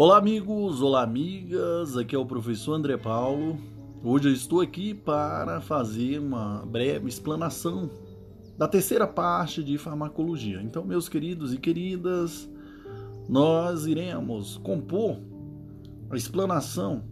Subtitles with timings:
[0.00, 1.96] Olá, amigos, olá, amigas.
[1.96, 3.58] Aqui é o professor André Paulo.
[4.00, 7.90] Hoje eu estou aqui para fazer uma breve explanação
[8.56, 10.62] da terceira parte de farmacologia.
[10.62, 12.48] Então, meus queridos e queridas,
[13.28, 15.18] nós iremos compor
[16.08, 17.02] a explanação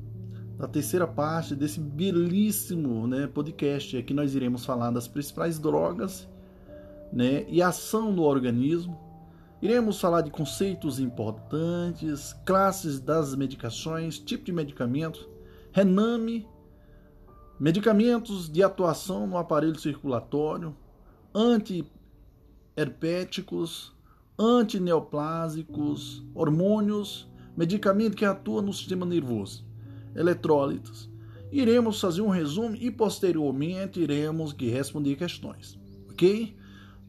[0.57, 3.97] da terceira parte desse belíssimo né, podcast.
[3.97, 6.29] Aqui nós iremos falar das principais drogas
[7.13, 9.06] né, e ação no organismo
[9.61, 15.29] Iremos falar de conceitos importantes, classes das medicações, tipo de medicamento,
[15.73, 16.47] rename,
[17.59, 20.77] medicamentos de atuação no aparelho circulatório,
[21.35, 23.97] antiherpéticos,
[24.39, 29.65] antineoplásicos, hormônios, medicamento que atua no sistema nervoso,
[30.15, 31.11] eletrólitos.
[31.51, 35.79] Iremos fazer um resumo e posteriormente iremos responder questões,
[36.11, 36.55] ok?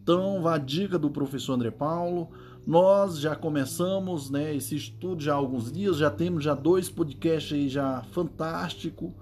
[0.07, 2.29] Então, a dica do professor André Paulo.
[2.65, 7.51] Nós já começamos, né, esse estudo já há alguns dias, já temos já dois podcasts
[7.51, 9.13] aí já fantástico,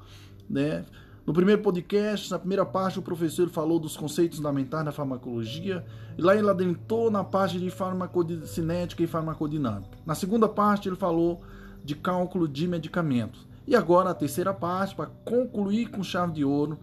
[0.47, 0.85] né?
[1.25, 5.83] No primeiro podcast, na primeira parte, o professor falou dos conceitos fundamentais da farmacologia,
[6.15, 9.97] e lá ele adentrou na parte de farmacocinética e farmacodinâmica.
[10.05, 11.41] Na segunda parte, ele falou
[11.83, 13.47] de cálculo de medicamentos.
[13.65, 16.77] E agora a terceira parte, para concluir com chave de ouro,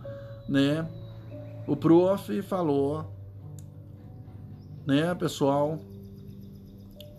[0.49, 0.89] né?
[1.69, 3.22] O prof falou
[4.87, 5.79] né, pessoal,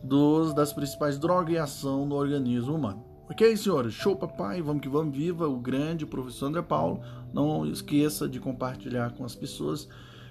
[0.03, 3.03] dos, das principais drogas e ação no organismo humano.
[3.29, 3.93] Ok, senhores?
[3.93, 4.61] Show, papai.
[4.61, 5.15] Vamos que vamos.
[5.15, 7.01] Viva o grande professor André Paulo.
[7.33, 9.87] Não esqueça de compartilhar com as pessoas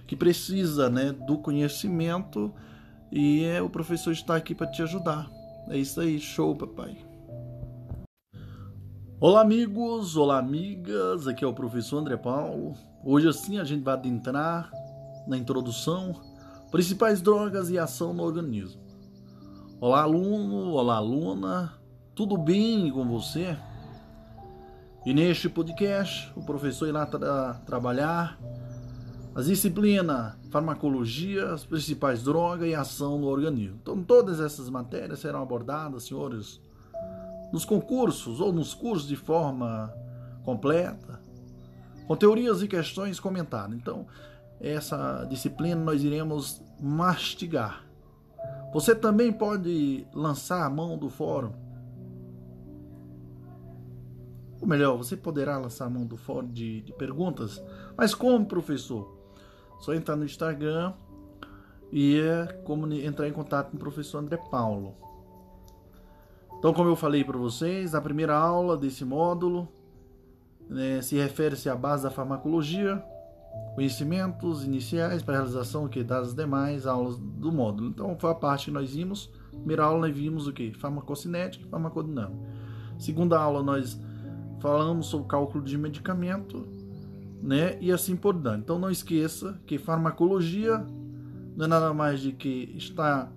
[0.06, 2.52] que precisa né, do conhecimento
[3.11, 5.28] e é, o professor está aqui para te ajudar.
[5.69, 6.20] É isso aí.
[6.20, 6.96] Show, papai.
[9.19, 10.17] Olá, amigos.
[10.17, 11.27] Olá, amigas.
[11.27, 12.74] Aqui é o professor André Paulo.
[13.02, 14.70] Hoje, assim, a gente vai adentrar
[15.27, 16.31] na introdução
[16.73, 18.81] Principais drogas e ação no organismo.
[19.78, 21.75] Olá, aluno, olá, aluna,
[22.14, 23.59] tudo bem com você?
[25.05, 28.41] E neste podcast, o professor irá tra trabalhar
[29.35, 33.79] as disciplinas farmacologia, as principais drogas e ação no organismo.
[33.83, 36.58] Então, todas essas matérias serão abordadas, senhores,
[37.52, 39.92] nos concursos ou nos cursos de forma
[40.42, 41.20] completa,
[42.07, 43.77] com teorias e questões comentadas.
[43.77, 44.07] Então,
[44.62, 47.84] essa disciplina nós iremos mastigar.
[48.73, 51.52] Você também pode lançar a mão do fórum.
[54.61, 57.62] Ou melhor, você poderá lançar a mão do fórum de, de perguntas.
[57.96, 59.18] Mas como, professor?
[59.80, 60.95] Só entrar no Instagram
[61.90, 62.62] e é
[63.05, 64.95] entrar em contato com o professor André Paulo.
[66.56, 69.68] Então, como eu falei para vocês, a primeira aula desse módulo
[70.70, 73.05] né, se refere-se à base da farmacologia,
[73.74, 77.89] conhecimentos iniciais para a realização que das demais aulas do módulo.
[77.89, 79.30] Então foi a parte que nós vimos.
[79.51, 80.73] Primeira aula nós vimos o que?
[80.74, 82.39] Farmacocinética e farmacodinâmica.
[82.98, 84.01] Segunda aula nós
[84.61, 86.67] falamos sobre cálculo de medicamento,
[87.42, 87.79] né?
[87.80, 88.61] E assim por diante.
[88.61, 90.84] Então não esqueça que farmacologia
[91.57, 93.30] não é nada mais de que está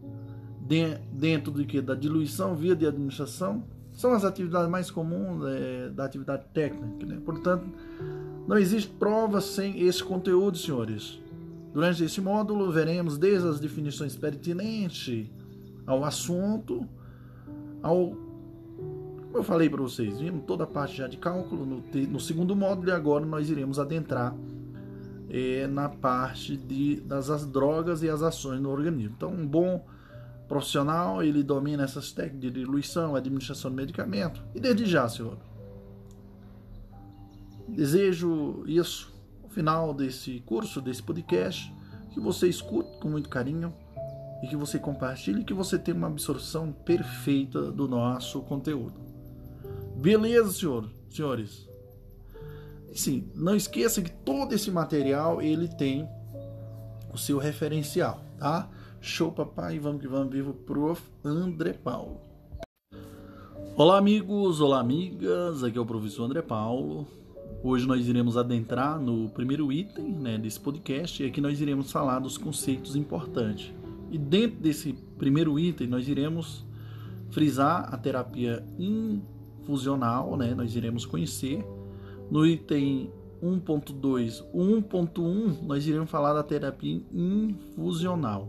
[1.11, 3.63] dentro do que da diluição via de administração
[3.95, 7.19] são as atividades mais comuns é, da atividade técnica, né?
[7.23, 7.65] Portanto,
[8.47, 11.19] não existe prova sem esse conteúdo, senhores.
[11.73, 15.27] Durante esse módulo, veremos desde as definições pertinentes
[15.85, 16.87] ao assunto,
[17.81, 18.15] ao.
[19.25, 22.55] Como eu falei para vocês, vimos toda a parte já de cálculo no, no segundo
[22.55, 24.33] módulo e agora nós iremos adentrar
[25.29, 29.13] é, na parte de, das as drogas e as ações no organismo.
[29.17, 29.85] Então, um bom
[30.47, 34.41] profissional, ele domina essas técnicas de diluição, administração de medicamento.
[34.53, 35.37] E desde já, senhor,
[37.75, 39.13] Desejo isso
[39.43, 41.73] no final desse curso, desse podcast,
[42.13, 43.73] que você escute com muito carinho
[44.41, 48.93] e que você compartilhe que você tenha uma absorção perfeita do nosso conteúdo.
[49.97, 51.67] Beleza, senhor, senhores?
[52.93, 56.07] Sim, não esqueça que todo esse material ele tem
[57.13, 58.69] o seu referencial, tá?
[59.01, 61.01] Show papai, vamos que vamos, vivo prof.
[61.25, 62.21] André Paulo.
[63.75, 67.24] Olá amigos, olá amigas, aqui é o professor André Paulo.
[67.67, 72.19] Hoje nós iremos adentrar no primeiro item né, desse podcast e aqui nós iremos falar
[72.19, 73.73] dos conceitos importantes.
[74.11, 76.63] E dentro desse primeiro item nós iremos
[77.31, 81.65] frisar a terapia infusional, né, nós iremos conhecer.
[82.29, 88.47] No item 1.2, 1.1 nós iremos falar da terapia infusional.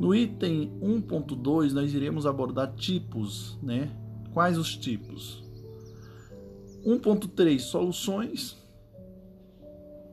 [0.00, 3.90] No item 1.2 nós iremos abordar tipos, né?
[4.32, 5.41] Quais os tipos?
[6.84, 8.56] 1.3 soluções.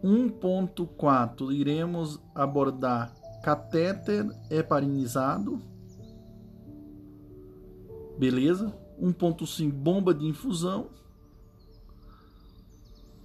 [0.04, 3.14] 1.4 iremos abordar
[3.44, 5.62] catéter heparinizado.
[8.18, 8.74] Beleza?
[9.02, 10.90] 1.5 bomba de infusão.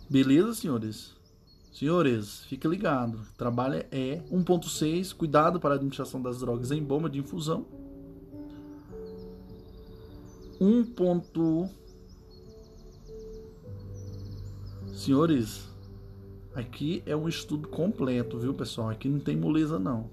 [0.09, 1.15] Beleza, senhores?
[1.73, 3.21] Senhores, fique ligado.
[3.37, 7.67] Trabalho é 1.6, cuidado para a administração das drogas em bomba de infusão.
[10.61, 11.84] 1.
[14.95, 15.69] Senhores,
[16.55, 18.91] aqui é um estudo completo, viu, pessoal?
[18.91, 20.09] Aqui não tem moleza não,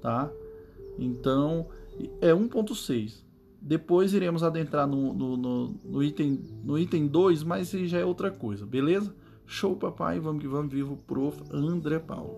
[0.00, 0.28] tá?
[0.98, 1.68] Então,
[2.20, 3.22] é 1.6.
[3.60, 8.28] Depois iremos adentrar no, no, no, no, item no item 2, mas já é outra
[8.28, 9.14] coisa, beleza?
[9.46, 11.40] Show, papai, vamos que vamos, vivo, prof.
[11.52, 12.34] André Paulo.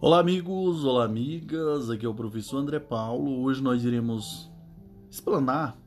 [0.00, 3.40] Olá, amigos, olá, amigas, aqui é o professor André Paulo.
[3.40, 4.50] Hoje nós iremos
[5.08, 5.79] explanar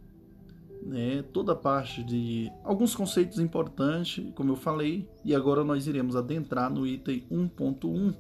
[0.86, 6.16] né, toda a parte de alguns conceitos importantes, como eu falei, e agora nós iremos
[6.16, 8.16] adentrar no item 1.1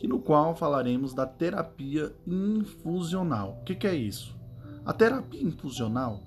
[0.00, 3.58] e no qual falaremos da terapia infusional.
[3.60, 4.36] O que, que é isso?
[4.84, 6.20] A terapia infusional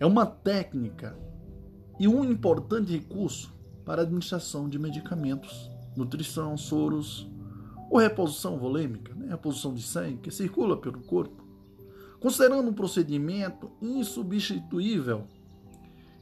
[0.00, 1.16] é uma técnica
[1.98, 3.52] e um importante recurso
[3.84, 7.30] para a administração de medicamentos, nutrição, soros
[7.90, 9.28] ou reposição volêmica, né?
[9.28, 11.41] reposição de sangue que circula pelo corpo,
[12.22, 15.26] considerando um procedimento insubstituível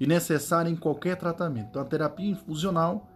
[0.00, 1.69] e necessário em qualquer tratamento.
[1.69, 3.06] Então, a terapia infusional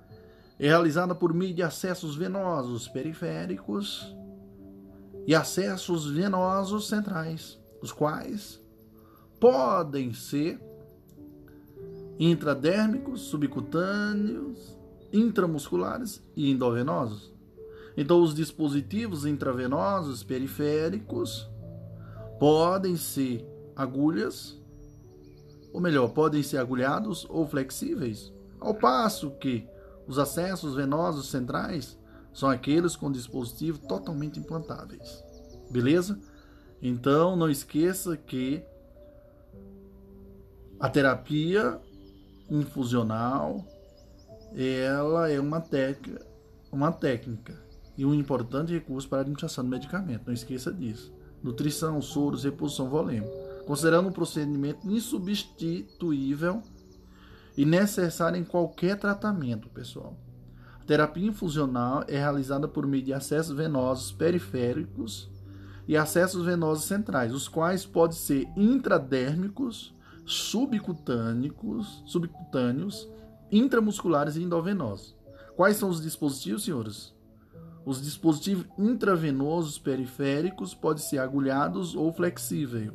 [0.58, 4.14] é realizada por meio de acessos venosos periféricos
[5.26, 8.62] e acessos venosos centrais, os quais
[9.40, 10.60] podem ser
[12.19, 14.78] intradérmicos, subcutâneos,
[15.10, 17.32] intramusculares e endovenosos.
[17.96, 21.48] Então, os dispositivos intravenosos periféricos
[22.44, 23.43] podem ser
[23.75, 24.62] agulhas,
[25.73, 28.31] ou melhor, podem ser agulhados ou flexíveis,
[28.61, 29.67] ao passo que
[30.06, 31.99] os acessos venosos centrais
[32.35, 35.25] são aqueles com dispositivos totalmente implantáveis.
[35.70, 36.20] Beleza?
[36.82, 38.62] Então não esqueça que
[40.79, 41.81] a terapia
[42.50, 43.64] infusional
[44.55, 46.26] ela é uma técnica,
[46.70, 47.58] uma técnica
[47.97, 50.26] e um importante recurso para a administração do medicamento.
[50.26, 51.24] Não esqueça disso.
[51.44, 53.31] Nutrição, soros, reposição volêmica.
[53.67, 56.62] Considerando um procedimento insubstituível
[57.55, 60.17] e necessária em qualquer tratamento, pessoal.
[60.81, 65.31] A terapia infusional é realizada por meio de acessos venosos periféricos
[65.87, 69.94] e acessos venosos centrais, os quais podem ser intradérmicos,
[70.25, 73.06] subcutâneos, subcutâneos,
[73.52, 75.14] intramusculares e endovenosos.
[75.56, 77.13] Quais são os dispositivos, senhores?
[77.84, 82.92] Os dispositivos intravenosos periféricos podem ser agulhados ou flexíveis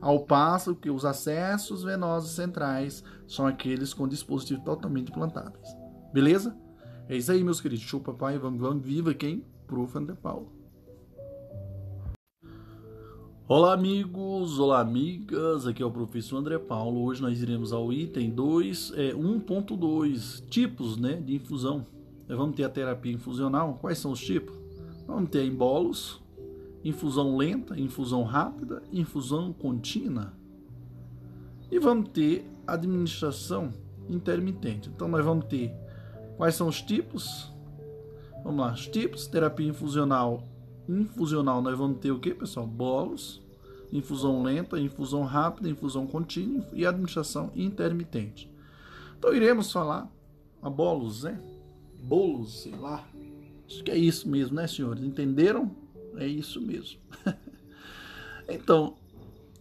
[0.00, 5.68] ao passo que os acessos venosos centrais são aqueles com dispositivos totalmente plantáveis.
[6.12, 6.56] Beleza?
[7.08, 7.84] É isso aí, meus queridos.
[7.84, 8.38] Show, papai.
[8.38, 8.84] Vamos, vamos.
[8.84, 9.44] Viva quem?
[9.66, 9.96] Prof.
[9.96, 10.52] André Paulo.
[13.48, 14.58] Olá, amigos.
[14.58, 15.66] Olá, amigas.
[15.66, 17.02] Aqui é o professor André Paulo.
[17.02, 21.86] Hoje nós iremos ao item 2, é, 1.2, tipos né, de infusão.
[22.28, 23.78] Vamos ter a terapia infusional.
[23.80, 24.56] Quais são os tipos?
[25.06, 26.22] Vamos ter embolos,
[26.84, 30.32] infusão lenta, infusão rápida, infusão contínua.
[31.70, 33.72] E vamos ter administração
[34.08, 34.88] intermitente.
[34.88, 35.72] Então nós vamos ter
[36.36, 37.50] quais são os tipos?
[38.44, 40.46] Vamos lá, os tipos, terapia infusional.
[40.88, 42.66] Infusional nós vamos ter o que, pessoal?
[42.66, 43.42] Bolos,
[43.92, 48.50] infusão lenta, infusão rápida, infusão contínua e administração intermitente.
[49.18, 50.10] Então iremos falar
[50.62, 51.40] a bolos, né?
[52.08, 53.06] Bolos, sei lá.
[53.66, 55.04] Acho que é isso mesmo, né, senhores?
[55.04, 55.70] Entenderam?
[56.16, 56.98] É isso mesmo.
[58.48, 58.96] então,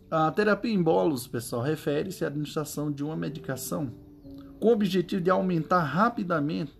[0.09, 3.91] a terapia em bolos, pessoal, refere-se à administração de uma medicação
[4.61, 6.71] com o objetivo de aumentar rapidamente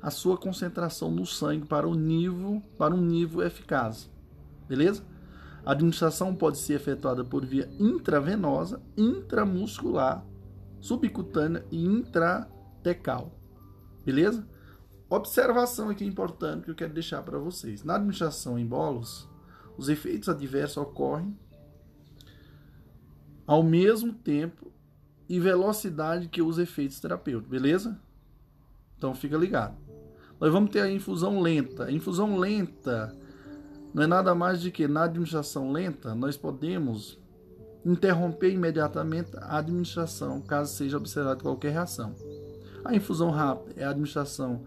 [0.00, 4.08] a sua concentração no sangue para um nível, para um nível eficaz.
[4.68, 5.02] Beleza?
[5.64, 10.24] A administração pode ser efetuada por via intravenosa, intramuscular,
[10.80, 13.32] subcutânea e intratecal.
[14.04, 14.46] Beleza?
[15.08, 17.84] Observação aqui importante que eu quero deixar para vocês.
[17.84, 19.28] Na administração em bolos,
[19.78, 21.36] os efeitos adversos ocorrem
[23.46, 24.72] ao mesmo tempo
[25.28, 28.00] e velocidade que os efeitos terapêuticos, beleza?
[28.96, 29.76] Então fica ligado.
[30.40, 31.84] Nós vamos ter a infusão lenta.
[31.84, 33.16] A infusão lenta
[33.94, 37.18] não é nada mais de que na administração lenta nós podemos
[37.84, 42.12] interromper imediatamente a administração caso seja observada qualquer reação.
[42.84, 44.64] A infusão rápida é a administração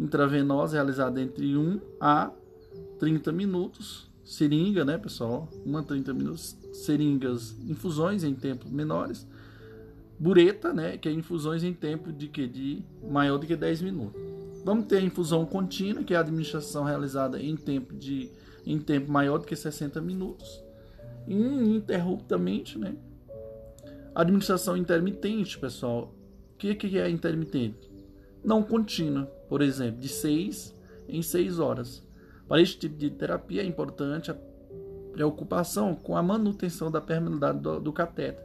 [0.00, 2.32] intravenosa realizada entre 1 a
[2.98, 4.10] 30 minutos.
[4.24, 5.48] Seringa, né, pessoal?
[5.66, 6.56] 1 a 30 minutos.
[6.72, 9.26] Seringas, infusões em tempos menores.
[10.18, 14.20] Bureta, né, que é infusões em tempo de que de maior do que 10 minutos.
[14.64, 18.30] Vamos ter a infusão contínua, que é a administração realizada em tempo de
[18.66, 20.62] em tempo maior do que 60 minutos.
[21.26, 22.94] ininterruptamente, né?
[24.14, 26.14] Administração intermitente, pessoal.
[26.54, 27.90] O que, que é intermitente?
[28.44, 30.74] Não contínua, por exemplo, de 6
[31.08, 32.06] em 6 horas.
[32.46, 34.36] Para este tipo de terapia é importante a
[35.12, 38.38] preocupação com a manutenção da permeabilidade do, do cateter,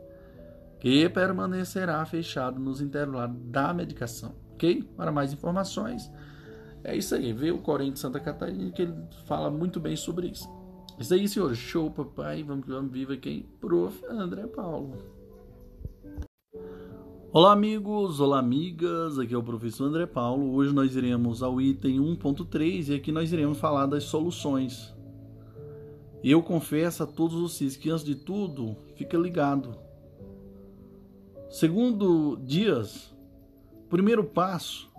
[0.80, 4.34] que permanecerá fechado nos intervalos da medicação.
[4.54, 4.82] Ok?
[4.98, 6.12] Para mais informações,
[6.84, 7.32] é isso aí.
[7.32, 8.96] Vê o Corém de Santa Catarina que ele
[9.28, 10.50] fala muito bem sobre isso.
[10.98, 11.58] Isso aí, senhores.
[11.60, 12.42] Show, papai.
[12.42, 13.44] Vamos, vamos viva quem?
[13.60, 14.04] Prof.
[14.10, 15.15] André Paulo.
[17.38, 18.22] Olá, amigos.
[18.22, 19.20] Olá, amigas.
[19.20, 20.54] Aqui é o professor André Paulo.
[20.54, 24.96] Hoje nós iremos ao item 1.3 e aqui nós iremos falar das soluções.
[26.24, 29.76] Eu confesso a todos vocês que, antes de tudo, fica ligado.
[31.50, 33.14] Segundo Dias,
[33.90, 34.90] primeiro passo.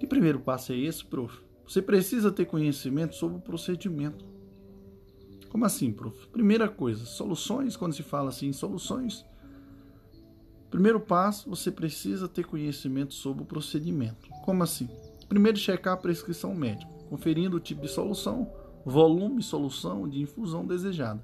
[0.00, 1.42] Que primeiro passo é esse, prof?
[1.66, 4.24] Você precisa ter conhecimento sobre o procedimento.
[5.50, 6.26] Como assim, prof?
[6.28, 9.26] Primeira coisa, soluções, quando se fala assim, soluções.
[10.70, 14.28] Primeiro passo, você precisa ter conhecimento sobre o procedimento.
[14.44, 14.88] Como assim?
[15.28, 18.50] Primeiro, checar a prescrição médica, conferindo o tipo de solução,
[18.84, 21.22] volume, solução de infusão desejada.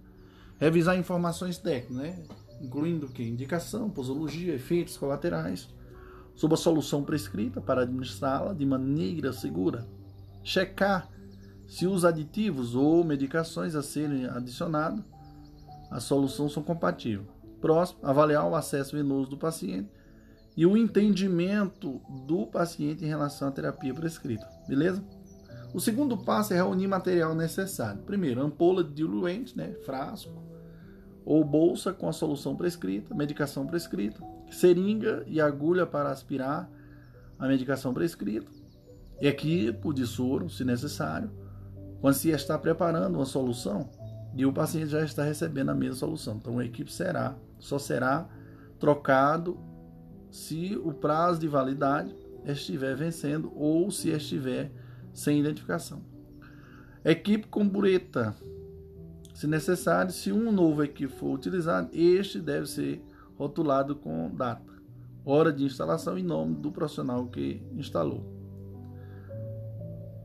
[0.59, 2.25] Revisar informações técnicas, né?
[2.61, 5.69] incluindo que indicação, posologia, efeitos colaterais,
[6.35, 9.87] sobre a solução prescrita para administrá-la de maneira segura
[10.43, 11.09] checar
[11.67, 15.03] se os aditivos ou medicações a serem adicionados
[15.91, 17.34] à solução são compatíveis.
[17.65, 19.89] Próximo, avaliar o acesso venoso do paciente
[20.55, 24.47] e o entendimento do paciente em relação à terapia prescrita.
[24.69, 25.03] Beleza?
[25.73, 28.03] O segundo passo é reunir material necessário.
[28.03, 30.45] Primeiro, ampola diluente, né, frasco
[31.25, 36.71] ou bolsa com a solução prescrita, medicação prescrita, seringa e agulha para aspirar
[37.39, 38.53] a medicação prescrita,
[39.23, 41.31] equipo de soro, se necessário,
[42.03, 43.89] quando se está preparando uma solução
[44.37, 46.37] e o paciente já está recebendo a mesma solução.
[46.37, 48.29] Então, a equipe será, só será
[48.79, 49.59] trocado
[50.31, 54.71] se o prazo de validade estiver vencendo ou se estiver
[55.13, 56.03] sem identificação.
[57.05, 58.35] Equipe com bureta.
[59.35, 63.05] Se necessário, se um novo equipe for utilizado, este deve ser
[63.37, 64.73] rotulado com data,
[65.25, 68.35] hora de instalação e nome do profissional que instalou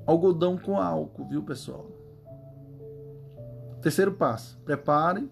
[0.10, 1.88] algodão com álcool, viu, pessoal?
[3.82, 5.30] Terceiro passo: prepare,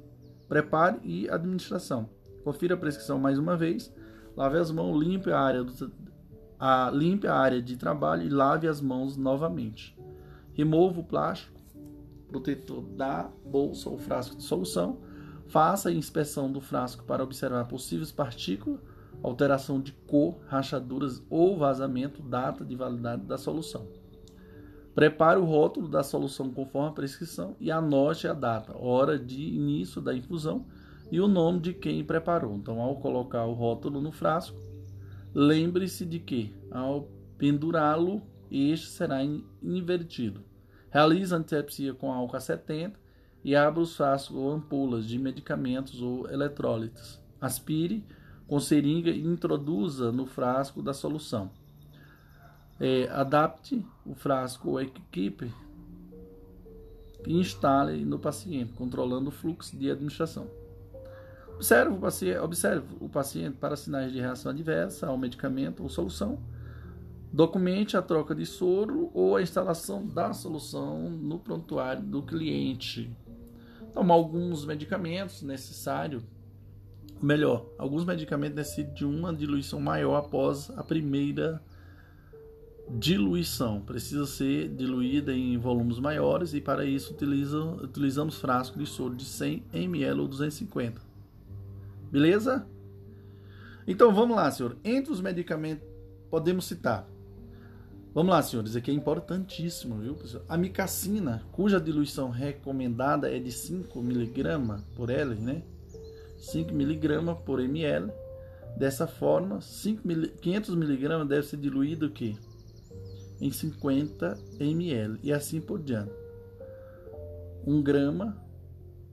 [0.47, 2.09] prepare e administração.
[2.43, 3.93] Confira a prescrição mais uma vez.
[4.35, 5.91] Lave as mãos, limpe a área do,
[6.59, 9.97] a, limpe a área de trabalho e lave as mãos novamente.
[10.53, 11.57] Remova o plástico
[12.27, 14.99] protetor da bolsa ou frasco de solução.
[15.47, 18.79] Faça a inspeção do frasco para observar possíveis partículas,
[19.23, 23.87] alteração de cor, rachaduras ou vazamento, data de validade da solução.
[24.97, 30.01] Prepare o rótulo da solução conforme a prescrição e anote a data, hora de início
[30.01, 30.65] da infusão
[31.11, 32.55] e o nome de quem preparou.
[32.55, 34.57] Então, ao colocar o rótulo no frasco,
[35.35, 39.19] lembre-se de que, ao pendurá-lo, este será
[39.61, 40.41] invertido.
[40.89, 42.99] Realize a com álcool a 70
[43.43, 47.21] e abra os frascos ou ampulas de medicamentos ou eletrólitos.
[47.39, 48.03] Aspire
[48.47, 51.51] com seringa e introduza no frasco da solução.
[52.79, 55.51] É, adapte o frasco ou equipe
[57.25, 60.47] e instale no paciente, controlando o fluxo de administração.
[61.55, 66.37] Observe o, paciente, observe o paciente para sinais de reação adversa ao medicamento ou solução.
[67.33, 73.11] Documente a troca de soro ou a instalação da solução no prontuário do cliente.
[73.91, 76.21] Tomar alguns medicamentos necessários,
[77.21, 81.59] melhor, alguns medicamentos necessitam de uma diluição maior após a primeira
[82.89, 83.81] diluição.
[83.81, 89.25] Precisa ser diluída em volumes maiores e para isso utiliza, utilizamos frasco de soro de
[89.25, 91.01] 100 ml ou 250.
[92.11, 92.65] Beleza?
[93.87, 94.77] Então vamos lá, senhor.
[94.83, 95.87] Entre os medicamentos
[96.29, 97.07] podemos citar.
[98.13, 100.43] Vamos lá, senhores, aqui é importantíssimo, viu, pessoal?
[100.49, 105.61] A micacina, cuja diluição recomendada é de 5 mg por L, né?
[106.39, 108.11] 5 mg por ml.
[108.75, 110.01] Dessa forma, 5
[110.41, 112.35] 500 mg deve ser diluído o quê?
[113.39, 116.13] Em 50 ml e assim por diante.
[117.65, 118.41] 1 grama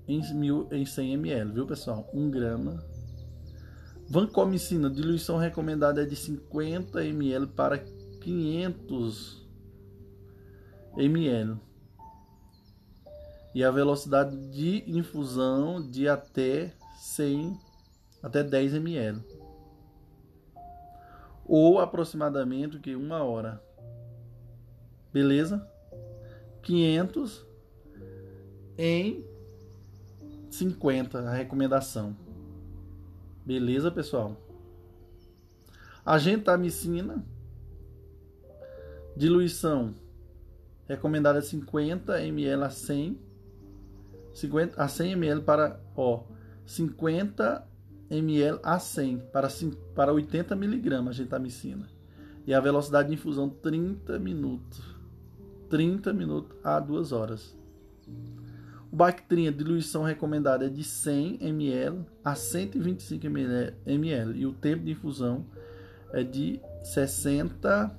[0.07, 2.09] em, mil, em 100 ml, viu pessoal?
[2.12, 2.85] 1 grama.
[4.09, 9.47] Vancomicina, diluição recomendada é de 50 ml para 500
[10.97, 11.57] ml.
[13.54, 17.59] E a velocidade de infusão de até 100
[18.23, 19.21] até 10 ml.
[21.47, 23.62] Ou aproximadamente que uma hora.
[25.14, 25.64] Beleza?
[26.62, 27.47] 500
[28.76, 29.25] em
[30.50, 32.16] 50 a recomendação.
[33.47, 34.37] Beleza, pessoal?
[36.04, 37.25] A gentamicina,
[39.16, 39.94] diluição
[40.88, 43.16] recomendada 50 ml a 100,
[44.33, 46.25] 50 a 100 ml para, ó,
[46.66, 47.64] 50
[48.11, 49.49] ml a 100 para,
[49.94, 51.88] para 80 mg a gentamicina.
[52.44, 54.94] E a velocidade de infusão 30 minutos.
[55.68, 57.56] 30 minutos a 2 horas.
[58.92, 64.85] O Bactrim, a diluição recomendada é de 100 ml a 125 ml e o tempo
[64.85, 65.44] de infusão
[66.12, 67.99] é de 60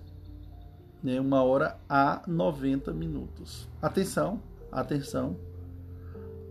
[1.03, 3.67] né, uma hora a 90 minutos.
[3.81, 4.41] Atenção,
[4.72, 5.38] atenção.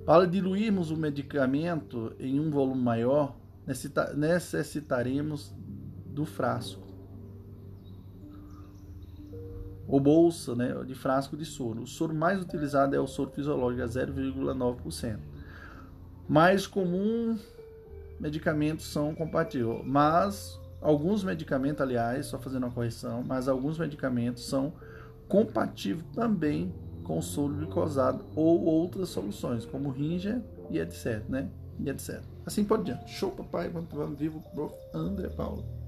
[0.04, 3.37] Para diluirmos o medicamento em um volume maior,
[4.14, 5.54] necessitaremos
[6.06, 6.84] do frasco
[9.87, 11.83] ou bolsa né, de frasco de soro.
[11.83, 15.19] O soro mais utilizado é o soro fisiológico, a 0,9%.
[16.29, 17.38] Mais comum,
[18.19, 24.73] medicamentos são compatíveis, mas alguns medicamentos, aliás, só fazendo uma correção, mas alguns medicamentos são
[25.29, 26.73] compatíveis também
[27.03, 31.50] com soro glicosado ou outras soluções, como Ringer e etc, né?
[31.79, 32.23] E etc.
[32.47, 33.11] Assim por diante.
[33.11, 34.75] Show, papai, vamos vivo, prof.
[34.95, 35.84] André Paulo.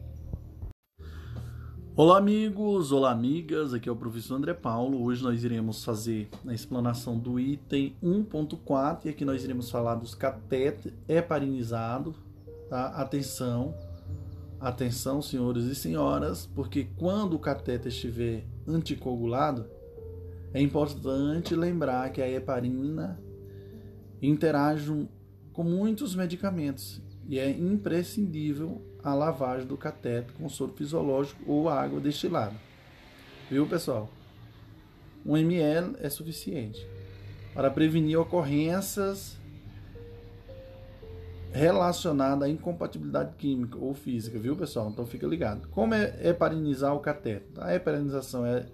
[1.98, 5.02] Olá amigos, olá amigas, aqui é o professor André Paulo.
[5.02, 10.14] Hoje nós iremos fazer a explanação do item 1.4 e aqui nós iremos falar dos
[10.14, 12.14] catéter heparinizado,
[12.68, 12.88] tá?
[12.88, 13.74] Atenção,
[14.60, 19.64] atenção senhores e senhoras, porque quando o catéter estiver anticoagulado,
[20.52, 23.18] é importante lembrar que a heparina
[24.20, 25.08] interage
[25.50, 32.00] com muitos medicamentos e é imprescindível a lavagem do cateto com soro fisiológico ou água
[32.00, 32.56] destilada.
[33.48, 34.10] Viu, pessoal?
[35.24, 36.84] 1 ml é suficiente
[37.54, 39.36] para prevenir ocorrências
[41.52, 44.90] relacionadas à incompatibilidade química ou física, viu, pessoal?
[44.90, 45.68] Então fica ligado.
[45.68, 47.60] Como é heparinizar o cateto?
[47.60, 48.66] A heparinização é,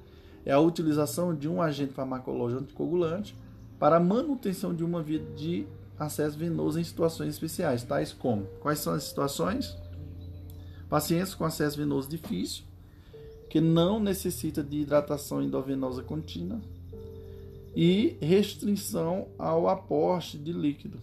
[0.47, 3.37] é a utilização de um agente farmacológico anticoagulante
[3.79, 5.67] para manutenção de uma via de
[5.99, 9.82] acesso venoso em situações especiais, tais como quais são as situações?
[10.93, 12.65] Pacientes com acesso venoso difícil,
[13.49, 16.61] que não necessita de hidratação endovenosa contínua
[17.75, 21.01] e restrição ao aporte de líquido.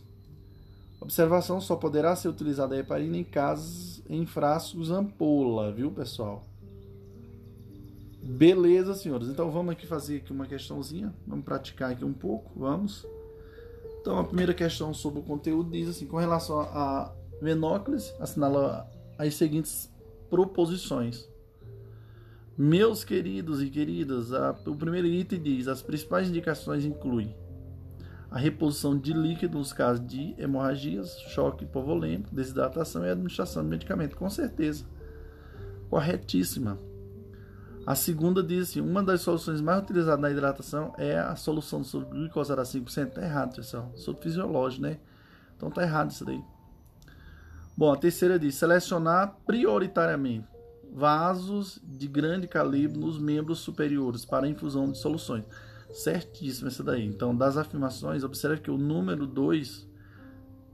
[1.02, 6.44] Observação só poderá ser utilizada a heparina em casos em frascos ampola, viu, pessoal?
[8.22, 9.28] Beleza, senhores.
[9.28, 13.08] Então vamos aqui fazer aqui uma questãozinha, vamos praticar aqui um pouco, vamos.
[14.00, 18.88] Então, a primeira questão sobre o conteúdo diz assim: com relação a Venóclise, assinala
[19.20, 19.94] as seguintes
[20.30, 21.30] proposições.
[22.58, 27.36] Meus queridos e queridas, a, o primeiro item diz: as principais indicações incluem
[28.32, 34.16] a reposição de líquido nos casos de hemorragias, choque hipovolêmico, desidratação e administração de medicamento.
[34.16, 34.86] Com certeza.
[35.90, 36.80] Corretíssima.
[37.86, 42.06] A segunda diz assim: uma das soluções mais utilizadas na hidratação é a solução do
[42.06, 43.12] glicosado a 5%.
[43.12, 43.92] Tá errado, pessoal.
[43.96, 45.00] Sou fisiológico, né?
[45.58, 46.42] Então tá errado isso daí.
[47.80, 50.46] Bom, a terceira diz: selecionar prioritariamente
[50.92, 55.46] vasos de grande calibre nos membros superiores para infusão de soluções.
[55.90, 57.06] Certíssimo essa daí.
[57.06, 59.88] Então, das afirmações, observe que o número 2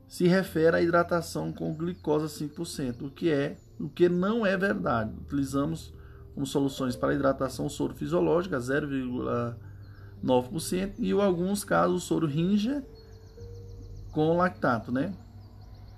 [0.07, 5.13] se refere à hidratação com glicose 5%, o que é, o que não é verdade.
[5.27, 5.93] Utilizamos
[6.33, 12.83] como soluções para hidratação soro fisiológica 0,9% e em alguns casos o soro Ringer
[14.11, 15.13] com lactato, né?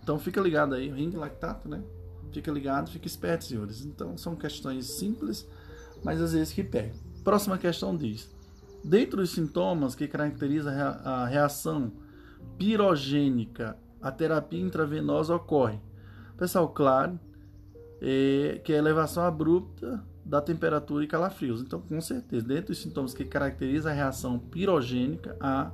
[0.07, 1.83] Então fica ligado aí, Ringer lactato, né?
[2.31, 3.83] Fica ligado, fica esperto, senhores.
[3.83, 5.45] Então são questões simples,
[6.01, 6.95] mas às vezes que pegam.
[7.25, 8.33] Próxima questão diz:
[8.81, 11.91] Dentro dos sintomas que caracteriza a reação
[12.57, 15.77] pirogênica, a terapia intravenosa ocorre.
[16.37, 17.19] Pessoal, claro,
[18.01, 21.59] é, que é elevação abrupta da temperatura e calafrios.
[21.59, 25.69] Então, com certeza, dentro dos sintomas que caracterizam a reação pirogênica, a,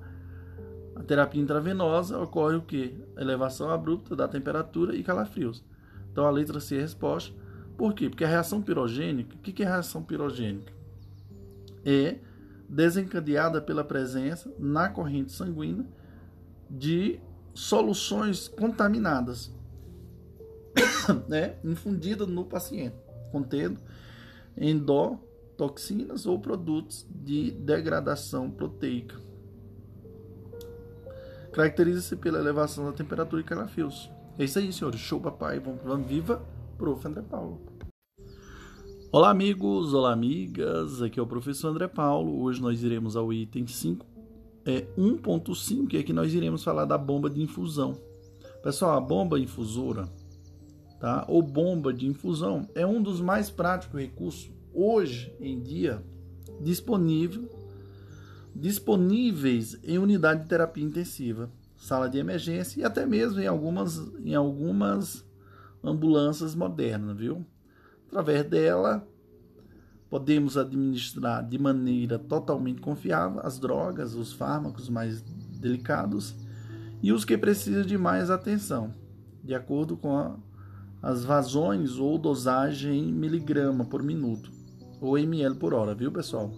[0.96, 2.96] a terapia intravenosa ocorre o que?
[3.18, 5.64] Elevação abrupta da temperatura e calafrios.
[6.12, 7.34] Então, a letra C é a resposta.
[7.78, 8.10] Por quê?
[8.10, 10.72] Porque a reação pirogênica, o que é a reação pirogênica?
[11.84, 12.18] É
[12.70, 15.86] desencadeada pela presença na corrente sanguínea
[16.70, 17.20] de
[17.54, 19.52] soluções contaminadas,
[21.28, 22.96] né, infundidas no paciente,
[23.32, 23.80] contendo
[24.58, 29.23] endotoxinas ou produtos de degradação proteica.
[31.54, 34.10] Caracteriza-se pela elevação da temperatura e calafios.
[34.38, 35.00] É isso aí, senhores.
[35.00, 35.60] Show, papai.
[35.60, 36.44] Vamos viva,
[36.78, 37.08] prof.
[37.08, 37.62] André Paulo.
[39.12, 39.94] Olá, amigos.
[39.94, 41.02] Olá, amigas.
[41.02, 42.42] Aqui é o professor André Paulo.
[42.42, 44.14] Hoje nós iremos ao item 5
[44.66, 47.98] é 1.5 e aqui nós iremos falar da bomba de infusão.
[48.64, 50.08] Pessoal, a bomba infusora,
[51.00, 51.26] tá?
[51.28, 56.04] Ou bomba de infusão é um dos mais práticos recursos hoje em dia
[56.62, 57.50] disponível
[58.56, 64.36] disponíveis em unidade de terapia intensiva, sala de emergência e até mesmo em algumas em
[64.36, 65.26] algumas
[65.84, 67.46] ambulâncias modernas, viu?
[68.08, 69.06] Através dela
[70.10, 75.22] podemos administrar de maneira totalmente confiável as drogas, os fármacos mais
[75.60, 76.36] delicados
[77.02, 78.94] e os que precisam de mais atenção,
[79.44, 80.38] de acordo com a,
[81.02, 84.52] as vazões ou dosagem em miligrama por minuto
[85.02, 86.54] ou ml por hora, viu pessoal?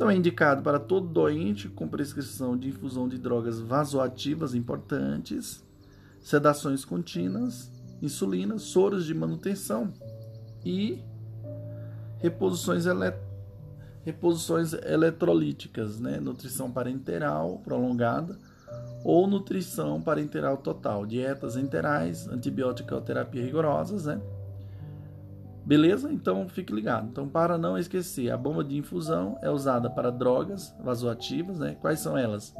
[0.00, 5.62] Então é indicado para todo doente com prescrição de infusão de drogas vasoativas importantes,
[6.22, 9.92] sedações contínuas, insulina, soros de manutenção
[10.64, 11.04] e
[12.16, 13.12] reposições, ele...
[14.02, 16.18] reposições eletrolíticas, né?
[16.18, 18.38] nutrição parenteral prolongada
[19.04, 24.18] ou nutrição parenteral total, dietas enterais, antibiótico terapia rigorosas, né?
[25.64, 26.12] Beleza?
[26.12, 27.08] Então fique ligado.
[27.08, 31.76] Então, para não esquecer, a bomba de infusão é usada para drogas vasoativas, né?
[31.80, 32.54] Quais são elas?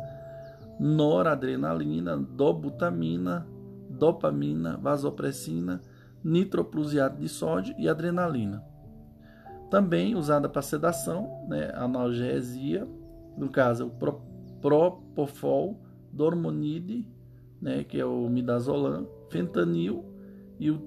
[0.78, 3.46] Noradrenalina, dobutamina,
[3.88, 5.80] dopamina, vasopressina,
[6.22, 8.64] nitroplusiato de sódio e adrenalina.
[9.70, 12.88] Também usada para sedação, né, analgesia,
[13.36, 14.20] no caso o pro,
[14.60, 15.80] propofol,
[16.12, 17.06] dormonide,
[17.60, 20.04] né, que é o midazolam, fentanil
[20.58, 20.78] e o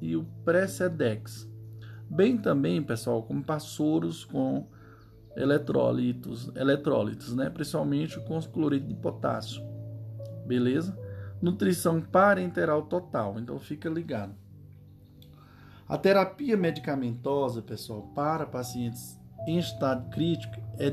[0.00, 1.48] e o precedex.
[2.08, 4.66] Bem também, pessoal, como passoros com
[5.36, 9.62] eletrólitos, eletrólitos, né, principalmente com cloreto de potássio.
[10.46, 10.96] Beleza?
[11.42, 14.34] Nutrição parenteral total, então fica ligado.
[15.88, 20.86] A terapia medicamentosa, pessoal, para pacientes em estado crítico é,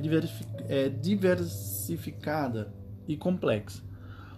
[0.68, 2.74] é diversificada
[3.08, 3.82] e complexa.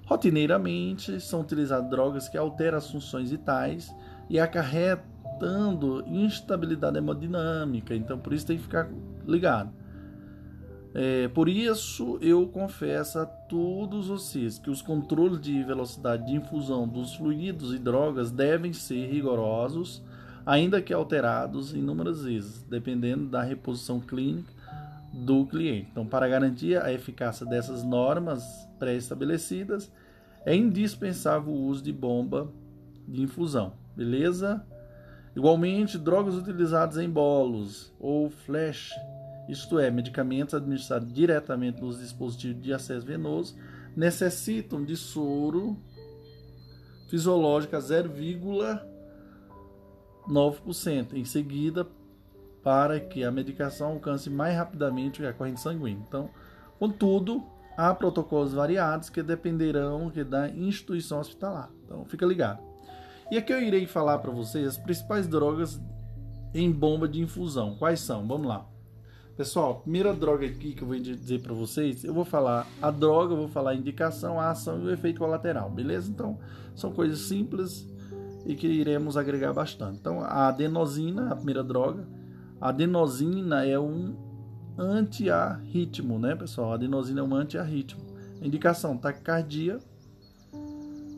[0.06, 3.94] Rotineiramente são utilizadas drogas que alteram as funções vitais
[4.30, 7.96] e acarretando instabilidade hemodinâmica.
[7.96, 8.90] Então, por isso tem que ficar
[9.28, 9.72] ligado.
[10.96, 16.88] É, por isso, eu confesso a todos vocês que os controles de velocidade de infusão
[16.88, 20.04] dos fluidos e drogas devem ser rigorosos
[20.46, 24.52] ainda que alterados inúmeras vezes, dependendo da reposição clínica
[25.14, 25.88] do cliente.
[25.92, 29.92] Então, para garantir a eficácia dessas normas pré-estabelecidas,
[30.46, 32.52] é indispensável o uso de bomba
[33.08, 34.66] de infusão, beleza?
[35.36, 38.92] Igualmente, drogas utilizadas em bolos ou flash,
[39.50, 43.56] isto é, medicamentos administrados diretamente nos dispositivos de acesso venoso,
[43.96, 45.78] necessitam de soro
[47.10, 48.94] fisiológico a 0,5
[50.28, 51.88] 9% em seguida
[52.64, 56.04] para que a medicação alcance mais rapidamente a corrente sanguínea.
[56.08, 56.30] Então,
[56.80, 57.44] contudo,
[57.76, 61.70] há protocolos variados que dependerão da instituição hospitalar.
[61.84, 62.73] Então, fica ligado.
[63.34, 65.82] E aqui eu irei falar para vocês as principais drogas
[66.54, 67.76] em bomba de infusão.
[67.80, 68.28] Quais são?
[68.28, 68.70] Vamos lá.
[69.36, 73.34] Pessoal, primeira droga aqui que eu vou dizer para vocês, eu vou falar a droga,
[73.34, 76.12] eu vou falar a indicação, a ação e o efeito colateral, beleza?
[76.12, 76.38] Então,
[76.76, 77.90] são coisas simples
[78.46, 79.98] e que iremos agregar bastante.
[79.98, 82.08] Então, a adenosina, a primeira droga,
[82.62, 84.16] a adenosina é um
[84.78, 86.74] antiarritmo, né, pessoal?
[86.74, 88.04] A adenosina é um antiarritmo.
[88.44, 89.80] Indicação: taquicardia.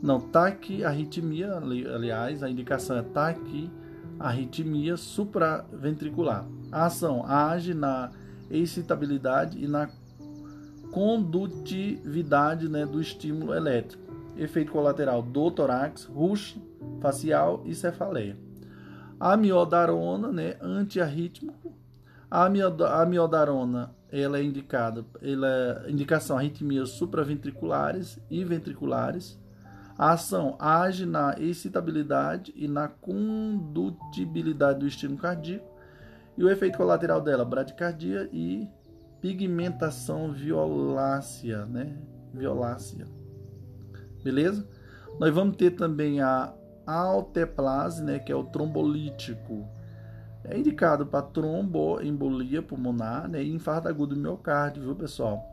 [0.02, 6.46] Não, taquiarritmia, aliás, a indicação é taquiarritmia supraventricular.
[6.70, 8.10] A ação age na
[8.50, 9.88] excitabilidade e na
[10.92, 14.02] condutividade né, do estímulo elétrico.
[14.36, 16.58] Efeito colateral do tórax, rush
[17.00, 18.36] facial e cefaleia.
[19.18, 21.74] A miodarona, né, antiarrítmico.
[22.30, 22.48] A
[23.06, 25.46] miodarona, ela é indicada, ela
[25.86, 29.38] é indicação arritmias supraventriculares e ventriculares.
[29.98, 35.74] A ação age na excitabilidade e na condutibilidade do estímulo cardíaco.
[36.36, 38.68] E o efeito colateral dela, bradicardia e
[39.20, 41.96] pigmentação violácea, né?
[42.34, 43.06] Violácea.
[44.22, 44.68] Beleza?
[45.18, 46.52] Nós vamos ter também a
[46.86, 49.66] alteplase, né, que é o trombolítico.
[50.44, 55.44] É indicado para tromboembolia pulmonar né, e infarto agudo do miocárdio, viu, pessoal?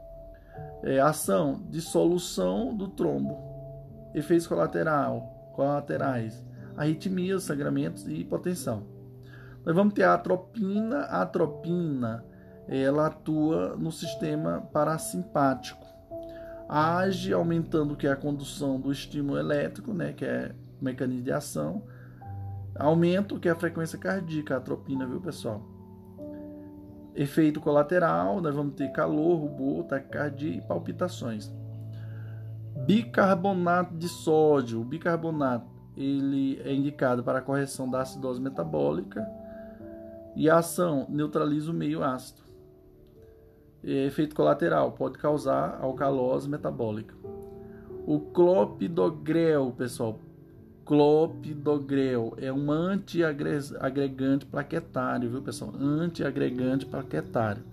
[0.84, 3.53] É, ação, dissolução do trombo.
[4.14, 6.44] Efeitos colateral, colaterais,
[6.76, 8.84] arritmias, sangramentos e hipotensão.
[9.66, 11.00] Nós vamos ter a atropina.
[11.02, 12.24] A atropina,
[12.68, 15.86] ela atua no sistema parasimpático.
[16.68, 21.84] Age aumentando que é a condução do estímulo elétrico, né, que é mecanismo de ação.
[22.76, 25.62] Aumento que é a frequência cardíaca, a atropina, viu, pessoal?
[27.16, 31.54] Efeito colateral, nós vamos ter calor, rubor, taquicardia e palpitações.
[32.86, 34.82] Bicarbonato de sódio.
[34.82, 39.28] O bicarbonato ele é indicado para a correção da acidose metabólica
[40.36, 42.42] e a ação neutraliza o meio ácido.
[43.84, 47.14] É, efeito colateral pode causar alcalose metabólica.
[48.06, 50.20] O clopidogrel, pessoal,
[50.86, 55.74] clopidogrel é um antiagregante plaquetário, viu, pessoal?
[55.80, 57.64] Antiagregante plaquetário.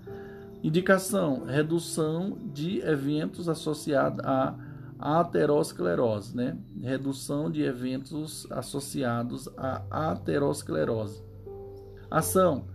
[0.62, 4.54] Indicação: redução de eventos associados a
[5.00, 6.56] aterosclerose, né?
[6.82, 11.22] Redução de eventos associados à aterosclerose.
[12.10, 12.66] Ação: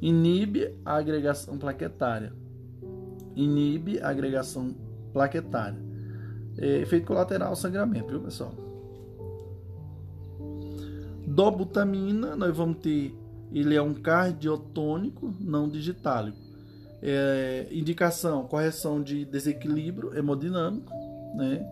[0.00, 2.32] inibe a agregação plaquetária.
[3.34, 4.74] Inibe a agregação
[5.12, 5.78] plaquetária.
[6.58, 8.54] É, efeito colateral, sangramento, viu, pessoal?
[11.26, 13.14] Dobutamina, nós vamos ter,
[13.52, 16.38] ele é um cardiotônico não digitálico.
[17.02, 20.90] É, indicação, correção de desequilíbrio hemodinâmico,
[21.36, 21.64] né?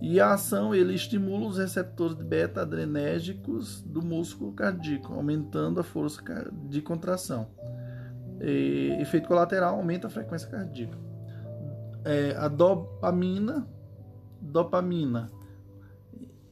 [0.00, 6.22] E a ação ele estimula os receptores beta-adrenérgicos do músculo cardíaco, aumentando a força
[6.68, 7.48] de contração.
[8.40, 10.98] E, efeito colateral aumenta a frequência cardíaca.
[12.04, 13.66] É, a dopamina,
[14.40, 15.30] dopamina,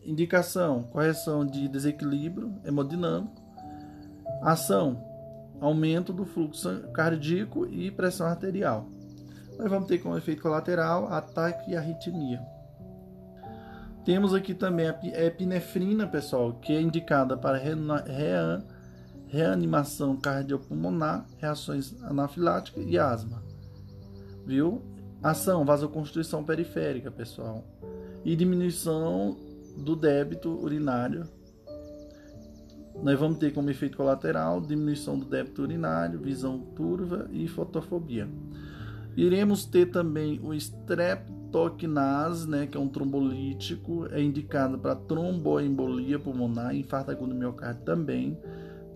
[0.03, 3.43] indicação, correção de desequilíbrio hemodinâmico,
[4.43, 5.05] ação,
[5.61, 8.89] aumento do fluxo cardíaco e pressão arterial.
[9.59, 12.40] Nós vamos ter como efeito colateral ataque e arritmia.
[14.05, 17.59] Temos aqui também a epinefrina, pessoal, que é indicada para
[19.29, 23.43] reanimação cardiopulmonar, reações anafiláticas e asma.
[24.45, 24.83] Viu?
[25.23, 27.64] Ação, vasoconstrição periférica, pessoal.
[28.23, 29.38] E diminuição
[29.79, 31.27] do débito urinário.
[33.03, 38.29] Nós vamos ter como efeito colateral diminuição do débito urinário, visão turva e fotofobia.
[39.16, 46.74] Iremos ter também o streptokinase, né, que é um trombolítico, é indicado para tromboembolia pulmonar,
[46.74, 48.37] infarto agudo do miocárdio também.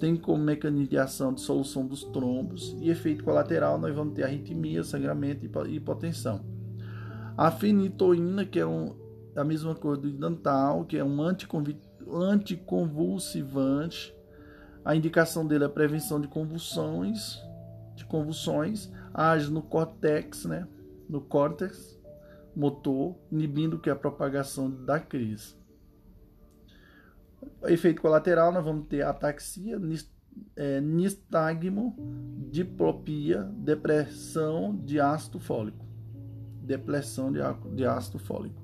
[0.00, 4.24] Tem como mecanismo de ação de solução dos trombos e efeito colateral nós vamos ter
[4.24, 6.40] arritmia, sangramento e hipotensão.
[7.37, 8.96] A fenitoína, que é um,
[9.37, 14.12] a mesma coisa do dental, que é um anticonvulsivante.
[14.85, 17.38] A indicação dele é a prevenção de convulsões,
[17.94, 20.68] de convulsões age no córtex, né?
[21.09, 21.98] no córtex
[22.54, 25.57] motor, inibindo que a propagação da crise.
[27.64, 29.81] Efeito colateral, nós vamos ter ataxia,
[30.57, 31.96] é, nistagmo,
[32.50, 35.85] diplopia, depressão de ácido fólico.
[36.62, 37.40] Depressão de,
[37.74, 38.62] de ácido fólico.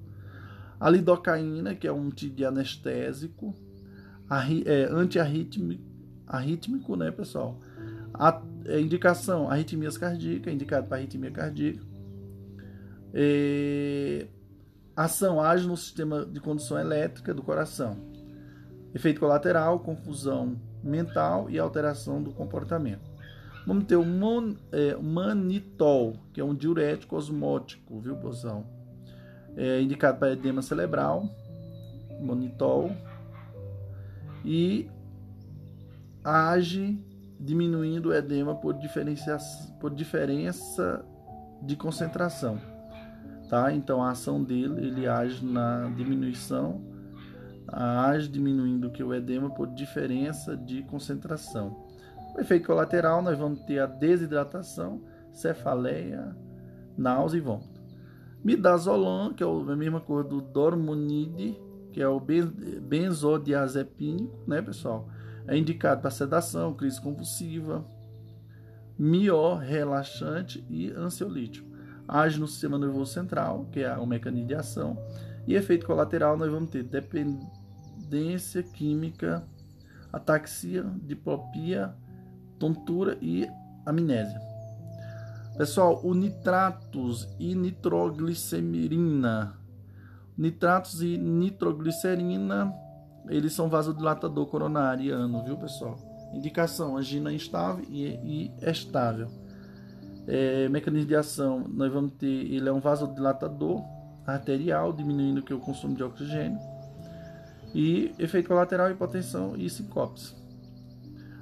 [0.79, 3.55] A lidocaína, que é um antianestésico,
[4.67, 7.61] é, antiarrítmico, né, pessoal?
[8.15, 11.85] A, é, indicação, arritmias cardíacas, indicado para arritmia cardíaca.
[13.13, 14.27] É,
[14.97, 17.97] ação age no sistema de condução elétrica do coração.
[18.95, 23.11] Efeito colateral, confusão mental e alteração do comportamento.
[23.67, 28.65] Vamos ter o mon, é, manitol, que é um diurético osmótico, viu, pessoal?
[29.57, 31.29] É indicado para edema cerebral,
[32.21, 32.91] manitol.
[34.45, 34.91] E
[36.23, 36.99] age
[37.45, 38.75] diminuindo o edema por,
[39.79, 41.05] por diferença
[41.63, 42.59] de concentração.
[43.49, 43.73] Tá?
[43.73, 46.83] Então a ação dele ele age na diminuição,
[47.69, 51.85] age diminuindo que o edema por diferença de concentração.
[52.35, 56.35] O efeito colateral nós vamos ter a desidratação, cefaleia,
[56.97, 57.83] náusea e vômito.
[58.43, 61.59] Midazolam, que é a mesma coisa do dormonide,
[61.93, 65.09] que é o benzodiazepínico, né, pessoal?
[65.47, 67.85] É indicado para sedação, crise convulsiva,
[68.99, 71.75] mió, relaxante e ansiolítico.
[72.07, 74.99] Age no sistema nervoso central, que é o mecanismo de ação.
[75.47, 79.47] E efeito colateral, nós vamos ter dependência química,
[80.13, 81.95] ataxia, diplopia,
[82.59, 83.49] tontura e
[83.85, 84.41] amnésia.
[85.57, 89.59] Pessoal, o nitratos e nitroglicerina.
[90.37, 92.73] Nitratos e nitroglicerina
[93.29, 95.97] eles são vasodilatador coronariano, viu, pessoal?
[96.33, 99.29] Indicação: angina instável e, e estável.
[100.27, 103.83] É, mecanismo de ação: nós vamos ter, ele é um vasodilatador
[104.27, 106.59] arterial, diminuindo que o consumo de oxigênio.
[107.75, 110.35] E efeito colateral, hipotensão e sincopes.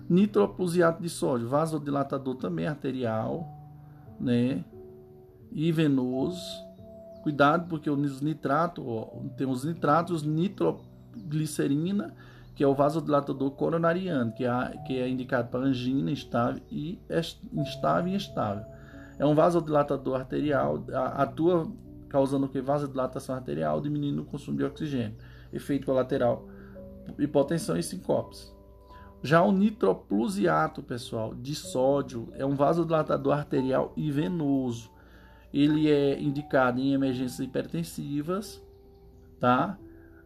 [0.09, 3.47] Nitroplusiato de sódio, vasodilatador também arterial,
[4.18, 4.64] né?
[5.51, 6.40] E venoso.
[7.23, 8.85] Cuidado, porque os nitratos,
[9.37, 10.81] tem os nitratos, nitro
[11.16, 12.14] glicerina
[12.55, 16.98] que é o vasodilatador coronariano, que é, que é indicado para angina instável e
[17.53, 18.64] instável e estável.
[19.18, 21.70] É um vasodilatador arterial, atua
[22.09, 22.61] causando que?
[22.61, 25.16] Vasodilatação arterial, diminuindo o consumo de oxigênio.
[25.53, 26.46] Efeito colateral,
[27.18, 28.55] hipotensão e sincopes.
[29.22, 34.90] Já o nitroplusiato, pessoal, de sódio, é um vasodilatador arterial e venoso.
[35.55, 38.62] Ele é indicado em emergências hipertensivas,
[39.38, 39.79] tá?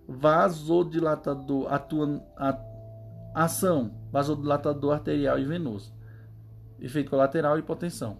[0.08, 2.58] Vasodilatador, atua, a,
[3.34, 5.92] ação, vasodilatador arterial e venoso.
[6.80, 8.18] Efeito colateral, hipotensão.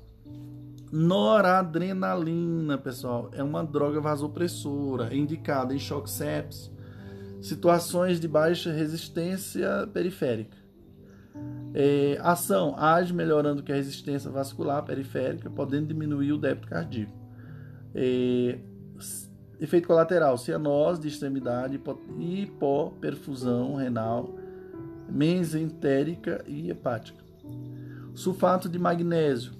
[0.93, 6.71] Noradrenalina, pessoal, é uma droga vasopressora, indicada em choque sepsis,
[7.41, 10.57] situações de baixa resistência periférica.
[11.75, 17.13] É, ação age melhorando que a resistência vascular periférica, podendo diminuir o débito cardíaco.
[17.95, 18.59] É,
[19.61, 21.81] efeito colateral: cianose de extremidade,
[22.19, 24.35] hipoperfusão renal,
[25.09, 27.25] mesentérica e hepática.
[28.15, 29.53] Sulfato de magnésio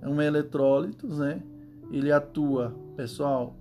[0.00, 1.42] é um eletrólito, né?
[1.90, 3.56] Ele atua, pessoal,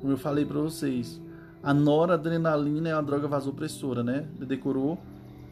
[0.00, 1.20] como eu falei para vocês,
[1.62, 4.26] a noradrenalina é uma droga vasopressora, né?
[4.38, 4.98] Decorou?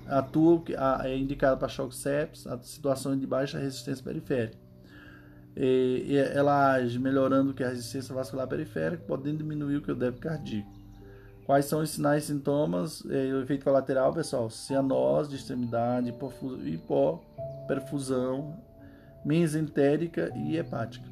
[0.07, 0.63] Atua,
[1.05, 4.68] é indicada para choque sepsis, situações de baixa resistência periférica.
[5.61, 9.97] E ela age melhorando que a resistência vascular periférica, podendo diminuir o que é o
[9.97, 10.71] débito cardíaco.
[11.45, 13.03] Quais são os sinais e sintomas?
[13.11, 16.15] É, o efeito colateral, pessoal, cianose de extremidade,
[16.65, 18.57] hipoperfusão,
[19.25, 21.09] mesentérica e hepática.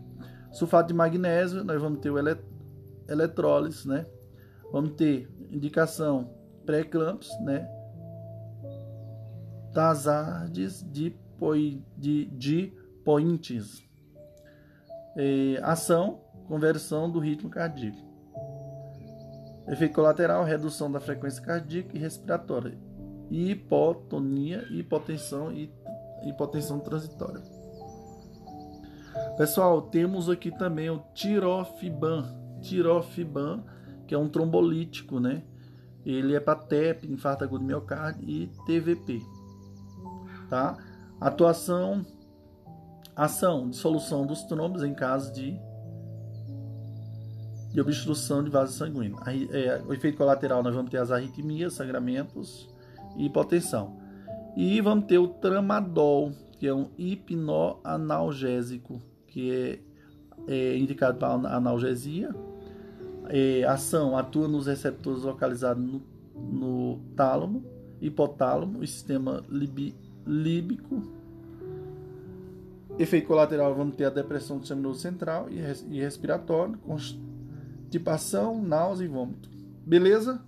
[0.53, 2.17] Sulfato de magnésio, nós vamos ter o
[3.09, 4.07] eletrólise, né?
[4.71, 6.31] Vamos ter indicação
[6.65, 7.69] pré-eclampsia, né?
[9.75, 11.17] Tazardes de,
[11.97, 12.73] de, de
[13.05, 13.86] pointes.
[15.17, 18.05] É, ação, conversão do ritmo cardíaco.
[19.69, 22.79] Efeito colateral, redução da frequência cardíaca e respiratória.
[23.31, 25.73] Hipotonia, hipotensão e
[26.25, 27.43] hipotensão transitória.
[29.37, 32.35] Pessoal, temos aqui também o tirofiban.
[32.63, 33.65] Tirofiban,
[34.07, 35.43] que é um trombolítico, né?
[36.05, 39.21] Ele é para TEP, infarto agudo do miocárdio e TVP.
[40.49, 40.77] Tá?
[41.21, 42.07] Atuação,
[43.17, 45.59] ação, dissolução dos trombos em caso de,
[47.73, 49.19] de obstrução de vaso sanguíneo.
[49.51, 52.69] É, o efeito colateral, nós vamos ter as arritmias, sangramentos
[53.17, 53.97] e hipotensão.
[54.55, 59.79] E vamos ter o tramadol, que é um hipnoanalgésico que é,
[60.47, 62.35] é indicado para analgesia.
[63.29, 66.03] É, ação atua nos receptores localizados no,
[66.35, 67.65] no tálamo,
[68.01, 69.95] hipotálamo e sistema libi,
[70.27, 71.16] líbico.
[72.99, 75.59] Efeito colateral, vamos ter a depressão do sistema central e,
[75.91, 79.51] e respiratório, constipação, náusea e vômito.
[79.85, 80.43] Beleza?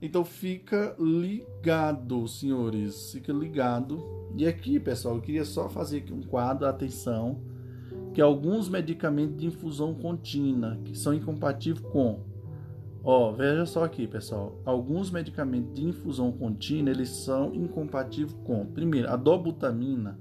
[0.00, 3.12] Então fica ligado, senhores.
[3.12, 4.00] Fica ligado.
[4.36, 7.40] E aqui, pessoal, eu queria só fazer aqui um quadro, atenção
[8.14, 12.20] que alguns medicamentos de infusão contínua que são incompatíveis com
[13.04, 14.60] Ó, veja só aqui, pessoal.
[14.64, 20.18] Alguns medicamentos de infusão contínua, eles são incompatíveis com, primeiro, a dobutamina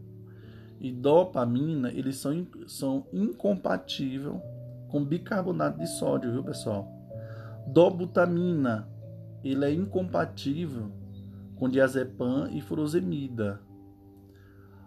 [0.79, 4.35] e dopamina, eles são, são incompatíveis
[4.89, 6.87] com bicarbonato de sódio, viu, pessoal?
[7.67, 8.87] Dobutamina,
[9.43, 10.91] ele é incompatível
[11.55, 13.59] com diazepam e furosemida.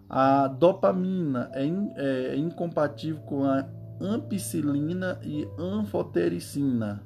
[0.08, 3.66] A dopamina é, in, é, incompatível com a
[4.00, 7.02] ampicilina e anfotericina.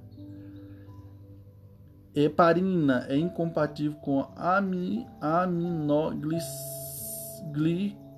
[2.14, 5.04] Heparina é incompatível com ami,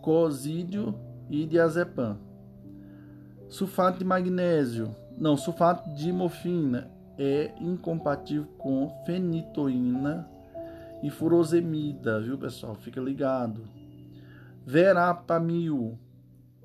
[0.06, 0.94] aminoglicosídeo
[1.28, 2.18] e diazepam.
[3.48, 10.28] Sulfato de magnésio, não, sulfato de morfina é incompatível com fenitoína
[11.02, 12.74] e furosemida, viu pessoal?
[12.74, 13.62] Fica ligado.
[14.64, 15.98] Verapamil,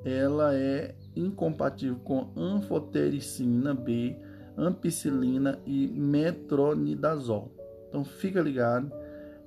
[0.04, 4.16] ela é incompatível com anfotericina B,
[4.58, 7.52] ampicilina e metronidazol.
[7.88, 8.92] Então fica ligado,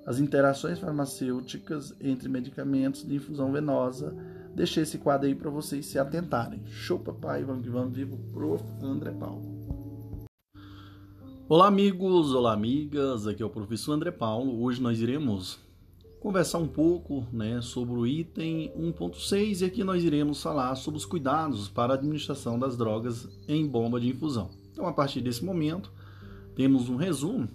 [0.06, 4.14] as interações farmacêuticas entre medicamentos de infusão venosa.
[4.54, 6.62] Deixei esse quadro aí para vocês se atentarem.
[6.66, 8.62] Show papai, vamos que vamos, vivo prof.
[8.82, 9.42] André Paulo.
[11.48, 14.62] Olá amigos, olá amigas, aqui é o professor André Paulo.
[14.62, 15.58] Hoje nós iremos
[16.20, 21.04] conversar um pouco né, sobre o item 1.6 e aqui nós iremos falar sobre os
[21.04, 24.50] cuidados para a administração das drogas em bomba de infusão.
[24.72, 25.92] Então, a partir desse momento,
[26.54, 27.48] temos um resumo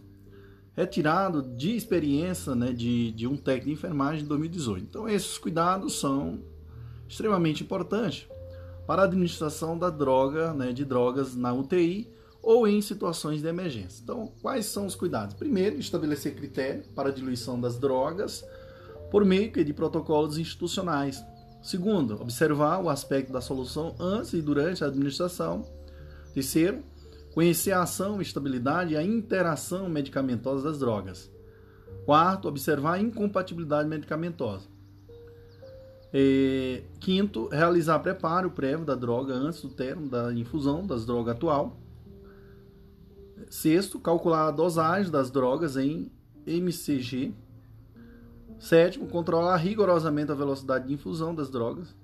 [0.80, 4.86] retirado de experiência né, de, de um técnico de enfermagem de 2018.
[4.90, 6.40] Então, esses cuidados são
[7.06, 8.26] extremamente importantes
[8.88, 12.10] para a administração da droga, né, de drogas na UTI
[12.42, 14.02] ou em situações de emergência.
[14.02, 15.36] Então, quais são os cuidados?
[15.36, 18.46] Primeiro, estabelecer critério para a diluição das drogas
[19.12, 21.22] por meio de protocolos institucionais.
[21.62, 25.66] Segundo, observar o aspecto da solução antes e durante a administração.
[26.34, 26.82] Terceiro,
[27.40, 31.32] conhecer a ação, estabilidade e a interação medicamentosa das drogas.
[32.06, 34.68] Quarto, observar a incompatibilidade medicamentosa.
[36.14, 41.80] E, quinto, realizar preparo prévio da droga antes do termo da infusão das drogas atual.
[43.50, 46.12] Sexto, calcular a dosagem das drogas em
[46.46, 47.34] MCG.
[48.60, 51.96] Sétimo, controlar rigorosamente a velocidade de infusão das drogas.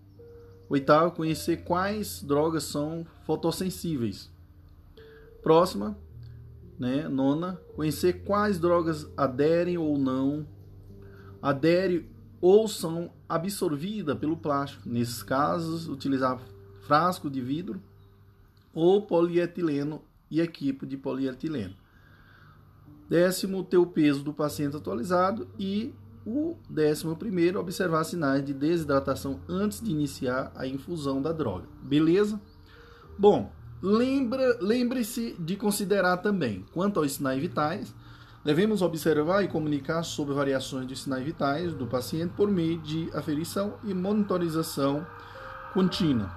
[0.69, 4.33] Oitavo, conhecer quais drogas são fotossensíveis.
[5.45, 5.95] Próxima,
[6.79, 10.47] né, nona, conhecer quais drogas aderem ou não,
[11.39, 12.09] aderem
[12.41, 14.89] ou são absorvidas pelo plástico.
[14.89, 16.41] Nesses casos, utilizar
[16.81, 17.79] frasco de vidro
[18.73, 21.75] ou polietileno e equipe de polietileno.
[23.07, 25.93] Décimo, ter o peso do paciente atualizado e
[26.25, 31.67] o décimo primeiro, observar sinais de desidratação antes de iniciar a infusão da droga.
[31.83, 32.41] Beleza?
[33.15, 33.51] Bom,
[34.61, 37.93] lembre-se de considerar também, quanto aos sinais vitais,
[38.43, 43.75] devemos observar e comunicar sobre variações de sinais vitais do paciente por meio de aferição
[43.83, 45.05] e monitorização
[45.73, 46.31] contínua.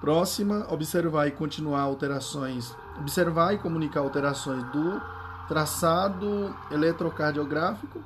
[0.00, 5.00] Próxima, observar e continuar alterações, observar e comunicar alterações do
[5.46, 8.02] traçado eletrocardiográfico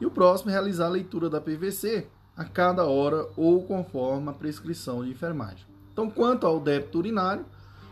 [0.00, 5.02] e o próximo, realizar a leitura da PVC a cada hora ou conforme a prescrição
[5.02, 5.75] de enfermagem.
[5.96, 7.46] Então, quanto ao débito urinário,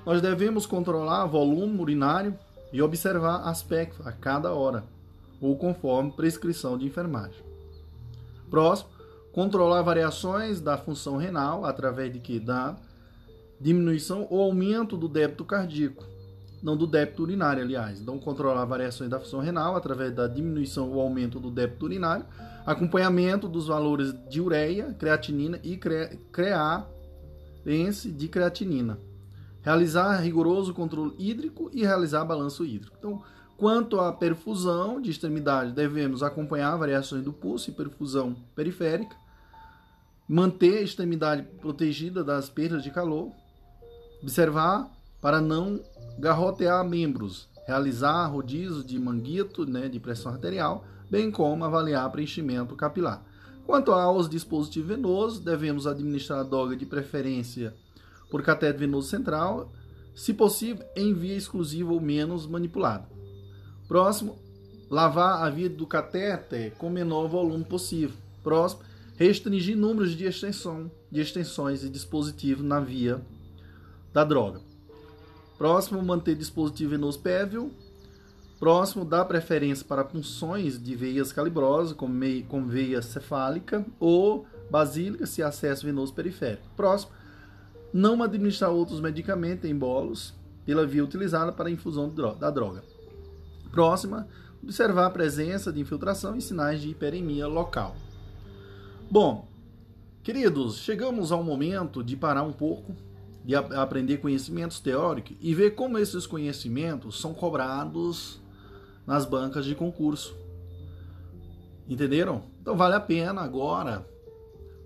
[0.05, 2.39] nós devemos controlar volume urinário
[2.71, 4.85] e observar aspecto a cada hora
[5.41, 7.43] ou conforme prescrição de enfermagem.
[8.51, 8.91] Próximo,
[9.33, 12.77] controlar variações da função renal através de que da
[13.59, 16.05] diminuição ou aumento do débito cardíaco
[16.63, 18.01] não do débito urinário, aliás.
[18.01, 22.27] Então, controlar variações da função renal através da diminuição ou aumento do débito urinário,
[22.67, 26.19] acompanhamento dos valores de ureia, creatinina e cre
[27.65, 28.99] creatense de creatinina.
[29.63, 32.95] Realizar rigoroso controle hídrico e realizar balanço hídrico.
[32.99, 33.23] Então,
[33.57, 39.17] quanto à perfusão de extremidade, devemos acompanhar variações do pulso e perfusão periférica,
[40.29, 43.33] manter a extremidade protegida das perdas de calor,
[44.23, 44.91] observar
[45.21, 45.81] para não
[46.19, 53.25] garrotear membros, realizar rodízio de manguito, né, de pressão arterial, bem como avaliar preenchimento capilar.
[53.67, 57.75] Quanto aos dispositivos venosos, devemos administrar a droga de preferência
[58.31, 59.73] por catéter venoso central,
[60.15, 63.09] se possível em via exclusiva ou menos manipulada.
[63.89, 64.39] Próximo,
[64.91, 68.17] lavar a via do catéter com menor volume possível.
[68.43, 68.83] Próximo,
[69.17, 73.21] restringir números de extensão, de extensões e dispositivos na via
[74.13, 74.61] da droga.
[75.57, 77.73] Próximo, manter dispositivo venoso pévio.
[78.59, 82.15] Próximo, dar preferência para punções de veias calibrosas, como,
[82.49, 86.67] como veia cefálica ou basílica, se acesso venoso periférico.
[86.77, 87.13] Próximo,
[87.93, 90.35] não administrar outros medicamentos em bolos
[90.65, 92.83] pela via utilizada para infusão da droga.
[93.71, 94.27] Próxima,
[94.63, 97.97] observar a presença de infiltração e sinais de hiperemia local.
[99.11, 99.47] Bom,
[100.23, 102.95] queridos, chegamos ao momento de parar um pouco
[103.45, 108.41] de aprender conhecimentos teóricos e ver como esses conhecimentos são cobrados
[109.07, 110.37] nas bancas de concurso.
[111.89, 112.45] Entenderam?
[112.61, 114.07] Então vale a pena agora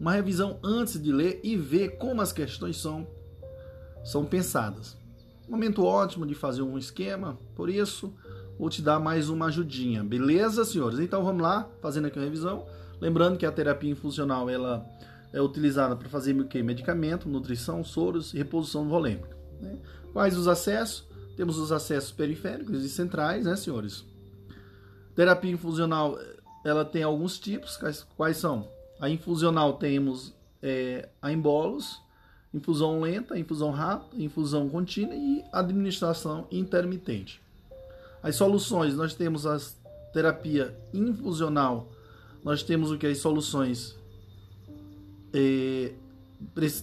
[0.01, 3.07] uma revisão antes de ler e ver como as questões são
[4.05, 4.97] são pensadas.
[5.49, 8.15] Momento ótimo de fazer um esquema, por isso
[8.59, 10.03] vou te dar mais uma ajudinha.
[10.03, 10.99] Beleza, senhores?
[10.99, 12.67] Então vamos lá, fazendo aqui uma revisão.
[13.01, 14.85] Lembrando que a terapia infusional ela
[15.33, 16.63] é utilizada para fazer o que?
[16.63, 19.37] Medicamento, nutrição, soros e reposição volêmica.
[19.61, 19.79] Né?
[20.13, 21.07] Quais os acessos?
[21.39, 24.05] Temos os acessos periféricos e centrais, né, senhores?
[25.15, 26.19] Terapia infusional,
[26.65, 27.77] ela tem alguns tipos.
[27.77, 28.69] Quais, quais são?
[28.99, 32.03] A infusional temos é, a embolos,
[32.53, 37.41] infusão lenta, infusão rápida, infusão contínua e administração intermitente.
[38.21, 39.61] As soluções, nós temos a
[40.13, 41.89] terapia infusional,
[42.43, 43.07] nós temos o que?
[43.07, 43.97] As soluções
[45.33, 45.93] é,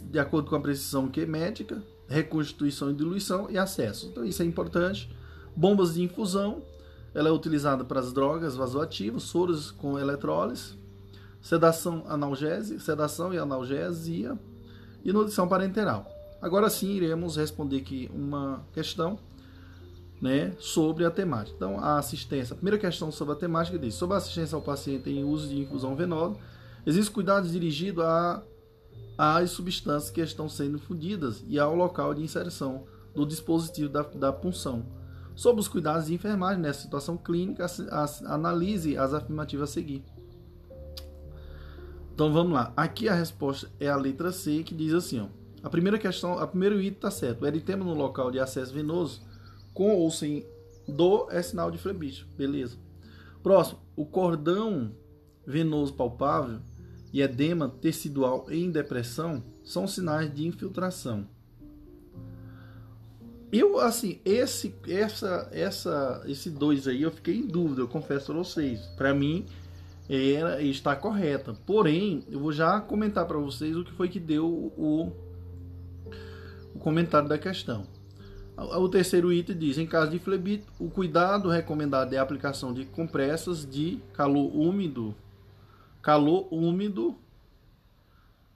[0.09, 4.07] de acordo com a precisão que é médica, reconstituição e diluição e acesso.
[4.07, 5.09] Então isso é importante.
[5.55, 6.61] Bombas de infusão,
[7.13, 10.73] ela é utilizada para as drogas vasoativas, soros com eletrólise,
[11.41, 14.37] sedação analgésica, sedação e analgesia
[15.03, 16.05] e nutrição parenteral.
[16.41, 19.17] Agora sim iremos responder aqui uma questão
[20.21, 21.55] né, sobre a temática.
[21.55, 25.09] Então, a assistência, a primeira questão sobre a temática diz: sobre a assistência ao paciente
[25.09, 26.35] em uso de infusão venosa,
[26.85, 28.43] Existem cuidados dirigidos a,
[29.17, 34.33] às substâncias que estão sendo fundidas e ao local de inserção do dispositivo da, da
[34.33, 34.85] punção.
[35.35, 37.65] Sobre os cuidados de enfermagem nessa situação clínica,
[38.25, 40.03] analise as afirmativas a seguir.
[42.13, 42.71] Então vamos lá.
[42.77, 45.27] Aqui a resposta é a letra C, que diz assim: ó,
[45.61, 47.41] a primeira questão, a primeiro item está certo.
[47.41, 49.21] O eritema no local de acesso venoso,
[49.73, 50.45] com ou sem
[50.87, 52.25] dor, é sinal de flebite.
[52.37, 52.77] Beleza.
[53.43, 54.91] Próximo, o cordão
[55.45, 56.59] venoso palpável
[57.15, 61.25] e edema tecidual em depressão são sinais de infiltração.
[63.49, 68.35] Eu, assim, esse, essa, essa, esse dois aí eu fiquei em dúvida, eu confesso para
[68.35, 68.81] vocês.
[68.97, 69.45] Para mim,
[70.09, 71.53] era, está correta.
[71.65, 75.13] Porém, eu vou já comentar para vocês o que foi que deu o,
[76.75, 77.87] o comentário da questão.
[78.57, 82.83] O terceiro item diz: em caso de flebite, o cuidado recomendado é a aplicação de
[82.83, 85.15] compressas de calor úmido
[86.05, 87.15] calor úmido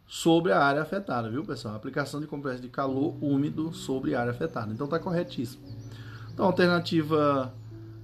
[0.06, 1.74] sobre a área afetada, viu, pessoal?
[1.74, 4.72] Aplicação de compressão de calor úmido sobre a área afetada.
[4.72, 5.64] Então tá corretíssimo.
[6.32, 7.52] Então, alternativa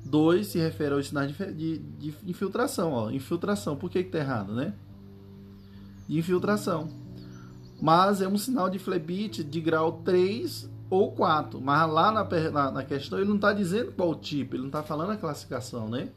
[0.03, 3.11] 2 se refere aos sinais de, de, de, infiltração, ó.
[3.11, 4.73] Infiltração, por que que tá errado, né?
[6.07, 6.89] De infiltração.
[7.79, 11.61] Mas é um sinal de flebite de grau 3 ou 4.
[11.61, 14.81] Mas lá na, na, na questão ele não está dizendo qual tipo, ele não está
[14.81, 16.09] falando a classificação, né?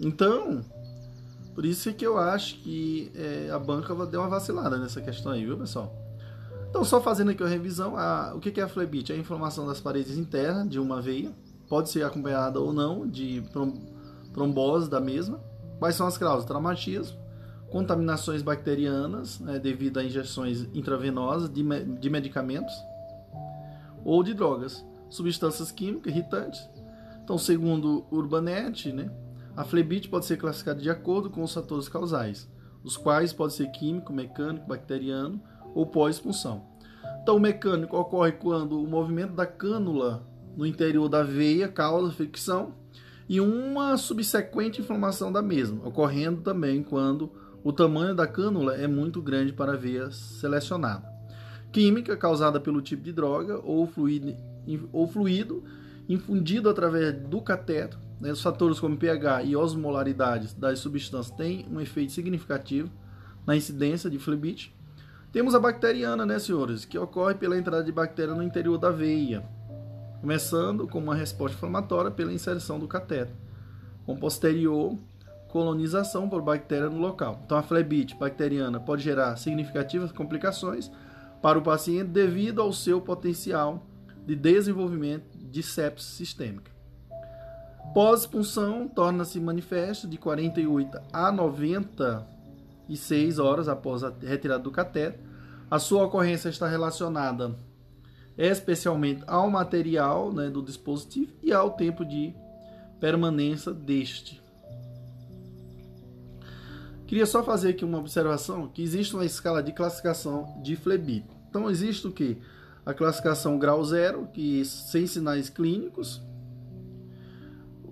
[0.00, 0.64] Então,
[1.54, 5.32] por isso é que eu acho que é, a banca deu uma vacilada nessa questão
[5.32, 5.94] aí, viu, pessoal?
[6.68, 9.12] Então, só fazendo aqui a revisão, a, o que é a flebite?
[9.12, 11.32] É a inflamação das paredes internas de uma veia,
[11.68, 13.42] pode ser acompanhada ou não de
[14.32, 15.40] trombose da mesma.
[15.78, 16.44] Quais são as causas?
[16.44, 17.18] Traumatismo,
[17.70, 21.62] contaminações bacterianas né, devido a injeções intravenosas de,
[21.98, 22.74] de medicamentos
[24.04, 26.68] ou de drogas, substâncias químicas irritantes.
[27.22, 29.10] Então, segundo Urbanet, né,
[29.56, 32.48] a flebite pode ser classificada de acordo com os fatores causais,
[32.82, 35.40] os quais pode ser químico, mecânico, bacteriano
[35.74, 36.64] ou pós-expulsão.
[37.22, 40.26] Então, o mecânico ocorre quando o movimento da cânula
[40.56, 42.74] no interior da veia causa fricção
[43.28, 47.30] e uma subsequente inflamação da mesma, ocorrendo também quando
[47.62, 51.08] o tamanho da cânula é muito grande para a veia selecionada.
[51.70, 54.34] Química causada pelo tipo de droga ou fluido,
[54.92, 55.62] ou fluido
[56.08, 61.80] infundido através do cateto né, os fatores como pH e osmolaridade das substâncias têm um
[61.80, 62.90] efeito significativo
[63.46, 64.76] na incidência de flebite.
[65.32, 69.42] Temos a bacteriana, né, senhores, que ocorre pela entrada de bactéria no interior da veia,
[70.20, 73.32] começando com uma resposta inflamatória pela inserção do cateto,
[74.04, 74.98] com posterior
[75.48, 77.40] colonização por bactéria no local.
[77.44, 80.90] Então, a flebite bacteriana pode gerar significativas complicações
[81.42, 83.84] para o paciente devido ao seu potencial
[84.26, 86.79] de desenvolvimento de sepsis sistêmica.
[87.92, 95.18] Pós-expulsão torna-se manifesto de 48 a 96 horas após a retirada do cateto.
[95.70, 97.54] A sua ocorrência está relacionada
[98.38, 102.32] especialmente ao material né, do dispositivo e ao tempo de
[102.98, 104.40] permanência deste.
[107.06, 111.28] Queria só fazer aqui uma observação que existe uma escala de classificação de flebite.
[111.48, 112.38] Então existe o que?
[112.86, 116.22] A classificação grau 0, que sem sinais clínicos,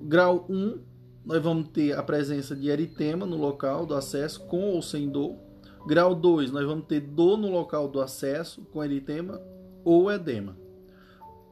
[0.08, 0.78] Grau 1,
[1.22, 5.36] nós vamos ter a presença de eritema no local do acesso, com ou sem dor.
[5.86, 9.38] Grau 2, nós vamos ter dor no local do acesso, com eritema
[9.84, 10.56] ou edema.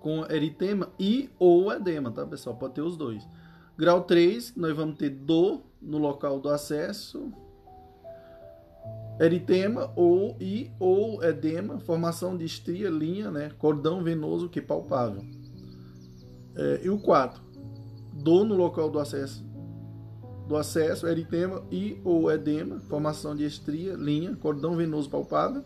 [0.01, 2.57] Com eritema e ou edema, tá, pessoal?
[2.57, 3.29] Pode ter os dois.
[3.77, 7.31] Grau 3, nós vamos ter dor no local do acesso,
[9.21, 15.23] eritema ou e ou edema, formação de estria, linha, né, cordão venoso que é palpável.
[16.57, 17.46] É, e o 4,
[18.23, 19.45] dor no local do acesso,
[20.49, 25.65] do acesso, eritema e ou edema, formação de estria, linha, cordão venoso palpável,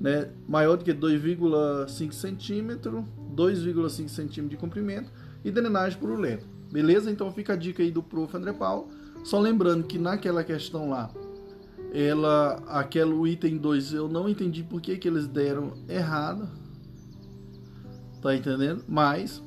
[0.00, 3.04] né, maior do que 2,5 centímetro,
[3.34, 5.10] 2,5 centímetro de comprimento
[5.44, 6.44] e drenagem purulenta.
[6.72, 7.10] Beleza?
[7.10, 8.34] Então fica a dica aí do prof.
[8.36, 8.88] André Paulo.
[9.24, 11.10] Só lembrando que naquela questão lá,
[11.92, 16.48] ela, aquele item 2, eu não entendi por que, que eles deram errado.
[18.20, 18.84] Tá entendendo?
[18.88, 19.42] Mas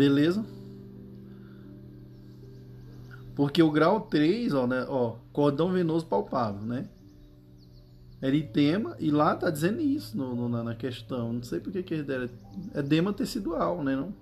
[0.00, 0.42] Beleza?
[3.36, 6.88] Porque o grau 3, ó, né, ó, cordão venoso palpável, né?
[8.22, 11.34] Eritema, e lá tá dizendo isso no, no na questão.
[11.34, 12.30] Não sei porque que deram.
[12.72, 13.94] É edema tecidual, né?
[13.94, 14.14] Não?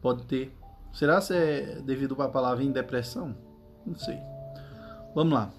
[0.00, 0.56] Pode ter.
[0.92, 3.34] Será se é devido à palavra em depressão?
[3.84, 4.20] Não sei.
[5.16, 5.52] Vamos lá.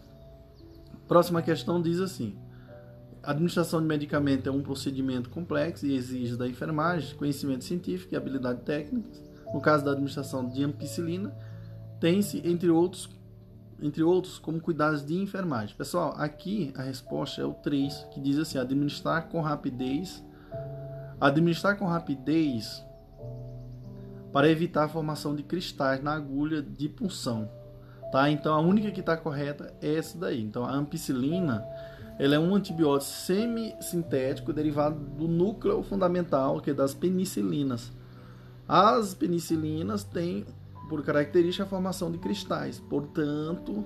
[1.05, 2.33] Próxima questão diz assim:
[3.25, 8.61] administração de medicamento é um procedimento complexo e exige da enfermagem conhecimento científico e habilidade
[8.61, 9.09] técnica.
[9.53, 11.35] No caso da administração de ampicilina,
[11.99, 13.09] tem-se, entre outros
[13.81, 15.75] entre outros, como cuidados de enfermagem.
[15.75, 20.23] Pessoal, aqui a resposta é o 3, que diz assim: administrar com rapidez.
[21.19, 22.83] Administrar com rapidez
[24.31, 27.49] para evitar a formação de cristais na agulha de punção.
[28.11, 28.29] Tá?
[28.29, 30.41] Então a única que está correta é essa daí.
[30.41, 31.65] Então a ampicilina
[32.17, 37.91] ela é um antibiótico semissintético derivado do núcleo fundamental que é das penicilinas.
[38.67, 40.45] As penicilinas têm
[40.89, 43.85] por característica a formação de cristais, portanto,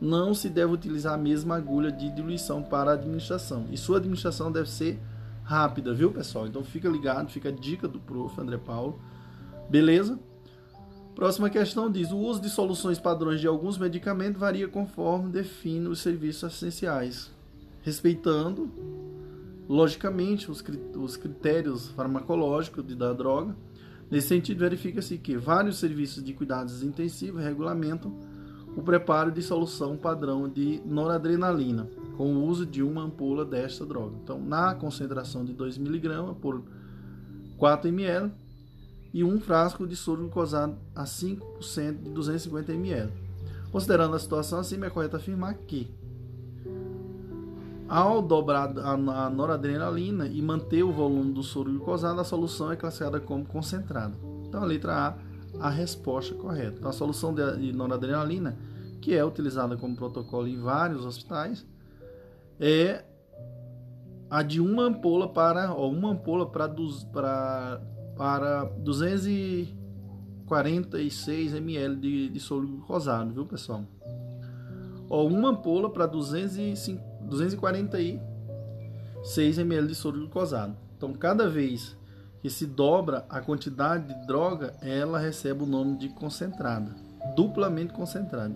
[0.00, 3.66] não se deve utilizar a mesma agulha de diluição para a administração.
[3.70, 5.00] E sua administração deve ser
[5.42, 6.46] rápida, viu, pessoal?
[6.46, 8.40] Então fica ligado, fica a dica do prof.
[8.40, 8.98] André Paulo.
[9.68, 10.18] Beleza?
[11.14, 16.00] Próxima questão diz: o uso de soluções padrões de alguns medicamentos varia conforme define os
[16.00, 17.30] serviços essenciais,
[17.84, 18.68] respeitando,
[19.68, 23.54] logicamente, os critérios farmacológicos da droga
[24.10, 28.14] Nesse sentido, verifica-se que vários serviços de cuidados intensivos regulamentam
[28.76, 34.16] o preparo de solução padrão de noradrenalina com o uso de uma ampola desta droga.
[34.22, 36.62] Então, na concentração de 2 mg por
[37.56, 38.30] 4 ml
[39.12, 43.12] e um frasco de soro glucosado a 5% de 250 ml.
[43.70, 45.88] Considerando a situação assim, é correto afirmar que
[47.88, 53.20] ao dobrar a noradrenalina e manter o volume do soro glucosado, a solução é classificada
[53.20, 54.14] como concentrada.
[54.46, 55.14] Então, a letra A,
[55.66, 56.78] a resposta correta.
[56.78, 58.56] Então, a solução de noradrenalina,
[59.00, 61.64] que é utilizada como protocolo em vários hospitais,
[62.58, 63.04] é
[64.30, 66.68] a de uma ampola para ó, uma ampola para,
[67.12, 67.82] para,
[68.16, 73.84] para 246 ml de, de soro glucosado, viu pessoal?
[75.10, 80.76] Ó, uma ampola para 250 246 ml de soro glucosado.
[80.96, 81.96] Então, cada vez
[82.40, 86.94] que se dobra a quantidade de droga, ela recebe o nome de concentrada,
[87.34, 88.54] duplamente concentrada.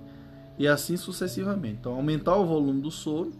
[0.59, 1.79] E assim sucessivamente.
[1.81, 3.33] Então, aumentar o volume do soro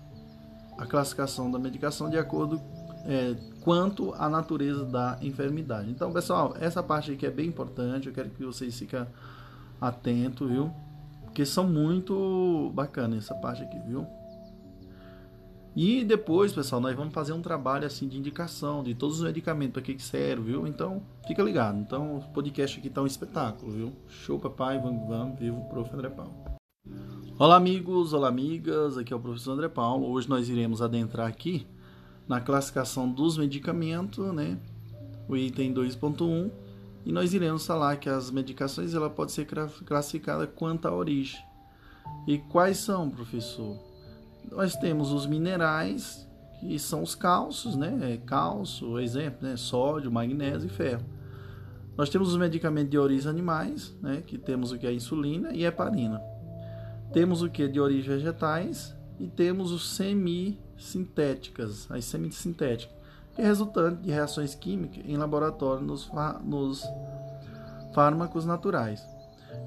[0.77, 2.61] a classificação da medicação de acordo
[3.05, 5.89] é, quanto à natureza da enfermidade.
[5.89, 9.05] Então, pessoal, essa parte aqui é bem importante, eu quero que vocês fiquem
[9.79, 10.71] atentos, viu?
[11.23, 14.05] Porque são muito bacanas essa parte aqui, viu?
[15.73, 19.73] E depois, pessoal, nós vamos fazer um trabalho assim de indicação de todos os medicamentos
[19.73, 20.67] para que serve, viu?
[20.67, 21.79] Então, fica ligado.
[21.79, 23.93] Então, o podcast aqui tá um espetáculo, viu?
[24.09, 25.89] Show, papai, vamos, vamos, vivo, prof.
[25.93, 26.33] André Paulo.
[27.41, 30.11] Olá amigos, olá amigas, aqui é o professor André Paulo.
[30.11, 31.65] Hoje nós iremos adentrar aqui
[32.27, 34.59] na classificação dos medicamentos, né?
[35.27, 36.51] O item 2.1
[37.03, 39.47] e nós iremos falar que as medicações ela pode ser
[39.83, 41.41] classificada quanto à origem.
[42.27, 43.75] E quais são, professor?
[44.51, 46.29] Nós temos os minerais,
[46.59, 48.13] que são os cálcios, né?
[48.13, 49.57] É cálcio, exemplo, né?
[49.57, 51.03] Sódio, magnésio e ferro.
[51.97, 54.21] Nós temos os medicamentos de origem animais, né?
[54.27, 56.21] Que temos o que é a insulina e a heparina.
[57.13, 62.95] Temos o que de origem vegetais e temos os semissintéticas, as semissintéticas,
[63.35, 66.09] que é resultante de reações químicas em laboratório nos,
[66.43, 66.83] nos
[67.93, 69.05] fármacos naturais.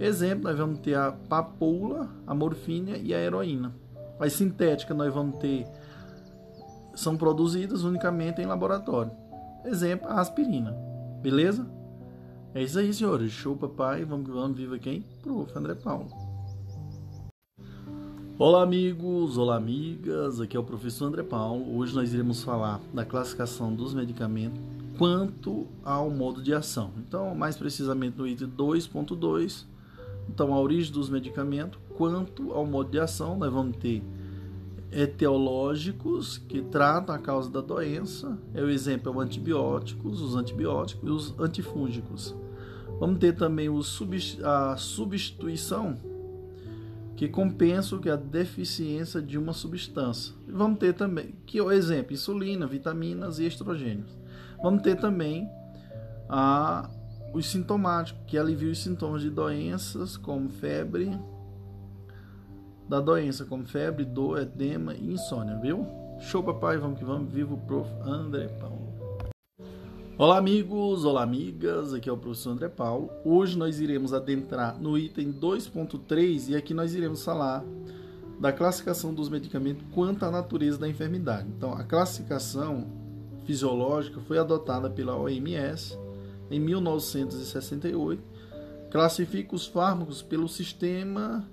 [0.00, 3.72] Exemplo, nós vamos ter a papoula, a morfina e a heroína.
[4.18, 5.66] As sintéticas nós vamos ter
[6.94, 9.12] são produzidas unicamente em laboratório.
[9.64, 10.72] Exemplo, a aspirina.
[11.20, 11.66] Beleza?
[12.54, 13.32] É isso aí, senhores.
[13.32, 14.04] Show, papai.
[14.04, 15.02] Vamos, vamos, viva quem?
[15.22, 15.50] Prof.
[15.56, 16.23] André Paulo.
[18.36, 21.78] Olá amigos, olá amigas, aqui é o professor André Paulo.
[21.78, 24.60] Hoje nós iremos falar da classificação dos medicamentos
[24.98, 26.90] quanto ao modo de ação.
[26.98, 29.64] Então, mais precisamente no item 2.2,
[30.28, 34.02] então a origem dos medicamentos, quanto ao modo de ação, nós vamos ter
[34.90, 41.08] etiológicos que tratam a causa da doença, é o exemplo é os antibióticos, os antibióticos
[41.08, 42.34] e os antifúngicos.
[42.98, 44.02] Vamos ter também os
[44.42, 46.13] a substituição
[47.16, 50.34] que compensam que a deficiência de uma substância.
[50.48, 54.18] Vamos ter também, que o exemplo, insulina, vitaminas e estrogênios.
[54.62, 55.48] Vamos ter também
[56.28, 56.90] a,
[57.32, 61.16] os sintomáticos, que alivia os sintomas de doenças como febre,
[62.88, 65.86] da doença, como febre, dor, edema e insônia, viu?
[66.20, 67.32] Show, papai, vamos que vamos.
[67.32, 67.90] Viva o prof.
[68.02, 68.93] André Paulo.
[70.16, 71.92] Olá, amigos, olá, amigas.
[71.92, 73.10] Aqui é o professor André Paulo.
[73.24, 77.64] Hoje nós iremos adentrar no item 2.3 e aqui nós iremos falar
[78.38, 81.48] da classificação dos medicamentos quanto à natureza da enfermidade.
[81.48, 82.86] Então, a classificação
[83.44, 85.98] fisiológica foi adotada pela OMS
[86.48, 88.22] em 1968.
[88.92, 91.44] Classifica os fármacos pelo sistema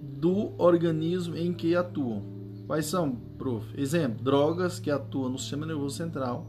[0.00, 2.24] do organismo em que atuam.
[2.66, 3.64] Quais são, prof?
[3.80, 6.48] Exemplo, drogas que atuam no sistema nervoso central,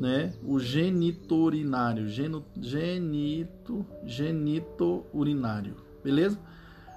[0.00, 0.32] né?
[0.42, 6.38] O genitourinário, geno, genito, genito urinário, beleza?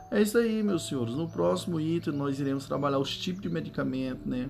[0.09, 1.13] É isso aí, meus senhores.
[1.13, 4.49] No próximo item nós iremos trabalhar os tipos de medicamento, né?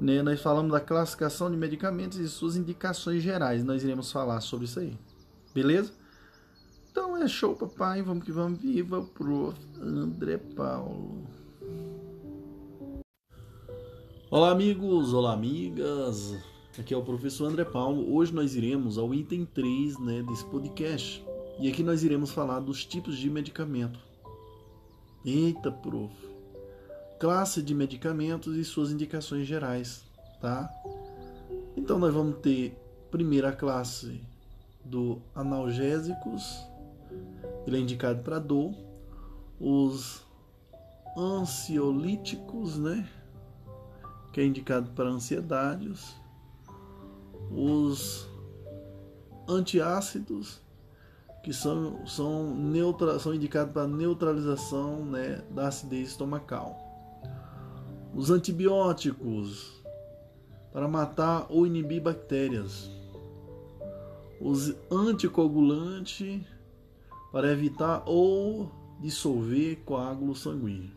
[0.00, 0.22] né?
[0.22, 3.64] Nós falamos da classificação de medicamentos e suas indicações gerais.
[3.64, 4.96] Nós iremos falar sobre isso aí,
[5.52, 5.92] beleza?
[6.92, 8.02] Então é show, papai.
[8.02, 8.60] Vamos que vamos.
[8.60, 9.54] Viva o.
[9.80, 11.26] André Paulo.
[14.30, 15.14] Olá, amigos.
[15.14, 16.51] Olá, amigas.
[16.78, 18.14] Aqui é o professor André Paulo.
[18.14, 21.24] Hoje nós iremos ao item 3 né, desse podcast.
[21.58, 23.98] E aqui nós iremos falar dos tipos de medicamento.
[25.24, 26.14] Eita, prof.
[27.20, 30.02] Classe de medicamentos e suas indicações gerais,
[30.40, 30.68] tá?
[31.76, 32.76] Então nós vamos ter
[33.10, 34.20] primeira classe
[34.84, 36.42] do analgésicos
[37.66, 38.74] ele é indicado para dor.
[39.60, 40.22] Os
[41.16, 43.08] ansiolíticos, né?
[44.32, 46.16] Que é indicado para ansiedades.
[47.50, 48.28] Os
[49.48, 50.60] antiácidos,
[51.42, 56.78] que são, são, neutra, são indicados para neutralização né, da acidez estomacal.
[58.14, 59.82] Os antibióticos,
[60.72, 62.90] para matar ou inibir bactérias.
[64.40, 66.42] Os anticoagulantes
[67.30, 68.70] para evitar ou
[69.00, 70.92] dissolver coágulo sanguíneo.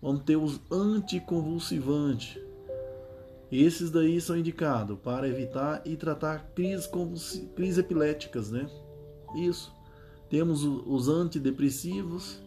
[0.00, 2.38] Vamos ter os anticonvulsivantes.
[3.56, 6.90] Esses daí são indicados para evitar e tratar crises,
[7.54, 8.68] crises epiléticas, né?
[9.36, 9.72] Isso.
[10.28, 12.42] Temos os antidepressivos,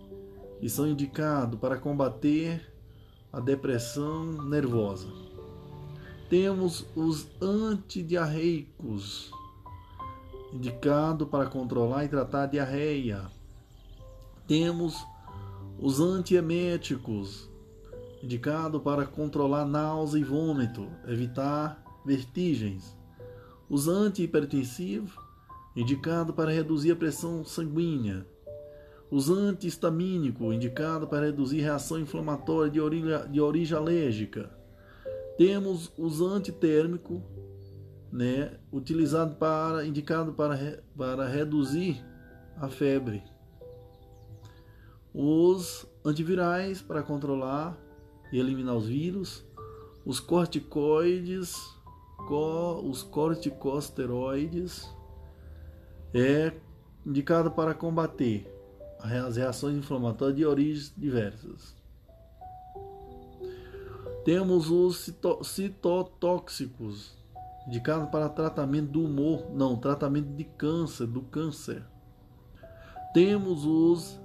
[0.60, 2.74] que são indicados para combater
[3.32, 5.08] a depressão nervosa.
[6.30, 9.32] Temos os antidiarreicos,
[10.51, 13.32] indicado para controlar e tratar a diarreia.
[14.45, 14.97] Temos
[15.80, 17.49] os antieméticos,
[18.22, 22.95] indicado para controlar náusea e vômito, evitar vertigens.
[23.70, 25.11] Os antihipertensivos,
[25.76, 28.26] indicado para reduzir a pressão sanguínea.
[29.09, 34.49] Os antihistamínicos, indicado para reduzir reação inflamatória de origem, de origem alérgica.
[35.38, 37.22] Temos os antitérmicos,
[38.11, 42.03] né, utilizado para indicado para, para reduzir
[42.57, 43.24] a febre.
[45.13, 47.78] Os antivirais para controlar
[48.32, 49.45] e eliminar os vírus,
[50.05, 51.55] os corticoides,
[52.28, 54.89] co, os corticosteroides
[56.13, 56.53] é
[57.05, 58.51] indicado para combater
[58.99, 61.75] as reações inflamatórias de origens diversas.
[64.25, 65.13] Temos os
[65.43, 67.15] citotóxicos,
[67.67, 71.84] indicado para tratamento do humor, não, tratamento de câncer, do câncer.
[73.13, 74.19] Temos os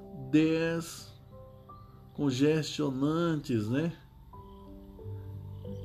[2.13, 3.93] descongestionantes, né?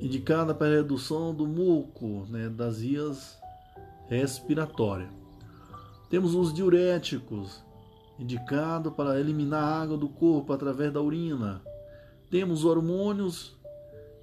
[0.00, 3.36] Indicada para redução do muco, né, das vias
[4.08, 5.10] respiratórias.
[6.08, 7.62] Temos os diuréticos,
[8.18, 11.62] indicado para eliminar a água do corpo através da urina.
[12.30, 13.56] Temos hormônios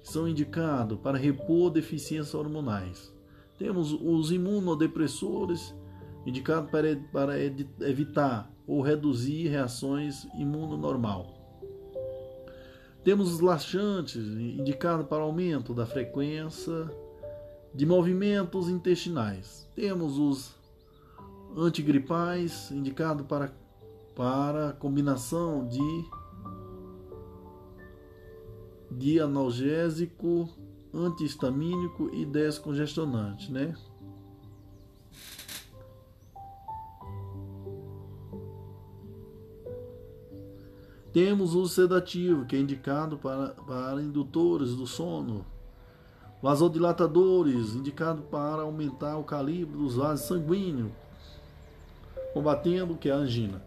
[0.00, 3.12] que são indicados para repor deficiências hormonais.
[3.58, 5.74] Temos os imunodepressores,
[6.24, 11.35] indicados para, para evitar ou reduzir reações imunonormal.
[13.06, 16.90] Temos os laxantes, indicados para aumento da frequência
[17.72, 19.70] de movimentos intestinais.
[19.76, 20.56] Temos os
[21.56, 23.54] antigripais, indicados para,
[24.16, 26.04] para combinação de,
[28.90, 30.48] de analgésico
[30.92, 33.72] antihistamínico e descongestionante, né?
[41.16, 45.46] Temos o sedativo, que é indicado para, para indutores do sono.
[46.42, 50.92] Vasodilatadores, indicado para aumentar o calibre dos vasos sanguíneos,
[52.34, 53.62] combatendo que é a angina.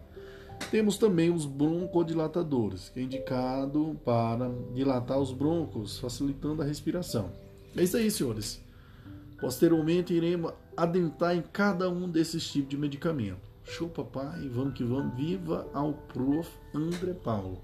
[0.70, 7.32] Temos também os broncodilatadores, que é indicado para dilatar os broncos, facilitando a respiração.
[7.76, 8.62] É isso aí, senhores.
[9.40, 13.49] Posteriormente iremos adentrar em cada um desses tipos de medicamento.
[13.70, 15.14] Show, papai, vamos que vamos.
[15.14, 16.50] Viva ao Prof.
[16.74, 17.62] André Paulo.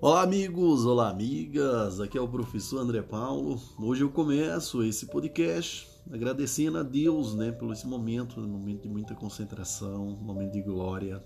[0.00, 2.00] Olá, amigos, olá, amigas.
[2.00, 3.60] Aqui é o professor André Paulo.
[3.76, 8.88] Hoje eu começo esse podcast agradecendo a Deus, né, pelo esse momento, um momento de
[8.88, 11.20] muita concentração, um momento de glória,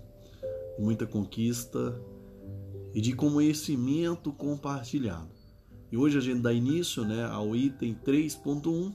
[0.75, 1.95] de muita conquista
[2.95, 5.29] e de conhecimento compartilhado.
[5.91, 8.91] E hoje a gente dá início, né, ao item 3.1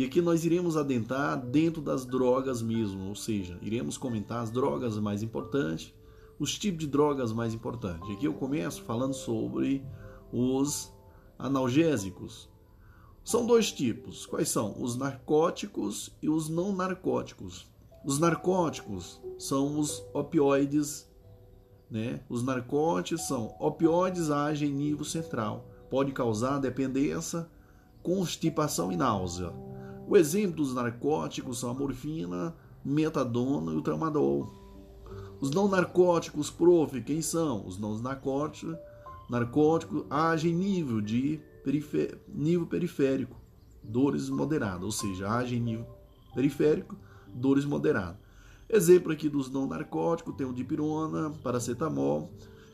[0.00, 4.98] e aqui nós iremos adentrar dentro das drogas mesmo, ou seja, iremos comentar as drogas
[4.98, 5.94] mais importantes
[6.38, 8.08] os tipos de drogas mais importantes.
[8.10, 9.84] Aqui eu começo falando sobre
[10.32, 10.92] os
[11.38, 12.48] analgésicos.
[13.24, 14.24] São dois tipos.
[14.24, 14.80] Quais são?
[14.80, 17.66] Os narcóticos e os não narcóticos.
[18.04, 21.10] Os narcóticos são os opioides,
[21.90, 22.20] né?
[22.28, 27.48] Os narcóticos são opioides agem em nível central, pode causar dependência,
[28.02, 29.52] constipação e náusea.
[30.08, 34.50] O exemplo dos narcóticos são a morfina, metadona e o tramadol.
[35.38, 37.66] Os não narcóticos, prof, quem são?
[37.66, 38.74] Os não narcóticos,
[39.28, 41.40] narcóticos agem em nível de
[42.26, 43.36] nível periférico,
[43.82, 45.86] dores moderadas, ou seja, agem em nível
[46.34, 46.96] periférico,
[47.26, 48.16] dores moderadas.
[48.66, 52.30] Exemplo aqui dos não narcóticos, tem o dipirona, paracetamol,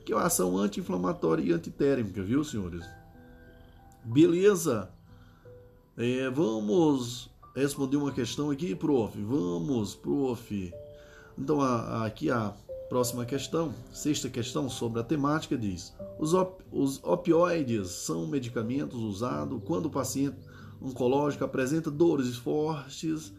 [0.07, 2.85] que é uma ação anti-inflamatória e antitérmica, viu, senhores?
[4.05, 4.94] Beleza?
[5.97, 9.17] É, vamos responder uma questão aqui, prof.
[9.23, 10.75] Vamos, prof.
[11.39, 12.53] Então, a, a, aqui a
[12.89, 19.63] próxima questão, sexta questão sobre a temática diz: os, op, os opioides são medicamentos usados
[19.65, 20.37] quando o paciente
[20.83, 23.33] oncológico apresenta dores fortes,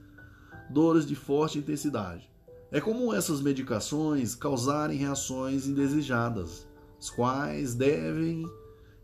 [0.70, 2.32] dores de forte intensidade.
[2.72, 6.66] É comum essas medicações causarem reações indesejadas,
[6.98, 8.46] as quais devem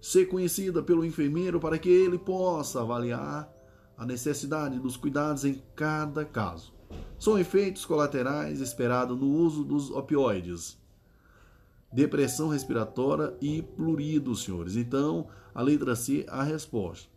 [0.01, 3.47] ser conhecidas pelo enfermeiro para que ele possa avaliar
[3.95, 6.73] a necessidade dos cuidados em cada caso.
[7.19, 10.79] São efeitos colaterais esperados no uso dos opioides.
[11.93, 14.75] Depressão respiratória e plurido, senhores.
[14.75, 17.09] Então, a letra C, a resposta.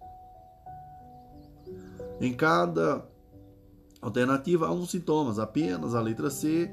[2.21, 3.09] Em cada
[4.03, 6.71] alternativa há uns sintomas, apenas a letra C,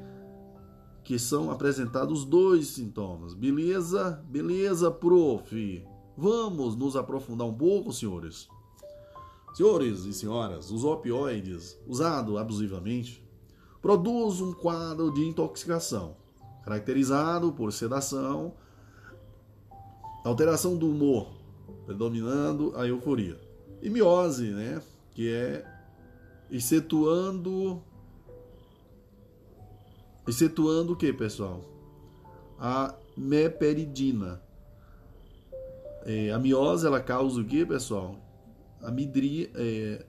[1.03, 3.33] que são apresentados dois sintomas.
[3.33, 4.21] Beleza?
[4.29, 5.90] Beleza, prof.
[6.17, 8.47] Vamos nos aprofundar um pouco, senhores?
[9.53, 13.25] Senhores e senhoras, os opioides, usados abusivamente,
[13.81, 16.15] produz um quadro de intoxicação,
[16.63, 18.53] caracterizado por sedação,
[20.23, 21.27] alteração do humor,
[21.85, 23.39] predominando a euforia.
[23.81, 24.81] E miose, né,
[25.13, 25.65] que é
[26.49, 27.81] excetuando
[30.27, 31.61] excetuando o que, pessoal?
[32.59, 34.41] A meperidina.
[36.05, 38.19] É, a miose ela causa o que, pessoal?
[38.83, 40.05] a midria, é,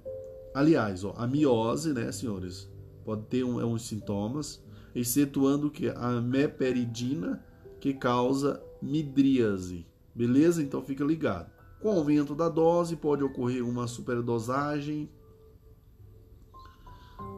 [0.54, 2.70] aliás, ó, a miose, né, senhores,
[3.04, 4.62] pode ter um, é uns sintomas,
[4.94, 7.44] excetuando que a meperidina,
[7.80, 10.62] que causa midríase, beleza?
[10.62, 11.50] Então fica ligado.
[11.80, 15.10] Com o aumento da dose pode ocorrer uma superdosagem,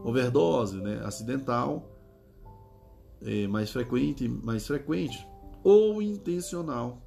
[0.04, 1.90] overdose, né, acidental,
[3.22, 5.26] é, mais frequente, mais frequente
[5.62, 7.02] ou intencional,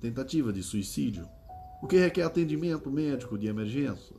[0.00, 1.28] tentativa de suicídio
[1.82, 4.14] o que requer atendimento médico de emergência.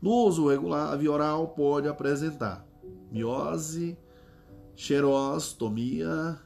[0.00, 2.66] No uso regular, a via oral pode apresentar
[3.10, 3.96] miose,
[4.76, 6.38] xerostomia,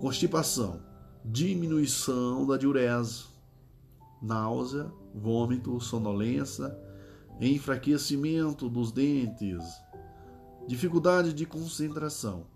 [0.00, 0.80] constipação,
[1.24, 3.24] diminuição da diurese,
[4.22, 6.74] náusea, vômito, sonolência,
[7.40, 9.62] enfraquecimento dos dentes,
[10.66, 12.46] dificuldade de concentração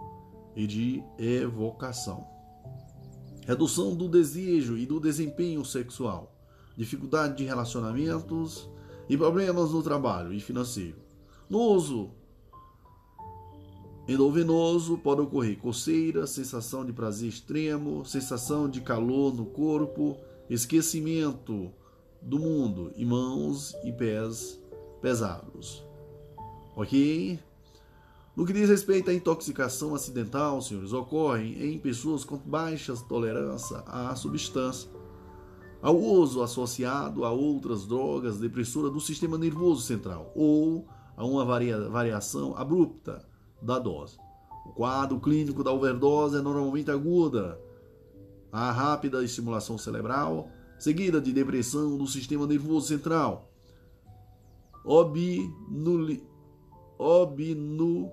[0.55, 2.34] e de evocação
[3.47, 6.34] redução do desejo e do desempenho sexual,
[6.76, 8.68] dificuldade de relacionamentos
[9.09, 10.97] e problemas no trabalho e financeiro.
[11.49, 12.11] No uso
[14.09, 20.16] endovenoso pode ocorrer coceira, sensação de prazer extremo, sensação de calor no corpo,
[20.49, 21.70] esquecimento
[22.20, 24.61] do mundo e mãos e pés
[25.01, 25.84] pesados.
[26.74, 27.38] Ok?
[28.37, 34.14] No que diz respeito à intoxicação acidental, senhores, ocorre em pessoas com baixa tolerância à
[34.16, 34.91] substância,
[35.80, 40.85] ao uso associado a outras drogas depressoras do sistema nervoso central ou
[41.16, 43.24] a uma varia, variação abrupta
[43.62, 44.18] da dose.
[44.66, 47.61] O quadro clínico da overdose é normalmente aguda,
[48.51, 53.49] a rápida estimulação cerebral, seguida de depressão do sistema nervoso central,
[54.85, 56.26] obnuli,
[56.99, 58.11] obnu,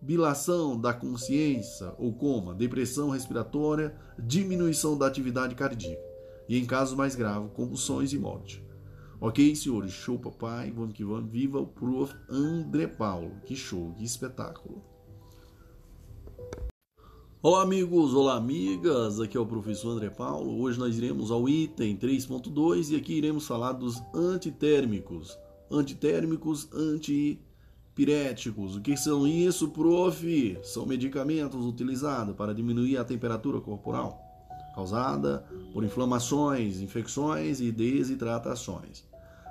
[0.00, 6.02] bilação da consciência ou coma, depressão respiratória, diminuição da atividade cardíaca
[6.48, 8.64] e, em casos mais graves, convulsões e morte.
[9.20, 9.92] Ok, senhores?
[9.92, 10.70] Show, papai.
[10.70, 11.30] Vamos que vamos.
[11.30, 12.14] Viva o Prof.
[12.28, 13.32] André Paulo.
[13.46, 14.82] Que show, que espetáculo.
[17.42, 20.60] Olá amigos, olá amigas, aqui é o professor André Paulo.
[20.60, 25.38] Hoje nós iremos ao item 3.2 e aqui iremos falar dos antitérmicos.
[25.70, 26.68] Antitérmicos,
[27.96, 28.76] antipiréticos.
[28.76, 30.58] O que são isso, prof?
[30.62, 34.22] São medicamentos utilizados para diminuir a temperatura corporal
[34.74, 39.04] causada por inflamações, infecções e desidratações.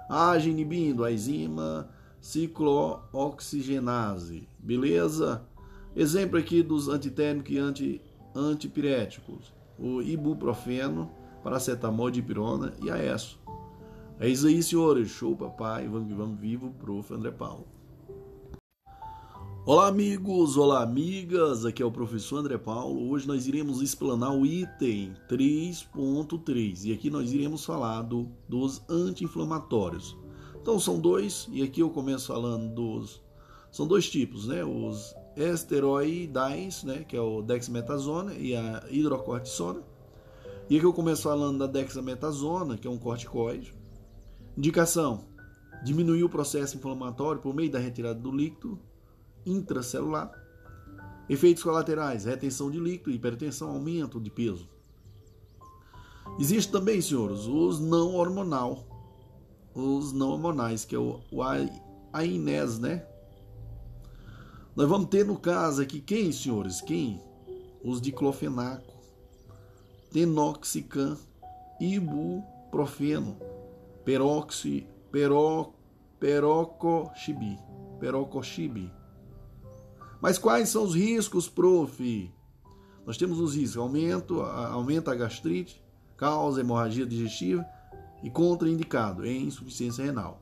[0.07, 1.89] Age inibindo a enzima
[2.21, 4.47] ciclooxigenase.
[4.59, 5.41] Beleza?
[5.95, 7.99] Exemplo aqui dos antitérmicos e anti,
[8.35, 11.09] antipiréticos: o ibuprofeno,
[11.43, 13.39] paracetamol, dipirona e a ESO.
[14.19, 15.09] É isso aí, senhores.
[15.09, 15.87] Show, papai.
[15.87, 17.11] Vamos que vamos, vivo, prof.
[17.11, 17.74] André Paulo.
[19.67, 20.57] Olá, amigos.
[20.57, 21.65] Olá, amigas.
[21.65, 23.09] Aqui é o professor André Paulo.
[23.09, 30.15] Hoje nós iremos explanar o item 3.3 e aqui nós iremos falar do, dos anti-inflamatórios.
[30.61, 33.23] Então, são dois, e aqui eu começo falando dos.
[33.71, 34.63] São dois tipos, né?
[34.63, 39.81] Os esteroidais, né, que é o dexametasona e a hidrocortisona.
[40.69, 43.73] E aqui eu começo falando da dexametasona, que é um corticoide.
[44.55, 45.25] Indicação:
[45.83, 48.79] diminuir o processo inflamatório por meio da retirada do líquido
[49.45, 50.31] intracelular.
[51.29, 54.69] Efeitos colaterais: retenção de líquido, hipertensão, aumento de peso.
[56.39, 58.85] Existe também, senhores, os não hormonal,
[59.73, 61.41] os não hormonais, que é o, o
[62.11, 63.05] AINES, né?
[64.75, 66.81] Nós vamos ter no caso aqui quem, senhores?
[66.81, 67.21] Quem?
[67.81, 68.93] Os diclofenaco,
[70.11, 71.17] tenoxicam,
[71.79, 73.37] ibuprofeno,
[74.03, 75.73] peroxi, pero,
[76.19, 77.57] perocoxibi,
[77.99, 78.91] perocoxibi.
[80.25, 82.33] Mas quais são os riscos, prof?
[83.05, 85.79] Nós temos os riscos: aumento, aumenta a gastrite,
[86.17, 87.63] causa hemorragia digestiva
[88.23, 90.41] e contraindicado em insuficiência renal.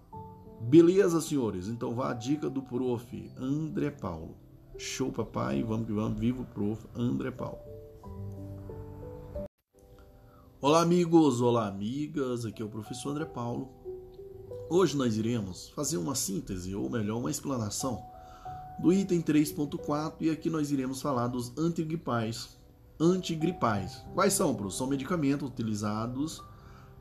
[0.62, 1.68] Beleza, senhores?
[1.68, 3.30] Então vá a dica do prof.
[3.38, 4.38] André Paulo.
[4.78, 5.62] Show, papai.
[5.62, 6.18] Vamos que vamos.
[6.18, 6.82] Vivo, prof.
[6.96, 7.60] André Paulo.
[10.62, 11.42] Olá, amigos.
[11.42, 12.46] Olá, amigas.
[12.46, 13.68] Aqui é o professor André Paulo.
[14.70, 18.13] Hoje nós iremos fazer uma síntese, ou melhor, uma explanação
[18.80, 22.58] do item 3.4 e aqui nós iremos falar dos antigripais.
[23.00, 24.04] Antigripais.
[24.14, 24.78] Quais são, professor?
[24.78, 26.44] São medicamentos utilizados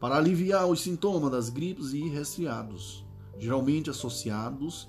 [0.01, 3.05] para aliviar os sintomas das gripes e resfriados
[3.43, 4.89] geralmente associados,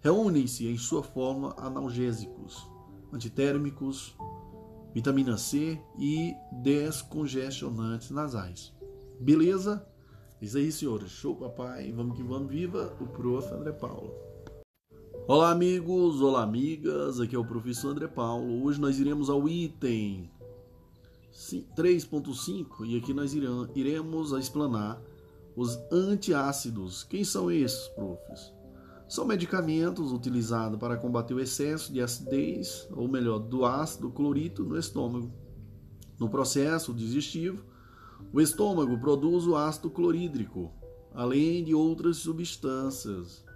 [0.00, 2.68] reúnem-se em sua forma analgésicos,
[3.12, 4.16] antitérmicos,
[4.92, 8.74] vitamina C e descongestionantes nasais.
[9.20, 9.86] Beleza?
[10.40, 11.10] Isso aí, senhores.
[11.10, 11.92] Show, papai.
[11.92, 12.50] Vamos que vamos.
[12.50, 13.52] Viva o prof.
[13.52, 14.29] André Paulo.
[15.32, 16.20] Olá, amigos.
[16.20, 17.20] Olá, amigas.
[17.20, 18.64] Aqui é o professor André Paulo.
[18.64, 20.28] Hoje nós iremos ao item
[21.32, 25.00] 3.5 e aqui nós iremos explanar
[25.54, 27.04] os antiácidos.
[27.04, 28.52] Quem são esses, profs?
[29.08, 34.76] São medicamentos utilizados para combater o excesso de acidez, ou melhor, do ácido clorito no
[34.76, 35.32] estômago.
[36.18, 37.64] No processo digestivo,
[38.32, 40.72] o estômago produz o ácido clorídrico,
[41.14, 43.48] além de outras substâncias.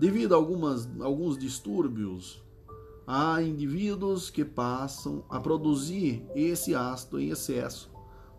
[0.00, 2.42] Devido a algumas, alguns distúrbios,
[3.06, 7.90] há indivíduos que passam a produzir esse ácido em excesso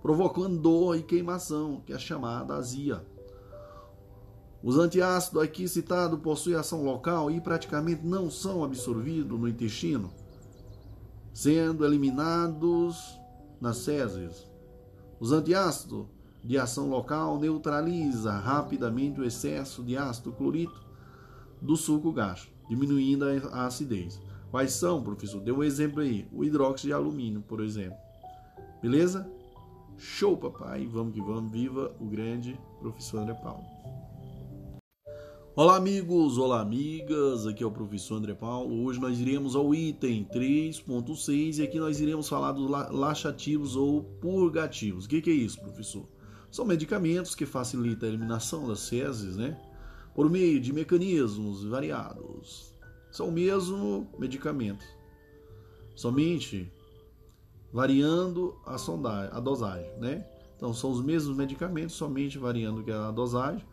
[0.02, 3.06] provocando dor e queimação, que é chamada azia.
[4.64, 10.12] Os antiácidos aqui citados possuem ação local e praticamente não são absorvidos no intestino,
[11.32, 13.20] sendo eliminados
[13.60, 14.48] nas fezes.
[15.20, 16.08] Os antiácidos
[16.44, 20.91] de ação local neutraliza rapidamente o excesso de ácido clorito
[21.62, 24.20] do suco gástrico, diminuindo a acidez.
[24.50, 25.40] Quais são, professor?
[25.42, 27.98] Deu um exemplo aí, o hidróxido de alumínio, por exemplo.
[28.82, 29.30] Beleza?
[29.98, 30.88] Show, papai!
[30.88, 31.52] Vamos que vamos!
[31.52, 33.64] Viva o grande professor André Paulo!
[35.56, 36.38] Olá, amigos!
[36.38, 37.46] Olá, amigas!
[37.46, 38.84] Aqui é o professor André Paulo.
[38.84, 45.06] Hoje nós iremos ao item 3.6 e aqui nós iremos falar dos laxativos ou purgativos.
[45.06, 46.08] O que, que é isso, professor?
[46.50, 49.58] São medicamentos que facilitam a eliminação das fezes, né?
[50.14, 52.74] Por meio de mecanismos variados.
[53.12, 54.86] São o mesmo medicamento.
[55.96, 56.72] Somente
[57.72, 60.26] variando a sondagem, a dosagem, né?
[60.56, 63.66] Então são os mesmos medicamentos, somente variando a dosagem.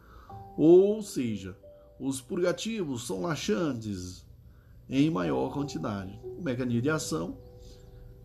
[0.57, 1.57] Ou seja,
[2.01, 4.25] os purgativos são laxantes
[4.89, 6.19] em maior quantidade.
[6.39, 7.37] O mecanismo de ação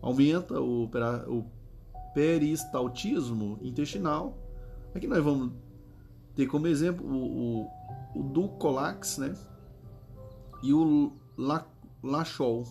[0.00, 0.84] aumenta o,
[1.28, 1.44] o
[2.14, 4.38] peristaltismo intestinal.
[4.94, 5.52] Aqui nós vamos
[6.34, 7.68] ter como exemplo o,
[8.14, 9.34] o, Ducolax, né?
[10.62, 11.12] E o
[12.02, 12.64] Lachol,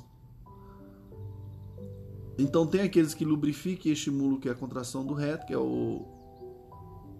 [2.37, 5.57] então tem aqueles que lubrificam e estimulam que é a contração do reto, que é
[5.57, 6.05] o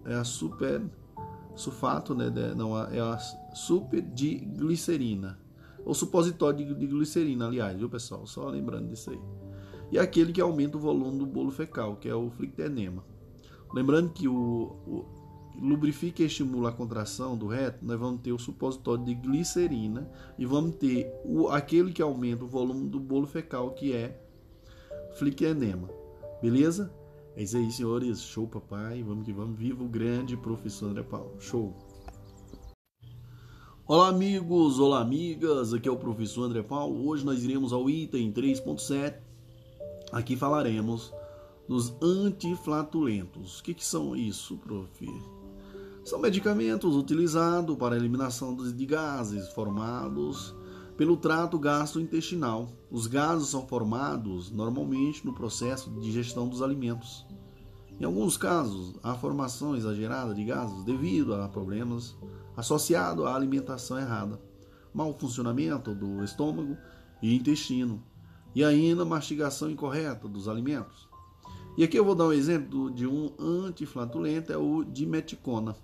[0.04, 0.82] é a super
[1.54, 2.30] sulfato, né?
[2.56, 3.16] Não, é a
[3.54, 5.38] super de glicerina.
[5.84, 8.26] Ou supositório de, de glicerina, aliás, viu pessoal?
[8.26, 9.20] Só lembrando disso aí.
[9.92, 13.04] e aquele que aumenta o volume do bolo fecal, que é o flictenema.
[13.72, 14.34] Lembrando que o,
[14.86, 15.04] o
[15.60, 20.44] lubrifica e estimula a contração do reto, nós vamos ter o supositório de glicerina e
[20.44, 24.20] vamos ter o, aquele que aumenta o volume do bolo fecal, que é
[25.16, 25.88] fliquenema.
[26.42, 26.92] Beleza?
[27.36, 28.20] É isso aí, senhores.
[28.20, 29.02] Show, papai.
[29.02, 29.58] Vamos que vamos.
[29.58, 31.34] Viva o grande professor André Paulo.
[31.40, 31.74] Show.
[33.86, 34.78] Olá, amigos.
[34.78, 35.74] Olá, amigas.
[35.74, 37.06] Aqui é o professor André Paulo.
[37.08, 39.16] Hoje nós iremos ao item 3.7.
[40.12, 41.12] Aqui falaremos
[41.68, 43.58] dos antiflatulentos.
[43.58, 45.33] O que, que são isso, prof?
[46.04, 50.54] São medicamentos utilizados para a eliminação de gases formados
[50.98, 52.68] pelo trato gastrointestinal.
[52.90, 57.26] Os gases são formados normalmente no processo de digestão dos alimentos.
[57.98, 62.14] Em alguns casos, há formação exagerada de gases devido a problemas
[62.54, 64.38] associados à alimentação errada,
[64.92, 66.76] mau funcionamento do estômago
[67.22, 68.04] e intestino,
[68.54, 71.08] e ainda mastigação incorreta dos alimentos.
[71.78, 75.74] E aqui eu vou dar um exemplo de um antiflatulento, é o dimeticona.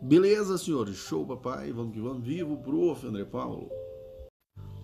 [0.00, 0.96] Beleza, senhores?
[0.96, 1.72] Show, papai.
[1.72, 2.22] Vamos que vamos.
[2.22, 3.06] Vivo, prof.
[3.06, 3.70] André Paulo.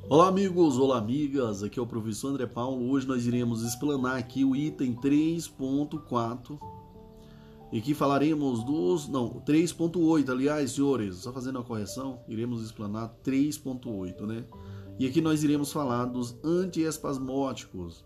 [0.08, 0.78] Olá, amigos.
[0.78, 1.62] Olá, amigas.
[1.62, 2.90] Aqui é o professor André Paulo.
[2.90, 6.58] Hoje nós iremos explanar aqui o item 3.4
[7.70, 9.06] e que falaremos dos.
[9.06, 14.44] Não, 3.8, aliás, senhores, só fazendo a correção, iremos explanar 3.8, né?
[14.98, 18.02] E aqui nós iremos falar dos antiespasmóticos.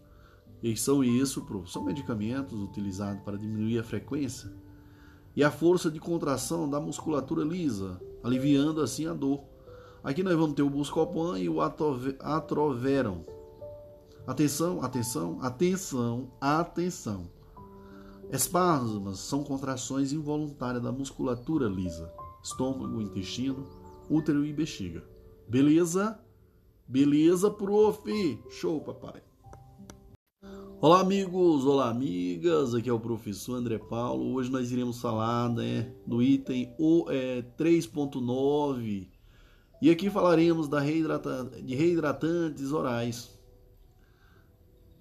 [0.61, 1.71] E são isso, prof.
[1.71, 4.66] São medicamentos utilizados para diminuir a frequência
[5.37, 9.45] e a força de contração da musculatura lisa, aliviando assim a dor.
[10.03, 13.23] Aqui nós vamos ter o Buscopan e o Atroveron.
[14.27, 17.31] Atenção, atenção, atenção, atenção.
[18.33, 22.11] Espasmas são contrações involuntárias da musculatura lisa,
[22.43, 23.67] estômago, intestino,
[24.09, 25.05] útero e bexiga.
[25.47, 26.19] Beleza?
[26.89, 28.01] Beleza, prof?
[28.49, 29.26] Show, papai.
[30.79, 34.35] Olá amigos, olá amigas, aqui é o professor André Paulo.
[34.35, 36.71] Hoje nós iremos falar né, do item
[37.09, 39.09] é, 3.9
[39.81, 43.35] e aqui falaremos da reidrata, de reidratantes orais.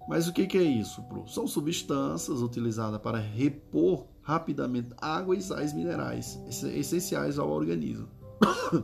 [0.08, 1.28] Mas o que, que é isso, Pro?
[1.28, 6.40] São substâncias utilizadas para repor rapidamente água e sais minerais
[6.74, 8.08] essenciais ao organismo,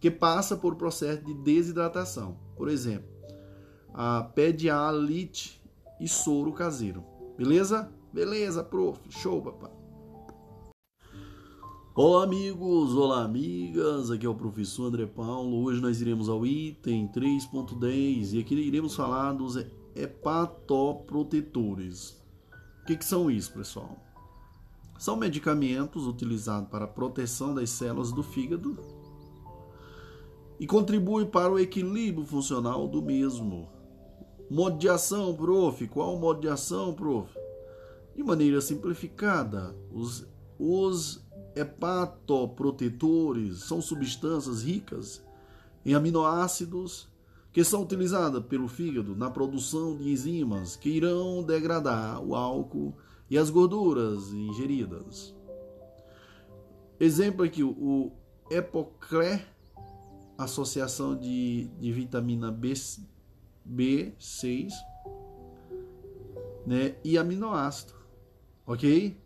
[0.00, 2.36] que passa por processo de desidratação.
[2.56, 3.08] Por exemplo,
[3.94, 5.57] a pedialite
[6.00, 7.04] e soro caseiro.
[7.36, 7.92] Beleza?
[8.12, 9.00] Beleza, prof.
[9.10, 9.70] Show, papai.
[11.94, 12.94] Olá, amigos.
[12.94, 14.10] Olá, amigas.
[14.10, 15.64] Aqui é o professor André Paulo.
[15.64, 19.56] Hoje nós iremos ao item 3.10 e aqui iremos falar dos
[19.96, 22.10] hepatoprotetores.
[22.82, 23.98] O que, que são isso, pessoal?
[24.96, 28.78] São medicamentos utilizados para a proteção das células do fígado
[30.60, 33.68] e contribuem para o equilíbrio funcional do mesmo.
[34.50, 35.86] Modo de ação, prof.
[35.88, 37.30] Qual o modo de ação, prof?
[38.16, 40.26] De maneira simplificada, os,
[40.58, 41.22] os
[41.54, 45.22] hepatoprotetores são substâncias ricas
[45.84, 47.08] em aminoácidos
[47.52, 52.94] que são utilizadas pelo fígado na produção de enzimas que irão degradar o álcool
[53.30, 55.34] e as gorduras ingeridas.
[57.00, 58.12] Exemplo aqui, o
[58.50, 59.46] Epoclé,
[60.36, 62.74] associação de, de vitamina B,
[63.68, 64.70] B6,
[66.66, 66.96] né?
[67.04, 67.94] E aminoácido,
[68.66, 69.16] ok?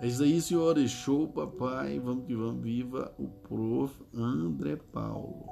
[0.00, 0.90] É isso aí, senhores.
[0.90, 2.00] Show, papai.
[2.00, 2.62] Vamos que vamos.
[2.62, 3.94] Viva o prof.
[4.14, 5.44] André Paulo.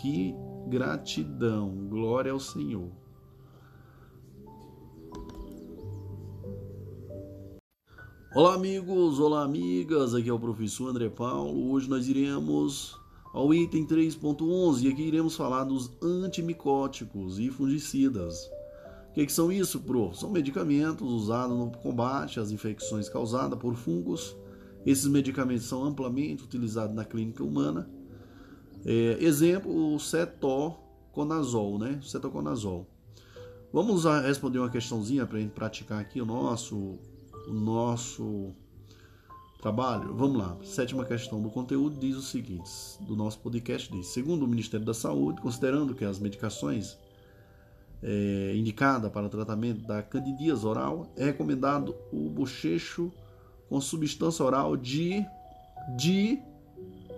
[0.00, 0.34] Que
[0.66, 1.70] gratidão.
[1.88, 2.90] Glória ao Senhor.
[8.34, 9.20] Olá, amigos.
[9.20, 10.16] Olá, amigas.
[10.16, 11.70] Aqui é o professor André Paulo.
[11.70, 12.98] Hoje nós iremos
[13.32, 18.50] ao item 3.11 e aqui iremos falar dos antimicóticos e fungicidas.
[19.10, 20.14] O que, que, são isso, Pro?
[20.14, 24.36] São medicamentos usados no combate às infecções causadas por fungos.
[24.84, 27.88] Esses medicamentos são amplamente utilizados na clínica humana.
[28.84, 32.00] É, exemplo, o cetoconazol, né?
[32.02, 32.86] Cetoconazol.
[33.72, 36.98] Vamos responder uma questãozinha para a gente praticar aqui o nosso,
[37.48, 38.54] o nosso
[39.62, 40.56] Trabalho, vamos lá.
[40.64, 42.68] Sétima questão do conteúdo diz o seguinte:
[43.00, 46.98] do nosso podcast diz: segundo o Ministério da Saúde, considerando que as medicações
[48.02, 53.12] é, indicadas para o tratamento da candidíase oral é recomendado o bochecho
[53.68, 55.24] com substância oral de
[55.96, 56.40] de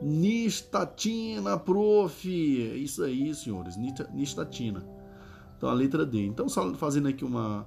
[0.02, 2.28] nistatina, prof.
[2.28, 3.74] Isso aí, senhores,
[4.12, 4.86] nistatina.
[5.56, 6.26] Então a letra D.
[6.26, 7.66] Então só fazendo aqui uma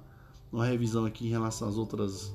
[0.52, 2.32] uma revisão aqui em relação às outras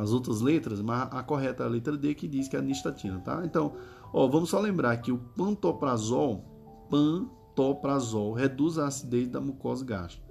[0.00, 2.62] as outras letras, mas a correta é a letra D que diz que é a
[2.62, 3.42] nistatina, tá?
[3.44, 3.74] Então,
[4.12, 6.44] ó, vamos só lembrar que o pantoprazol,
[6.88, 10.24] pantoprazol reduz a acidez da mucosa gástrica.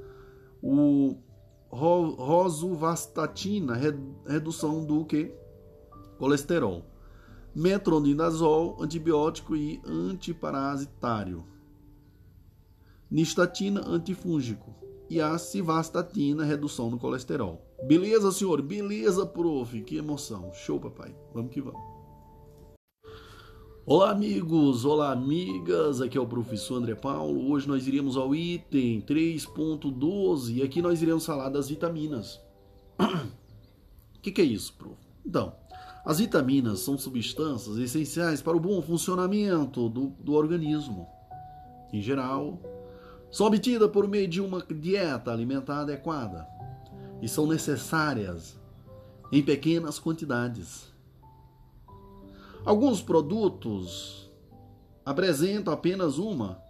[0.62, 1.18] o
[1.70, 3.78] rosuvastatina,
[4.26, 5.36] redução do que?
[6.18, 6.86] Colesterol.
[7.54, 11.46] Metronidazol, antibiótico e antiparasitário.
[13.10, 14.74] Nistatina, antifúngico.
[15.10, 17.65] E a civastatina, redução do colesterol.
[17.84, 18.62] Beleza, senhor?
[18.62, 19.82] Beleza, prof.
[19.82, 20.52] Que emoção.
[20.54, 21.16] Show, papai.
[21.34, 21.82] Vamos que vamos.
[23.86, 24.84] Olá, amigos!
[24.84, 26.02] Olá, amigas!
[26.02, 27.52] Aqui é o professor André Paulo.
[27.52, 32.42] Hoje nós iremos ao item 3.12 e aqui nós iremos falar das vitaminas.
[32.98, 34.98] O que, que, é isso, prof?
[35.24, 35.54] Então,
[36.04, 41.08] as vitaminas são substâncias essenciais para o bom funcionamento do, do organismo.
[41.94, 42.60] Em geral,
[43.30, 46.55] são obtidas por meio de uma dieta alimentar adequada
[47.26, 48.56] e são necessárias
[49.32, 50.94] em pequenas quantidades.
[52.64, 54.32] Alguns produtos
[55.04, 56.62] apresentam apenas uma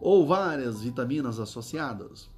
[0.00, 2.28] ou várias vitaminas associadas.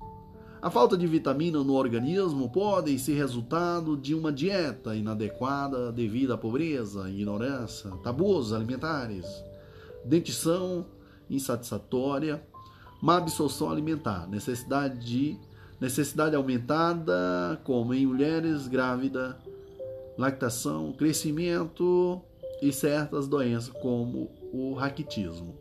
[0.60, 6.36] A falta de vitamina no organismo pode ser resultado de uma dieta inadequada devido à
[6.36, 9.24] pobreza, ignorância, tabus alimentares,
[10.04, 10.84] dentição
[11.30, 12.46] insatisfatória,
[13.00, 15.47] má absorção alimentar, necessidade de
[15.80, 19.34] necessidade aumentada, como em mulheres grávidas,
[20.16, 22.20] lactação, crescimento
[22.60, 25.54] e certas doenças como o raquitismo.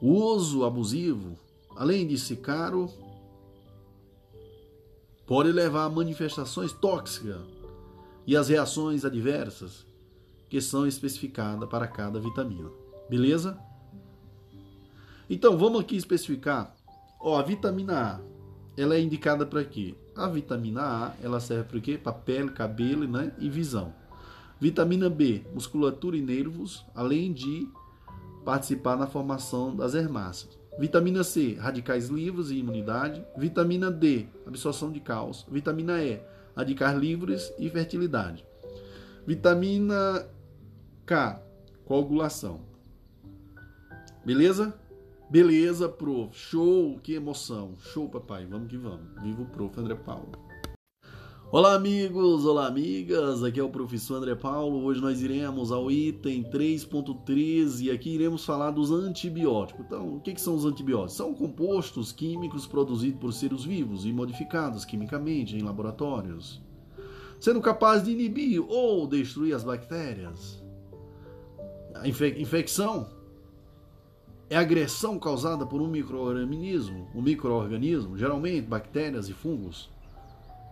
[0.00, 1.36] O uso abusivo,
[1.74, 2.88] além de ser caro,
[5.26, 7.40] pode levar a manifestações tóxicas
[8.26, 9.84] e as reações adversas
[10.48, 12.70] que são especificadas para cada vitamina.
[13.08, 13.58] Beleza?
[15.28, 16.76] Então vamos aqui especificar.
[17.20, 18.35] Ó, a vitamina A,
[18.76, 19.94] ela é indicada para quê?
[20.14, 21.98] A vitamina A, ela serve para quê?
[21.98, 23.32] Para pele, cabelo, né?
[23.38, 23.92] E visão.
[24.60, 27.68] Vitamina B, musculatura e nervos, além de
[28.44, 30.58] participar na formação das herbáceas.
[30.78, 33.24] Vitamina C, radicais livres e imunidade.
[33.36, 35.46] Vitamina D, absorção de cálcio.
[35.50, 36.20] Vitamina E,
[36.54, 38.44] radicais livres e fertilidade.
[39.26, 40.26] Vitamina
[41.06, 41.42] K,
[41.86, 42.60] coagulação.
[44.24, 44.74] Beleza?
[45.28, 46.30] Beleza, prof.
[46.38, 47.74] Show, que emoção.
[47.80, 48.46] Show, papai.
[48.46, 49.20] Vamos que vamos.
[49.20, 49.78] Viva o prof.
[49.78, 50.30] André Paulo.
[51.50, 53.42] Olá, amigos, olá, amigas.
[53.42, 54.84] Aqui é o professor André Paulo.
[54.84, 59.84] Hoje nós iremos ao item 3.13 e aqui iremos falar dos antibióticos.
[59.84, 61.16] Então, o que, que são os antibióticos?
[61.16, 66.62] São compostos químicos produzidos por seres vivos e modificados quimicamente em laboratórios,
[67.40, 70.64] sendo capazes de inibir ou destruir as bactérias.
[71.96, 73.15] A infecção
[74.48, 79.90] é agressão causada por um microorganismo, um microorganismo, geralmente bactérias e fungos,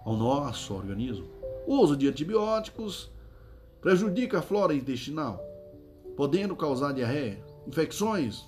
[0.05, 1.27] ao nosso organismo.
[1.67, 3.11] O uso de antibióticos
[3.81, 5.43] prejudica a flora intestinal,
[6.17, 8.45] podendo causar diarreia, infecções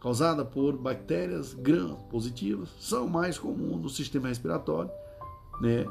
[0.00, 4.90] causadas por bactérias gram positivas são mais comuns no sistema respiratório,
[5.60, 5.84] né?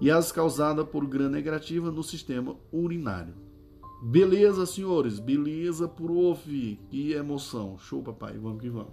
[0.00, 3.43] E as causadas por gram negativa no sistema urinário.
[4.06, 5.18] Beleza, senhores.
[5.18, 6.78] Beleza, prof.
[6.90, 7.78] Que emoção.
[7.78, 8.36] Show, papai.
[8.36, 8.92] Vamos que vamos.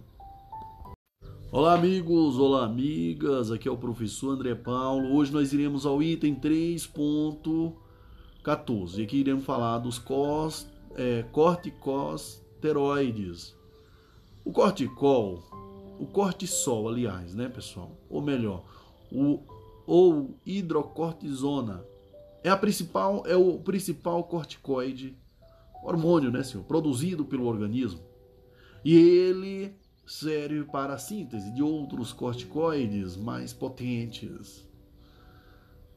[1.51, 2.39] Olá, amigos.
[2.39, 3.51] Olá, amigas.
[3.51, 5.13] Aqui é o professor André Paulo.
[5.13, 8.99] Hoje nós iremos ao item 3.14.
[8.99, 10.65] E aqui iremos falar dos cos,
[10.95, 13.53] é, corticosteroides.
[14.45, 15.43] O corticol,
[15.99, 17.91] o cortisol, aliás, né, pessoal?
[18.09, 18.63] Ou melhor,
[19.11, 19.41] o
[19.85, 21.83] ou hidrocortisona
[22.43, 25.17] é a principal é o principal corticoide,
[25.83, 28.01] hormônio, né, senhor, produzido pelo organismo.
[28.83, 34.67] E ele serve para a síntese de outros corticoides mais potentes.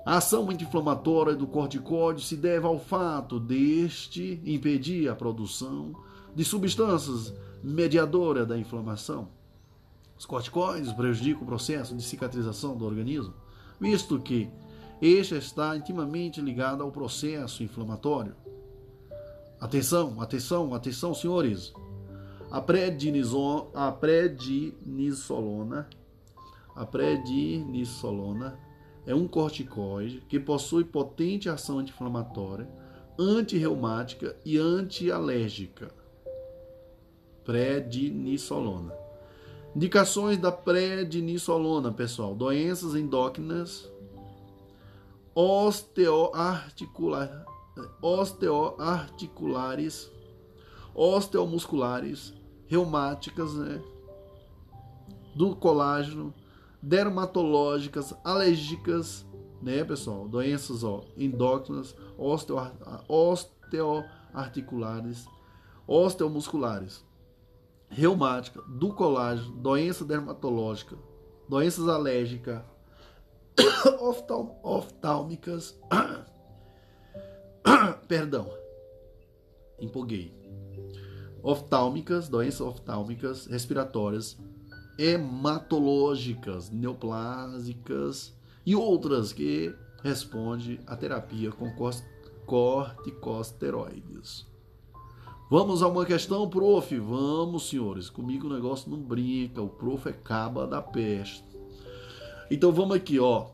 [0.05, 5.95] A ação anti-inflamatória do corticoide se deve ao fato deste impedir a produção
[6.37, 9.29] de substâncias mediadoras da inflamação.
[10.19, 13.33] Os corticoides prejudicam o processo de cicatrização do organismo,
[13.81, 14.51] visto que
[15.01, 18.35] este está intimamente ligado ao processo inflamatório.
[19.61, 21.73] Atenção, atenção, atenção, senhores.
[22.51, 25.89] A, prednisolona, a prednisolona,
[26.75, 28.59] a prednisolona
[29.07, 32.69] é um corticoide que possui potente ação anti-inflamatória,
[33.19, 35.93] antirreumática e antialérgica.
[37.45, 38.93] Prednisolona.
[39.75, 43.91] Indicações da prednisolona, pessoal: doenças endócrinas
[45.35, 47.44] osteoarticular,
[48.01, 50.11] osteoarticulares,
[50.94, 52.32] osteomusculares,
[52.66, 53.82] reumáticas, né?
[55.35, 56.32] do colágeno,
[56.81, 59.27] dermatológicas, alérgicas,
[59.61, 60.28] né, pessoal?
[60.28, 61.97] Doenças ó, endócrinas,
[63.09, 65.27] osteoarticulares,
[65.86, 67.02] osteomusculares,
[67.89, 70.97] reumática, do colágeno, doença dermatológica,
[71.48, 72.62] doenças alérgicas,
[74.62, 75.78] oftálmicas,
[78.09, 78.51] perdão,
[79.81, 80.32] empolguei.
[81.43, 84.36] Oftálmicas, doenças oftálmicas, respiratórias,
[84.98, 91.70] hematológicas, neoplásicas e outras que responde à terapia com
[92.47, 94.47] corticosteroides.
[95.51, 96.98] Vamos a uma questão, prof.
[96.98, 98.09] Vamos, senhores.
[98.09, 99.60] Comigo o negócio não brinca.
[99.62, 101.53] O prof é caba da peste.
[102.51, 103.51] Então vamos aqui, ó.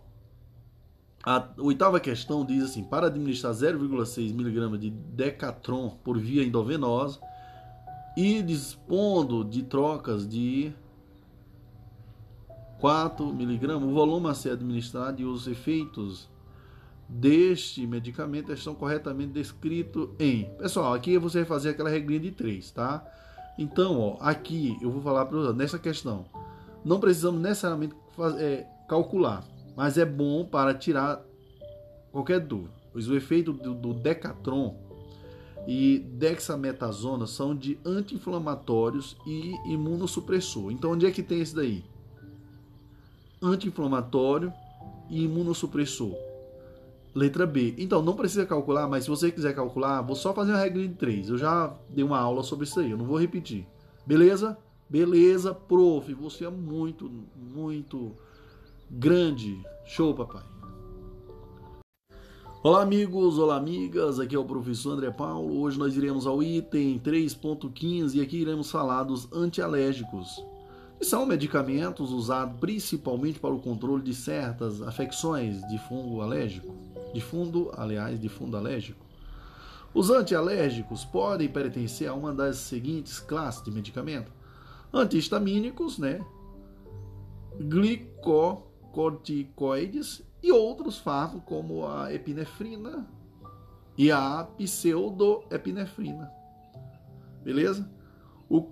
[1.22, 7.20] A oitava questão diz assim: para administrar 0,6 mg de Decatron por via endovenosa
[8.16, 10.72] e dispondo de trocas de
[12.80, 16.28] 4 mg, o volume a ser administrado e os efeitos
[17.08, 20.44] deste medicamento estão corretamente descritos em.
[20.56, 23.04] Pessoal, aqui você vai fazer aquela regrinha de 3, tá?
[23.58, 26.24] Então, ó, aqui eu vou falar para nessa questão.
[26.84, 29.44] Não precisamos necessariamente fazer, é, calcular,
[29.76, 31.24] mas é bom para tirar
[32.10, 32.74] qualquer dúvida.
[32.92, 34.76] Pois o efeito do, do Decatron
[35.64, 40.72] e dexametasona são de anti-inflamatórios e imunossupressor.
[40.72, 41.84] Então, onde é que tem esse daí?
[43.40, 44.52] Anti-inflamatório
[45.08, 46.16] e imunossupressor.
[47.14, 47.76] Letra B.
[47.78, 50.94] Então, não precisa calcular, mas se você quiser calcular, vou só fazer uma regra de
[50.94, 51.28] 3.
[51.28, 53.64] Eu já dei uma aula sobre isso aí, eu não vou repetir.
[54.04, 54.58] Beleza?
[54.88, 56.12] Beleza, prof.
[56.14, 58.16] Você é muito, muito
[58.90, 59.62] grande.
[59.84, 60.42] Show, papai.
[62.62, 64.18] Olá, amigos, olá, amigas.
[64.18, 65.60] Aqui é o professor André Paulo.
[65.60, 70.44] Hoje nós iremos ao item 3.15 e aqui iremos falar dos antialérgicos
[70.98, 76.74] que são medicamentos usados principalmente para o controle de certas afecções de fungo alérgico,
[77.14, 79.06] de fundo, aliás, de fundo alérgico.
[79.94, 84.32] Os antialérgicos podem pertencer a uma das seguintes classes de medicamentos:
[84.92, 86.20] antihistamínicos, né?
[88.90, 93.08] Glicocorticoides e outros fármacos como a epinefrina
[93.96, 96.28] e a pseudoepinefrina.
[97.42, 97.88] Beleza?
[98.48, 98.66] O,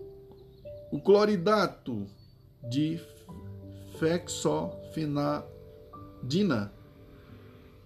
[0.90, 2.06] o cloridato
[2.68, 3.00] de
[3.98, 6.72] fexofenadina,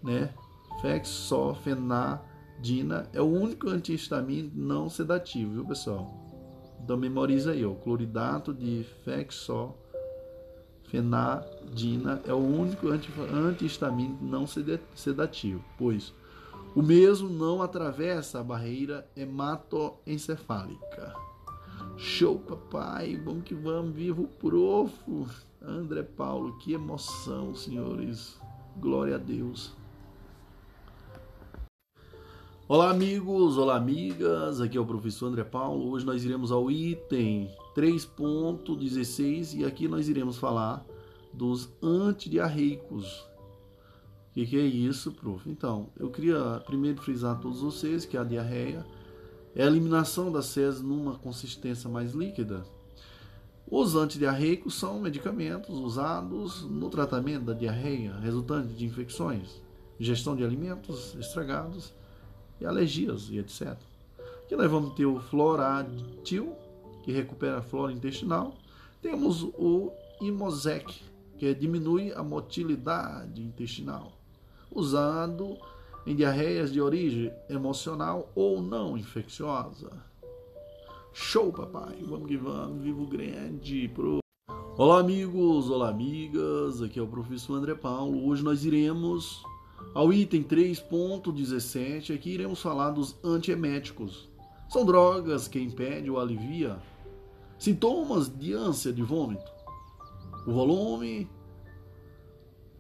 [0.02, 0.34] né?
[0.80, 6.10] Fexofenadina é o único antihistamínico não sedativo, viu, pessoal?
[6.82, 9.81] Então memoriza aí, ó, cloridato de fexofenadina
[10.96, 14.46] é o único antihistamínico não
[14.94, 16.12] sedativo, pois
[16.74, 21.14] o mesmo não atravessa a barreira hematoencefálica.
[21.98, 23.20] Show, papai.
[23.22, 23.94] Vamos que vamos.
[23.94, 25.26] Vivo profo.
[25.60, 28.40] André Paulo, que emoção, senhores.
[28.78, 29.74] Glória a Deus.
[32.66, 34.60] Olá, amigos, olá, amigas.
[34.60, 35.90] Aqui é o professor André Paulo.
[35.90, 40.84] Hoje nós iremos ao item 3.16 e aqui nós iremos falar
[41.32, 43.20] dos antidiarreicos.
[44.30, 45.48] O que, que é isso, prof?
[45.48, 48.84] Então, eu queria primeiro frisar a todos vocês que a diarreia
[49.54, 52.64] é a eliminação das fezes numa consistência mais líquida.
[53.70, 59.62] Os antidiarreicos são medicamentos usados no tratamento da diarreia resultante de infecções,
[59.98, 61.92] ingestão de alimentos estragados
[62.60, 63.76] e alergias e etc.
[64.44, 66.54] Aqui nós vamos ter o floradil,
[67.02, 68.54] que recupera a flora intestinal.
[69.00, 71.02] Temos o Imosec,
[71.36, 74.12] que diminui a motilidade intestinal,
[74.70, 75.58] usado
[76.06, 79.90] em diarreias de origem emocional ou não infecciosa.
[81.12, 81.98] Show, papai!
[82.02, 83.88] Vamos que vamos, vivo grande!
[83.88, 84.20] Pro...
[84.76, 85.68] Olá, amigos!
[85.68, 86.80] Olá, amigas!
[86.80, 88.26] Aqui é o professor André Paulo.
[88.26, 89.42] Hoje nós iremos
[89.94, 92.14] ao item 3.17.
[92.14, 94.28] Aqui iremos falar dos antieméticos.
[94.68, 96.78] São drogas que impedem ou alivia
[97.62, 99.48] sintomas de ânsia de vômito.
[100.44, 101.30] O volume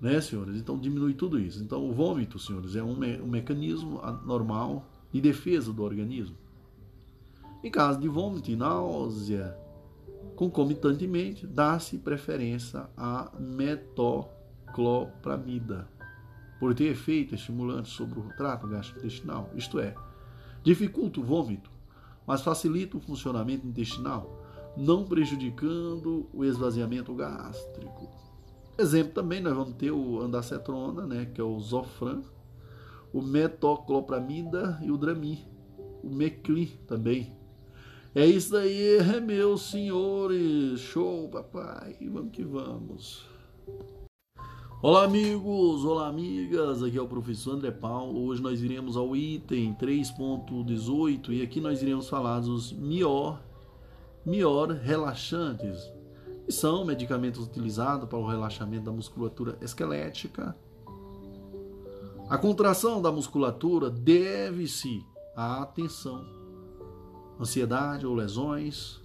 [0.00, 0.56] né, senhores?
[0.56, 1.62] Então diminui tudo isso.
[1.62, 6.36] Então o vômito, senhores, é um, me um mecanismo normal de defesa do organismo.
[7.62, 9.56] Em caso de vômito e náusea,
[10.34, 15.88] concomitantemente, dá-se preferência à metoclopramida,
[16.58, 19.94] por ter efeito estimulante sobre o trato gastrointestinal, isto é,
[20.64, 21.70] dificulta o vômito,
[22.26, 24.41] mas facilita o funcionamento intestinal,
[24.76, 28.08] não prejudicando o esvaziamento gástrico.
[28.78, 32.22] Exemplo também, nós vamos ter o andacetrona, né, que é o Zofran,
[33.12, 35.38] o metoclopramida e o Dramin,
[36.02, 37.36] o Mecli também.
[38.14, 40.80] É isso aí, meus senhores.
[40.80, 41.96] Show, papai.
[42.10, 43.26] Vamos que vamos.
[44.82, 45.82] Olá, amigos.
[45.82, 46.82] Olá, amigas.
[46.82, 48.26] Aqui é o professor André Paulo.
[48.26, 53.40] Hoje nós iremos ao item 3.18 e aqui nós iremos falar dos mior,
[54.24, 55.92] mior relaxantes
[56.48, 60.56] são medicamentos utilizados para o relaxamento da musculatura esquelética.
[62.28, 65.04] A contração da musculatura deve-se
[65.36, 66.24] à atenção,
[67.38, 69.00] ansiedade ou lesões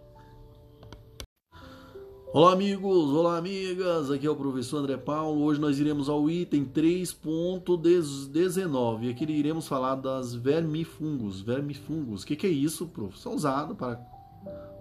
[2.38, 3.14] Olá, amigos!
[3.14, 4.12] Olá, amigas!
[4.12, 5.42] Aqui é o professor André Paulo.
[5.42, 11.40] Hoje nós iremos ao item 3.19 e aqui iremos falar das vermifungos.
[11.40, 12.24] Vermifungos.
[12.24, 13.18] O que, que é isso, prof?
[13.18, 13.96] São usados para,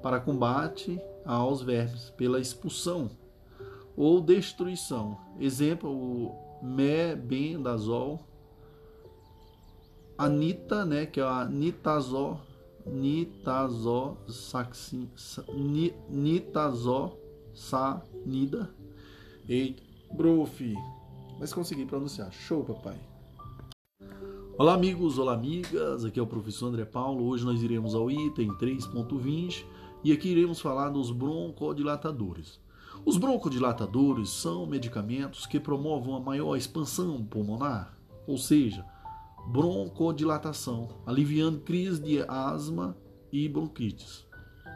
[0.03, 3.09] para combate aos vermes pela expulsão
[3.97, 5.17] ou destruição.
[5.39, 8.19] Exemplo, o mebendazol,
[10.19, 12.41] anita, né, que é a nitazol,
[17.55, 18.75] nitazosaxin, nitazosanida.
[19.49, 19.77] E
[20.13, 20.75] brofi,
[21.39, 22.33] mas consegui pronunciar.
[22.33, 22.99] Show, papai.
[24.57, 26.05] Olá, amigos, olá, amigas.
[26.05, 27.27] Aqui é o professor André Paulo.
[27.27, 29.65] Hoje nós iremos ao item 3.20
[30.03, 32.61] e aqui iremos falar dos broncodilatadores.
[33.05, 38.87] Os broncodilatadores são medicamentos que promovem a maior expansão pulmonar, ou seja,
[39.49, 42.97] broncodilatação, aliviando crises de asma
[43.31, 44.25] e bronquites.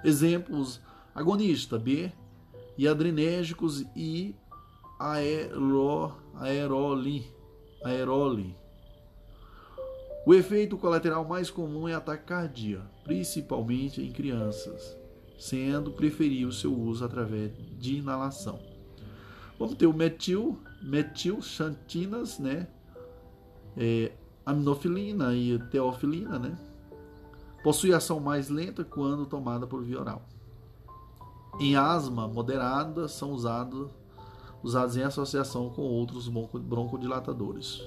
[0.05, 0.81] Exemplos:
[1.15, 2.13] agonista B
[2.79, 4.35] e adrenérgicos e
[4.99, 7.27] aero, aeroli,
[7.85, 8.57] aeroli.
[10.25, 14.97] O efeito colateral mais comum é ataque cardíaco, principalmente em crianças
[15.39, 18.59] sendo preferível seu uso através de inalação.
[19.59, 22.67] Vamos ter o metil, metilxantinas, né?
[23.77, 24.13] É,
[24.45, 26.59] aminofilina e teofilina, né?
[27.63, 30.27] Possui ação mais lenta quando tomada por via oral.
[31.61, 33.91] Em asma moderada são usados,
[34.63, 37.83] usados em associação com outros broncodilatadores.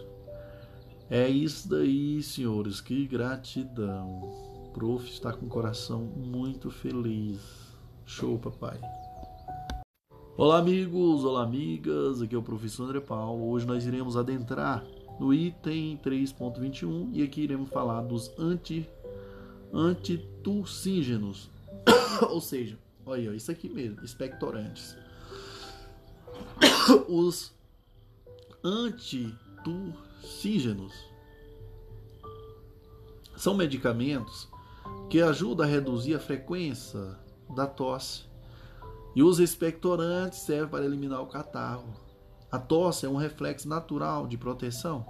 [1.09, 2.81] É isso daí, senhores.
[2.81, 4.29] Que gratidão.
[4.73, 7.39] Prof está com o coração muito feliz.
[8.05, 8.77] Show, papai.
[10.35, 12.21] Olá, amigos, olá, amigas.
[12.21, 13.49] Aqui é o professor André Paulo.
[13.51, 14.83] Hoje nós iremos adentrar
[15.17, 18.85] no item 3.21 e aqui iremos falar dos anti
[19.73, 21.49] antitussígenos.
[22.29, 24.97] Ou seja, olha, isso aqui mesmo, expectorantes.
[27.07, 27.53] Os
[28.63, 30.93] antitussígenos
[33.35, 34.49] são medicamentos
[35.09, 37.17] que ajuda a reduzir a frequência
[37.55, 38.23] da tosse.
[39.13, 41.93] E os expectorantes servem para eliminar o catarro.
[42.49, 45.05] A tosse é um reflexo natural de proteção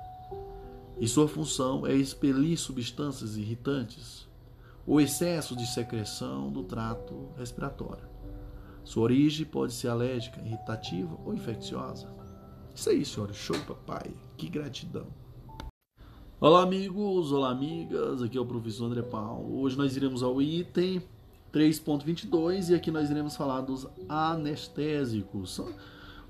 [0.99, 4.20] e sua função é expelir substâncias irritantes
[4.91, 8.03] ou excesso de secreção do trato respiratório.
[8.84, 12.13] Sua origem pode ser alérgica, irritativa ou infecciosa.
[12.76, 13.38] Isso aí, senhores.
[13.38, 14.13] Show, papai.
[14.35, 15.07] Que gratidão.
[16.41, 18.22] Olá, amigos, olá, amigas.
[18.22, 19.61] Aqui é o professor André Paulo.
[19.61, 21.01] Hoje nós iremos ao item
[21.53, 25.57] 3.22 e aqui nós iremos falar dos anestésicos.
[25.59, 25.73] O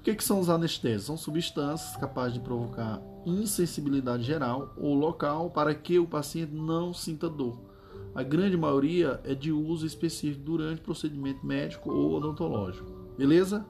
[0.03, 1.05] que, que são os anestésicos?
[1.07, 7.27] São substâncias capazes de provocar insensibilidade geral ou local para que o paciente não sinta
[7.27, 7.70] dor.
[8.13, 12.91] A grande maioria é de uso específico durante procedimento médico ou odontológico.
[13.17, 13.65] Beleza?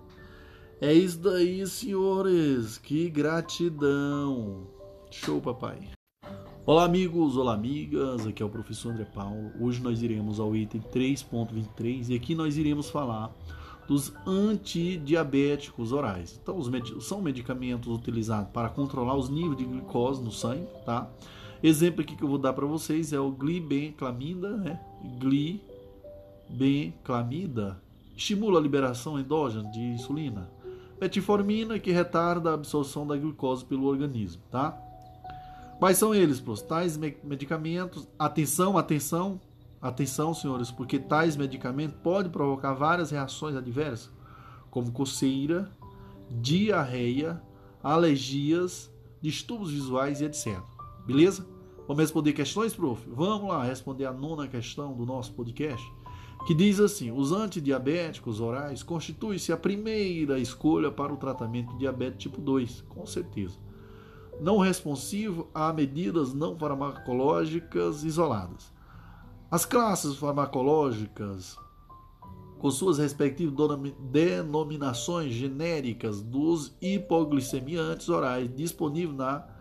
[0.79, 2.79] É isso daí, senhores.
[2.79, 4.67] Que gratidão.
[5.11, 5.89] Show, papai.
[6.65, 9.51] Olá amigos, olá amigas, aqui é o professor André Paulo.
[9.59, 13.31] Hoje nós iremos ao item 3.23 e aqui nós iremos falar
[13.87, 16.39] dos antidiabéticos orais.
[16.41, 21.11] Então, med são medicamentos utilizados para controlar os níveis de glicose no sangue, tá?
[21.63, 24.79] Exemplo aqui que eu vou dar para vocês é o glibenclamida, né?
[26.49, 27.79] Glibenclamida
[28.15, 30.49] estimula a liberação endógena de insulina.
[30.99, 34.75] Metformina que retarda a absorção da glicose pelo organismo, tá?
[35.79, 36.61] Quais são eles, pros?
[36.61, 39.41] Tais medicamentos, atenção, atenção,
[39.81, 44.11] atenção, senhores, porque tais medicamentos podem provocar várias reações adversas,
[44.69, 45.71] como coceira,
[46.29, 47.41] diarreia,
[47.83, 50.59] alergias, distúrbios visuais e etc.
[51.05, 51.50] Beleza?
[51.91, 53.05] Vamos responder questões, prof?
[53.09, 55.85] Vamos lá responder a nona questão do nosso podcast,
[56.47, 62.17] que diz assim: os antidiabéticos orais constituem-se a primeira escolha para o tratamento de diabetes
[62.23, 63.59] tipo 2, com certeza
[64.39, 68.71] não responsivo a medidas não farmacológicas isoladas.
[69.51, 71.57] As classes farmacológicas,
[72.57, 73.53] com suas respectivas
[73.99, 79.59] denominações genéricas dos hipoglicemiantes orais disponíveis na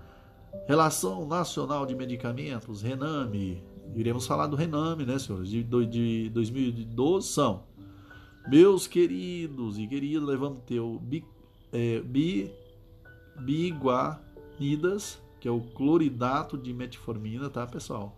[0.67, 3.63] Relação Nacional de Medicamentos, RENAME,
[3.95, 7.65] iremos falar do RENAME, né, senhores, de, de 2012, são
[8.49, 11.25] meus queridos e queridas, levamos teu bi,
[11.73, 12.51] é, bi,
[13.41, 14.21] bigua,
[14.59, 18.17] Nidas, que é o cloridato de metformina, tá, pessoal?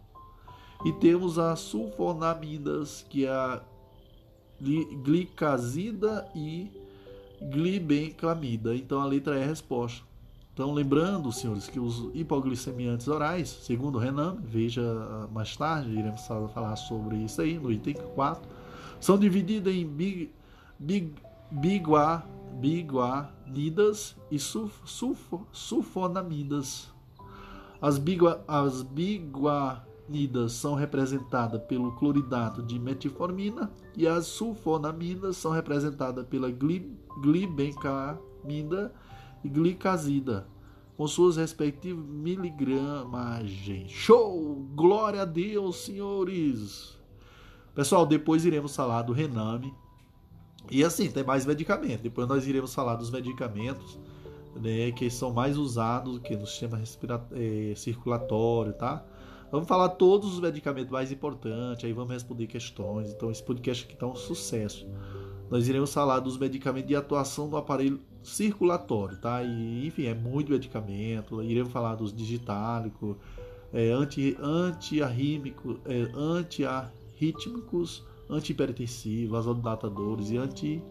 [0.84, 3.62] E temos a sulfonamidas, que é a
[5.02, 6.70] glicazida e
[7.40, 8.74] glibenclamida.
[8.74, 10.04] Então a letra é a resposta.
[10.54, 14.82] Então, lembrando, senhores, que os hipoglicemiantes orais, segundo Renan, veja
[15.32, 18.46] mais tarde, iremos falar sobre isso aí no item 4,
[19.00, 20.30] são divididos em big,
[20.78, 21.14] big,
[21.50, 22.22] bigua,
[22.60, 26.92] biguanidas e sulf, sulf, sulfonamidas.
[27.80, 36.26] As, bigua, as biguanidas são representadas pelo cloridato de metformina e as sulfonamidas são representadas
[36.26, 38.92] pela gli, glibencamida
[39.44, 40.46] e glicazida,
[40.96, 43.90] com suas respectivas miligramagens.
[43.90, 44.66] Show!
[44.74, 46.98] Glória a Deus, senhores!
[47.74, 49.74] Pessoal, depois iremos falar do Rename,
[50.70, 52.02] e assim, tem mais medicamentos.
[52.02, 53.98] Depois nós iremos falar dos medicamentos
[54.60, 56.80] né, que são mais usados que no sistema
[57.32, 59.04] é, circulatório, tá?
[59.50, 63.10] Vamos falar todos os medicamentos mais importantes, aí vamos responder questões.
[63.10, 64.86] Então esse podcast aqui está um sucesso.
[65.50, 69.42] Nós iremos falar dos medicamentos de atuação do aparelho circulatório, tá?
[69.42, 71.42] E, enfim, é muito medicamento.
[71.42, 73.16] Iremos falar dos digitálicos,
[73.72, 80.82] é, anti, anti-arrítmicos, é, anti-arrítmicos, antihipertensivos, vasodilatadores e anti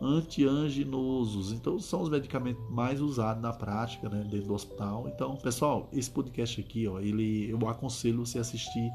[0.00, 1.52] antianginosos.
[1.52, 5.06] Então são os medicamentos mais usados na prática, né, dentro do hospital.
[5.08, 8.90] Então, pessoal, esse podcast aqui, ó, ele eu aconselho você assistir,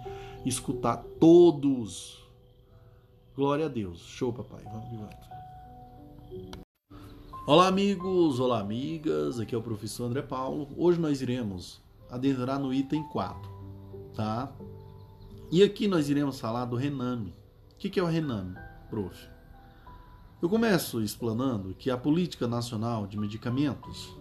[0.46, 2.26] escutar todos.
[3.36, 4.00] Glória a Deus.
[4.00, 4.64] Show, papai.
[4.64, 6.65] Vamos volta.
[7.48, 9.40] Olá, amigos, olá, amigas.
[9.40, 10.68] Aqui é o professor André Paulo.
[10.76, 13.52] Hoje nós iremos adentrar no item 4,
[14.16, 14.52] tá?
[15.52, 17.36] E aqui nós iremos falar do Rename.
[17.72, 18.56] O que, é o Rename,
[18.90, 19.30] prof?
[20.42, 24.18] Eu começo explanando que a Política Nacional de Medicamentos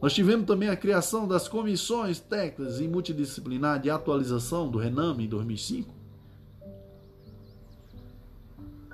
[0.00, 5.28] Nós tivemos também a criação das comissões técnicas e multidisciplinar de atualização do Rename em
[5.28, 5.92] 2005.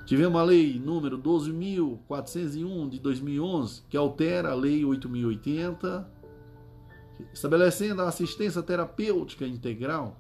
[0.07, 6.05] Tivemos a lei número 12.401 de 2011, que altera a lei 8.080,
[7.33, 10.17] estabelecendo a assistência terapêutica integral,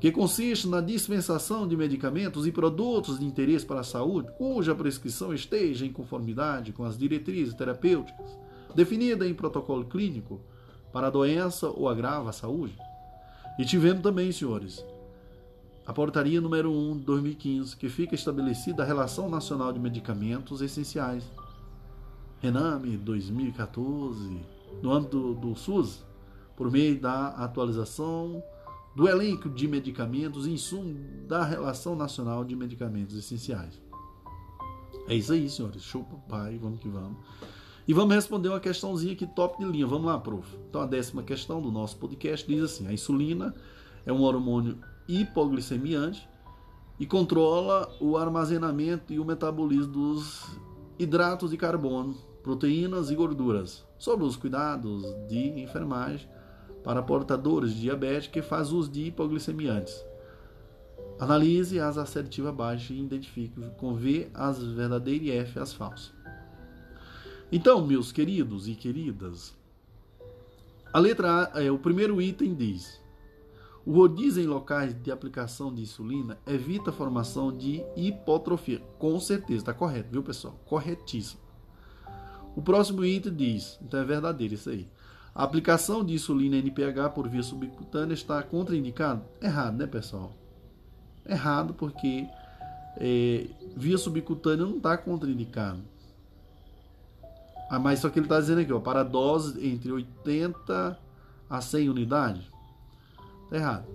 [0.00, 5.32] que consiste na dispensação de medicamentos e produtos de interesse para a saúde, cuja prescrição
[5.32, 8.36] esteja em conformidade com as diretrizes terapêuticas
[8.74, 10.40] definidas em protocolo clínico
[10.92, 12.76] para a doença ou agrava a saúde.
[13.58, 14.84] E tivemos também, senhores,
[15.86, 21.24] a portaria número 1 de 2015, que fica estabelecida a Relação Nacional de Medicamentos Essenciais.
[22.42, 24.40] Rename 2014,
[24.82, 26.04] no âmbito do, do SUS,
[26.56, 28.42] por meio da atualização
[28.96, 30.96] do elenco de medicamentos e insumos
[31.28, 33.80] da Relação Nacional de Medicamentos Essenciais.
[35.06, 35.84] É isso aí, senhores.
[35.84, 37.16] Show pai, vamos que vamos.
[37.86, 39.86] E vamos responder uma questãozinha aqui top de linha.
[39.86, 40.58] Vamos lá, prof.
[40.68, 43.54] Então a décima questão do nosso podcast diz assim: a insulina
[44.04, 46.28] é um hormônio hipoglicemiante
[46.98, 50.44] e controla o armazenamento e o metabolismo dos
[50.98, 53.84] hidratos de carbono, proteínas e gorduras.
[53.98, 56.28] Sobre os cuidados de enfermagem
[56.82, 60.04] para portadores de diabetes que faz uso de hipoglicemiantes.
[61.20, 66.12] Analise as assertivas baixas e identifique com V as verdadeiras e F as falsas.
[67.50, 69.54] Então, meus queridos e queridas,
[70.92, 73.00] a letra A, é, o primeiro item diz:
[73.84, 78.80] o rodízio em locais de aplicação de insulina evita a formação de hipotrofia.
[78.98, 80.54] Com certeza, está correto, viu pessoal?
[80.64, 81.41] Corretíssimo.
[82.54, 84.88] O próximo item diz, então é verdadeiro isso aí.
[85.34, 89.22] A aplicação de insulina NPH por via subcutânea está contraindicada?
[89.40, 90.32] Errado, né, pessoal?
[91.26, 92.26] Errado porque
[92.98, 95.80] é, via subcutânea não está contraindicado.
[97.70, 100.98] Ah, mas só que ele está dizendo aqui, ó, para doses entre 80
[101.48, 102.42] a 100 unidades.
[103.44, 103.86] Está errado.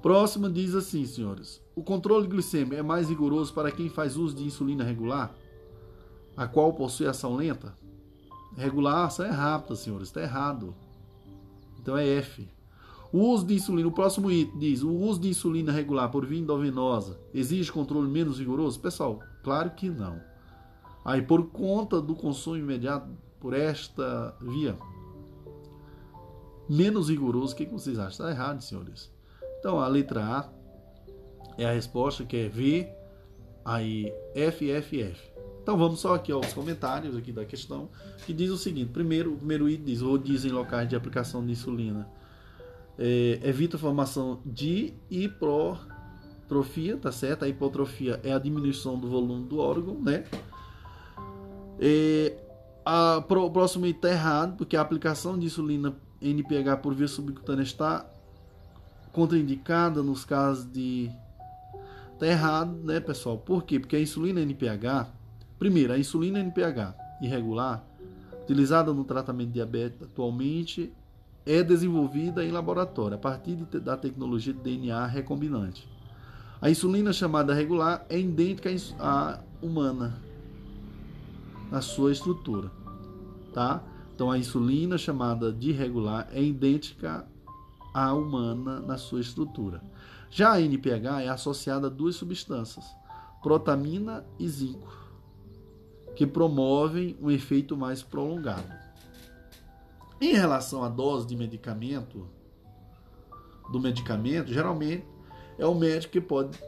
[0.00, 1.60] Próximo diz assim, senhores.
[1.74, 5.34] O controle glicêmico é mais rigoroso para quem faz uso de insulina regular,
[6.36, 7.74] a qual possui ação lenta?
[8.56, 10.08] Regular, a ação é rápida, senhores.
[10.08, 10.74] Está errado.
[11.80, 12.48] Então é F.
[13.12, 16.40] O uso de insulina, o próximo item diz: o uso de insulina regular por via
[16.40, 18.80] endovenosa exige controle menos rigoroso?
[18.80, 20.20] Pessoal, claro que não.
[21.04, 23.08] Aí, por conta do consumo imediato
[23.38, 24.76] por esta via
[26.68, 28.26] menos rigoroso, o que, vocês acham?
[28.26, 29.12] Está errado, senhores.
[29.60, 30.48] Então, a letra A
[31.58, 32.88] é a resposta que é V,
[33.64, 35.33] aí F, F, F.
[35.64, 37.88] Então vamos só aqui aos comentários aqui da questão,
[38.26, 41.52] que diz o seguinte: primeiro, o primeiro item diz rodízio em locais de aplicação de
[41.52, 42.06] insulina
[42.98, 47.46] é, evita a formação de hipotrofia, tá certo?
[47.46, 50.24] A hipotrofia é a diminuição do volume do órgão, né?
[51.80, 52.36] É,
[52.84, 57.08] a, pro, o próximo item está errado, porque a aplicação de insulina NPH por via
[57.08, 58.06] subcutânea está
[59.14, 61.10] contraindicada nos casos de.
[62.12, 63.38] Está errado, né, pessoal?
[63.38, 63.80] Por quê?
[63.80, 65.08] Porque a insulina NPH,
[65.64, 67.82] primeiro, a insulina NPH irregular,
[68.42, 70.92] utilizada no tratamento de diabetes atualmente,
[71.46, 75.88] é desenvolvida em laboratório a partir de, da tecnologia de DNA recombinante.
[76.60, 78.68] A insulina chamada regular é idêntica
[78.98, 80.20] à humana,
[81.70, 82.70] na sua estrutura,
[83.54, 83.82] tá?
[84.14, 87.26] Então a insulina chamada de regular é idêntica
[87.94, 89.82] à humana na sua estrutura.
[90.30, 92.84] Já a NPH é associada a duas substâncias,
[93.42, 95.03] protamina e zinco,
[96.16, 98.72] que promovem um efeito mais prolongado.
[100.20, 102.28] Em relação à dose de medicamento,
[103.70, 105.06] do medicamento, geralmente
[105.58, 106.58] é o médico que pode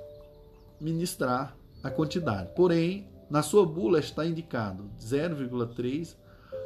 [0.80, 2.50] ministrar a quantidade.
[2.54, 6.16] Porém, na sua bula está indicado 0,3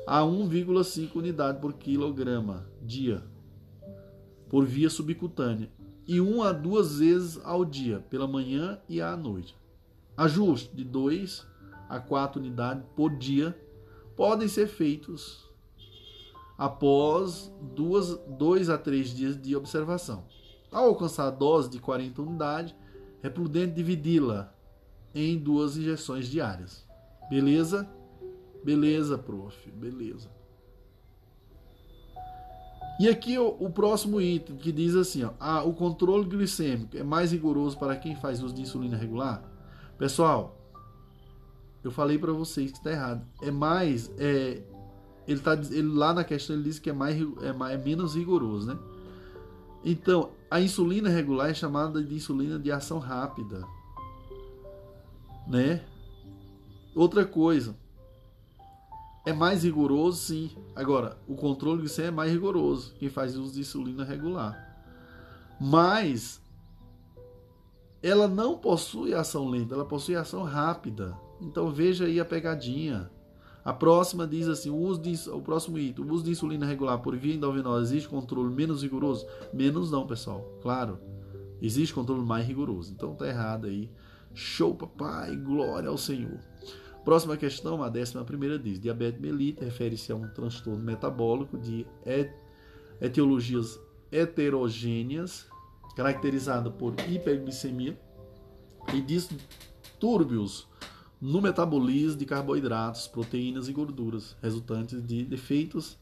[0.06, 3.22] a 1,5 unidade por quilograma dia
[4.50, 5.70] por via subcutânea
[6.06, 9.56] e 1 a 2 vezes ao dia, pela manhã e à noite.
[10.16, 11.46] Ajuste de 2
[11.90, 13.58] a 4 unidades por dia
[14.16, 15.50] podem ser feitos
[16.56, 20.24] após 2 a 3 dias de observação.
[20.70, 22.74] Ao alcançar a dose de 40 unidades,
[23.22, 24.54] é prudente dividi-la
[25.12, 26.86] em duas injeções diárias.
[27.28, 27.90] Beleza?
[28.62, 29.68] Beleza, prof.
[29.72, 30.30] Beleza.
[33.00, 37.02] E aqui o, o próximo item que diz assim: ó, ah, o controle glicêmico é
[37.02, 39.42] mais rigoroso para quem faz uso de insulina regular?
[39.98, 40.59] Pessoal,
[41.82, 43.26] eu falei para vocês que está errado.
[43.40, 44.10] É mais.
[44.18, 44.62] É,
[45.26, 48.14] ele tá, ele, lá na questão ele diz que é, mais, é, mais, é menos
[48.14, 48.78] rigoroso, né?
[49.84, 53.66] Então, a insulina regular é chamada de insulina de ação rápida
[55.50, 55.82] né?
[56.94, 57.76] Outra coisa,
[59.26, 60.50] é mais rigoroso, sim.
[60.76, 62.94] Agora, o controle glicêmico é mais rigoroso.
[62.94, 64.56] Quem faz uso de insulina regular.
[65.60, 66.40] Mas
[68.02, 71.18] ela não possui ação lenta, ela possui ação rápida.
[71.40, 73.10] Então veja aí a pegadinha.
[73.64, 76.98] A próxima diz assim: o, uso de, o próximo item, o uso de insulina regular
[76.98, 79.26] por via endovenosa existe controle menos rigoroso?
[79.52, 80.58] Menos não, pessoal.
[80.62, 80.98] Claro,
[81.60, 82.92] existe controle mais rigoroso.
[82.92, 83.90] Então tá errado aí.
[84.32, 86.38] Show, papai, glória ao Senhor.
[87.04, 91.86] Próxima questão, a décima primeira diz: diabetes mellitus refere-se a um transtorno metabólico de
[93.00, 93.80] etiologias
[94.12, 95.46] heterogêneas,
[95.96, 97.98] caracterizada por hiperglicemia
[98.94, 100.69] e distúrbios
[101.20, 105.98] no metabolismo de carboidratos, proteínas e gorduras, resultantes de defeitos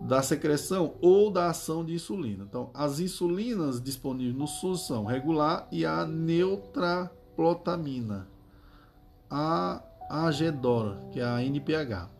[0.00, 2.44] da secreção ou da ação de insulina.
[2.44, 8.28] Então, as insulinas disponíveis no SUS são regular e a neutraplotamina,
[9.30, 12.10] a agedora, que é a NPH.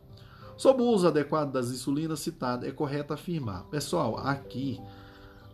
[0.56, 3.64] Sob o uso adequado das insulinas citadas, é correto afirmar.
[3.64, 4.80] Pessoal, aqui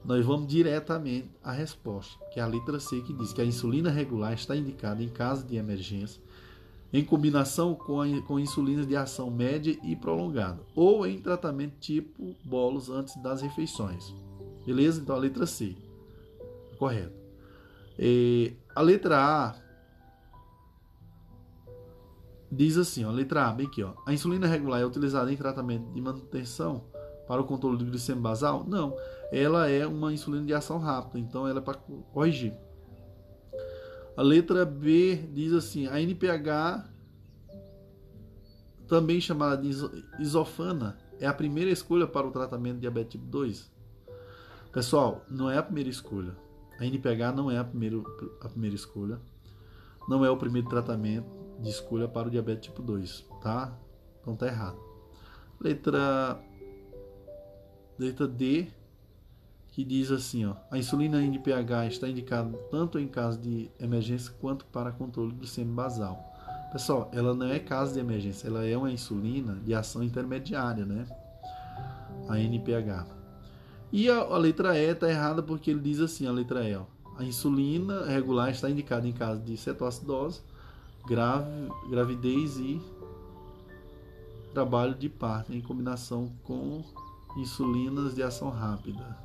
[0.05, 3.91] nós vamos diretamente à resposta, que é a letra C, que diz que a insulina
[3.91, 6.23] regular está indicada em caso de emergência
[6.95, 12.37] em combinação com, a, com insulina de ação média e prolongada, ou em tratamento tipo
[12.45, 14.15] bolos antes das refeições.
[14.65, 15.03] Beleza?
[15.03, 15.77] Então a letra C.
[16.79, 17.13] Correto.
[17.99, 19.57] E a letra A
[22.51, 23.95] diz assim, ó, letra A, bem aqui, ó.
[24.07, 26.85] A insulina regular é utilizada em tratamento de manutenção
[27.27, 28.65] para o controle do glicemia basal?
[28.69, 28.97] Não,
[29.33, 31.75] ela é uma insulina de ação rápida, então ela é para
[32.13, 32.55] corrigir.
[34.17, 36.89] A letra B diz assim: a NPH,
[38.87, 39.71] também chamada de
[40.21, 43.73] isofana, é a primeira escolha para o tratamento de diabetes tipo 2.
[44.73, 46.37] Pessoal, não é a primeira escolha.
[46.79, 47.97] A NPH não é a primeira,
[48.41, 49.21] a primeira escolha.
[50.09, 51.27] Não é o primeiro tratamento
[51.61, 53.77] de escolha para o diabetes tipo 2, tá?
[54.21, 54.79] Então tá errado.
[55.61, 56.41] Letra
[57.99, 58.69] letra D
[59.75, 64.65] que diz assim, ó, a insulina NPH está indicada tanto em caso de emergência quanto
[64.67, 66.17] para controle do glicemia basal.
[66.71, 71.05] Pessoal, ela não é caso de emergência, ela é uma insulina de ação intermediária, né?
[72.29, 73.05] A NPH.
[73.93, 76.85] E a, a letra E está errada porque ele diz assim, a letra E, ó,
[77.19, 80.41] a insulina regular está indicada em caso de cetoacidose,
[81.05, 81.51] grave,
[81.91, 82.81] gravidez e
[84.53, 86.85] trabalho de parto em combinação com
[87.37, 89.25] insulinas de ação rápida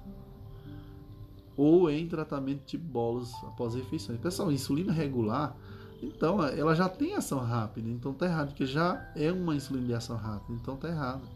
[1.59, 4.17] ou em tratamento tipo bolos após refeições.
[4.17, 5.57] Pessoal, insulina regular,
[6.01, 9.93] então ela já tem ação rápida, então tá errado, porque já é uma insulina de
[9.93, 11.27] ação rápida, então tá errado.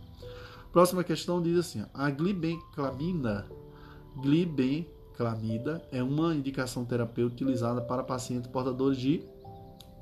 [0.72, 3.46] Próxima questão diz assim: a glibenclamida,
[4.16, 9.22] glibenclamida é uma indicação terapêutica utilizada para pacientes portadores de,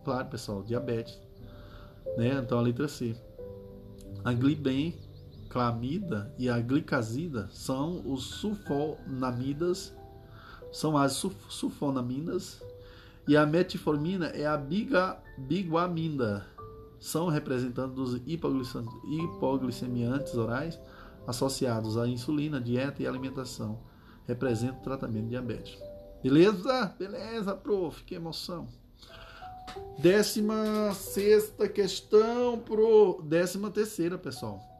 [0.05, 1.19] claro, pessoal, diabetes,
[2.15, 2.39] né?
[2.45, 3.15] Então a letra C.
[4.23, 9.99] A glibenclamida e a glicazida são os sulfonamidas
[10.71, 11.13] são as
[11.49, 12.63] sulfonaminas
[13.27, 16.47] e a metformina é a biga, biguamina.
[16.99, 20.79] São representantes dos hipoglicemiantes orais
[21.25, 23.79] associados à insulina, dieta e alimentação.
[24.27, 25.77] Representa o tratamento de diabetes.
[26.21, 26.93] Beleza?
[26.97, 28.03] Beleza, prof.
[28.03, 28.67] Que emoção.
[29.97, 34.70] Décima sexta questão pro décima terceira, pessoal.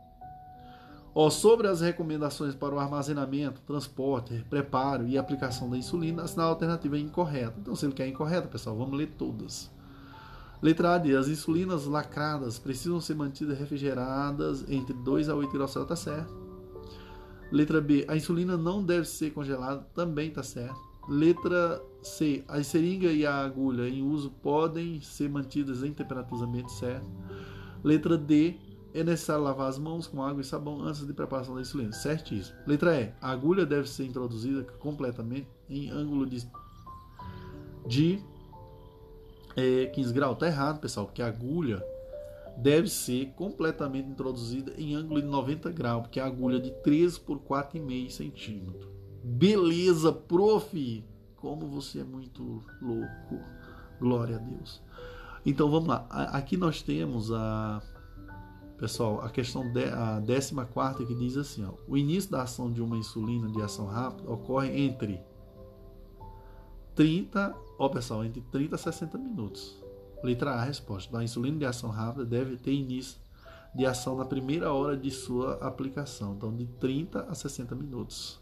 [1.13, 6.95] Ó, sobre as recomendações para o armazenamento, transporte, preparo e aplicação da insulina, a alternativa
[6.97, 7.55] é incorreta.
[7.59, 9.69] Então, se ele quer incorreta, pessoal, vamos ler todas.
[10.61, 11.19] Letra A.
[11.19, 16.33] As insulinas lacradas precisam ser mantidas refrigeradas entre 2 a 8 graus Celsius, tá certo.
[17.51, 18.05] Letra B.
[18.07, 20.79] A insulina não deve ser congelada, também tá certo.
[21.09, 22.45] Letra C.
[22.47, 27.07] A seringa e a agulha em uso podem ser mantidas em temperaturas ambiente certo.
[27.83, 28.55] Letra D
[28.93, 31.91] é necessário lavar as mãos com água e sabão antes de preparação da insulina.
[31.91, 32.57] Certíssimo.
[32.68, 33.13] Letra E.
[33.22, 36.45] A agulha deve ser introduzida completamente em ângulo de,
[37.88, 38.23] de
[39.55, 40.38] é, 15 graus.
[40.38, 41.84] Tá errado, pessoal, porque a agulha
[42.57, 47.19] deve ser completamente introduzida em ângulo de 90 graus, porque a agulha é de 13
[47.22, 48.89] por 4,5 centímetros.
[49.23, 51.05] Beleza, prof!
[51.38, 53.39] Como você é muito louco.
[53.99, 54.81] Glória a Deus.
[55.45, 56.05] Então vamos lá.
[56.09, 57.81] Aqui nós temos a
[58.81, 62.81] Pessoal, a questão de, a 14 que diz assim: ó, o início da ação de
[62.81, 65.21] uma insulina de ação rápida ocorre entre
[66.95, 69.79] 30, ó pessoal, entre 30 a 60 minutos.
[70.23, 71.15] Letra A, resposta.
[71.15, 73.19] A insulina de ação rápida deve ter início
[73.75, 78.40] de ação na primeira hora de sua aplicação, então de 30 a 60 minutos.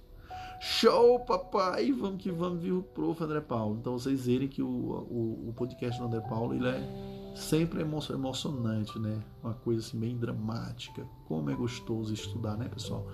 [0.60, 1.92] Show, papai!
[1.94, 3.24] Vamos que vamos, viu, prof.
[3.24, 3.78] André Paulo.
[3.80, 9.00] Então vocês verem que o, o, o podcast do André Paulo ele é sempre emocionante,
[9.00, 9.24] né?
[9.42, 11.08] Uma coisa assim bem dramática.
[11.28, 13.08] Como é gostoso estudar, né, pessoal?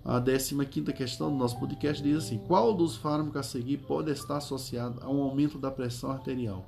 [0.05, 4.39] A 15 questão do nosso podcast diz assim: Qual dos fármacos a seguir pode estar
[4.39, 6.67] associado a um aumento da pressão arterial?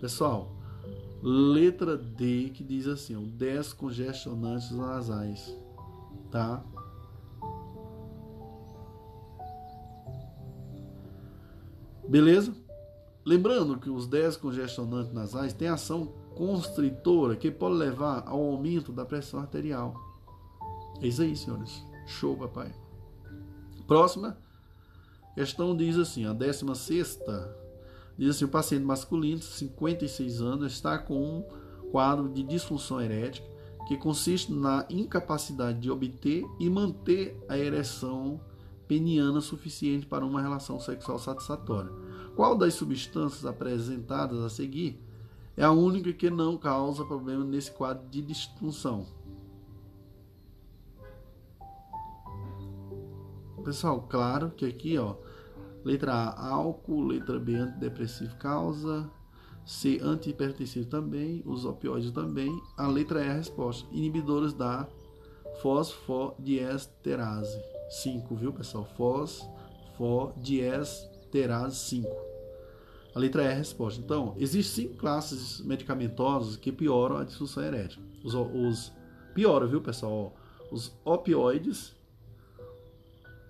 [0.00, 0.52] Pessoal,
[1.22, 5.54] letra D que diz assim: ó, 10 congestionantes nasais.
[6.30, 6.62] Tá?
[12.06, 12.54] Beleza?
[13.24, 19.04] Lembrando que os 10 congestionantes nasais têm ação constritora que pode levar ao aumento da
[19.04, 19.92] pressão arterial.
[21.02, 21.84] É isso aí, senhores.
[22.06, 22.72] Show, papai.
[23.88, 24.38] Próxima
[25.34, 27.20] questão diz assim, a 16
[28.16, 31.42] diz assim, o paciente masculino, 56 anos, está com um
[31.90, 33.46] quadro de disfunção erética
[33.88, 38.40] que consiste na incapacidade de obter e manter a ereção
[38.86, 41.90] peniana suficiente para uma relação sexual satisfatória.
[42.36, 45.00] Qual das substâncias apresentadas a seguir
[45.58, 49.04] é a única que não causa problema nesse quadro de disfunção.
[53.64, 55.16] Pessoal, claro que aqui, ó,
[55.84, 59.10] letra A, álcool, letra B, antidepressivo causa,
[59.66, 64.86] C, antihipertensivo também, os opioides também, a letra E, a resposta, inibidores da
[65.60, 67.60] fosfodiesterase
[67.90, 68.84] 5, viu, pessoal?
[68.96, 72.27] Fosfodiesterase 5.
[73.14, 74.00] A letra E é a resposta.
[74.00, 78.02] Então, existem cinco classes medicamentosas que pioram a disfunção erétil.
[78.22, 78.92] Os, os
[79.34, 80.36] pioram, viu, pessoal?
[80.70, 81.96] Os opioides,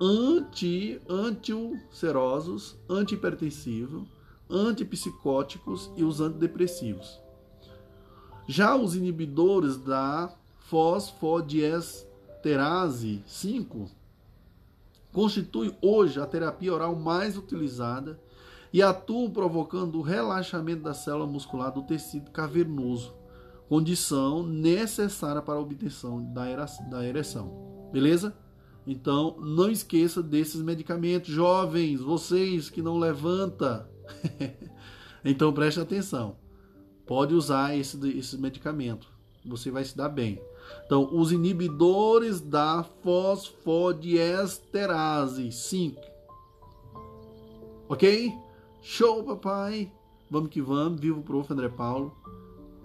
[0.01, 4.07] anti, antiulcerosos, antihipertensivos,
[4.49, 7.19] antipsicóticos e os antidepressivos.
[8.47, 13.91] Já os inibidores da fosfodiesterase 5
[15.13, 18.21] constituem hoje a terapia oral mais utilizada
[18.73, 23.15] e atuam provocando o relaxamento da célula muscular do tecido cavernoso,
[23.69, 27.89] condição necessária para a obtenção da ereção.
[27.93, 28.35] Beleza?
[28.87, 33.87] Então, não esqueça desses medicamentos, jovens, vocês que não levanta.
[35.23, 36.37] então, preste atenção.
[37.07, 39.07] Pode usar esse, esse medicamento.
[39.45, 40.41] Você vai se dar bem.
[40.87, 46.01] Então, os inibidores da fosfodiesterase 5.
[47.91, 48.33] Ok?
[48.81, 49.91] Show, papai!
[50.31, 51.53] Vamos que vamos, viva o prof.
[51.53, 52.17] André Paulo.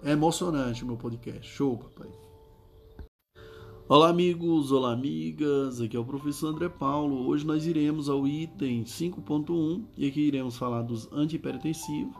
[0.02, 1.46] É emocionante o meu podcast.
[1.46, 2.10] Show, papai.
[3.88, 5.80] Olá, amigos, olá, amigas.
[5.80, 7.28] Aqui é o professor André Paulo.
[7.28, 12.16] Hoje nós iremos ao item 5.1 e aqui iremos falar dos antihipertensivos.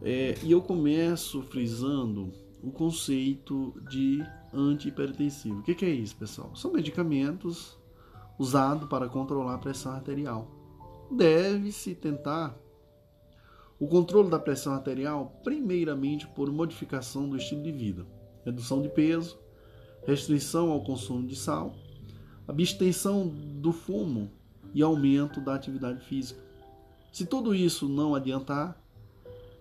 [0.00, 2.32] É, e eu começo frisando
[2.62, 4.24] o conceito de
[4.54, 5.58] antihipertensivo.
[5.58, 6.54] O que, que é isso, pessoal?
[6.54, 7.76] São medicamentos
[8.38, 10.59] usados para controlar a pressão arterial
[11.10, 12.56] deve-se tentar
[13.78, 18.06] o controle da pressão arterial, primeiramente por modificação do estilo de vida,
[18.44, 19.38] redução de peso,
[20.06, 21.74] restrição ao consumo de sal,
[22.46, 24.30] abstenção do fumo
[24.74, 26.40] e aumento da atividade física.
[27.12, 28.80] Se tudo isso não adiantar,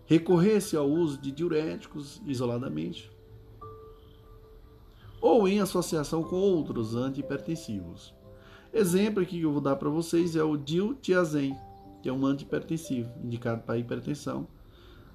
[0.06, 3.10] recorrer-se ao uso de diuréticos isoladamente
[5.22, 8.14] ou em associação com outros antihipertensivos.
[8.72, 11.58] Exemplo aqui que eu vou dar para vocês é o diltiazem,
[12.04, 14.48] que é um antihipertensivo, indicado para hipertensão.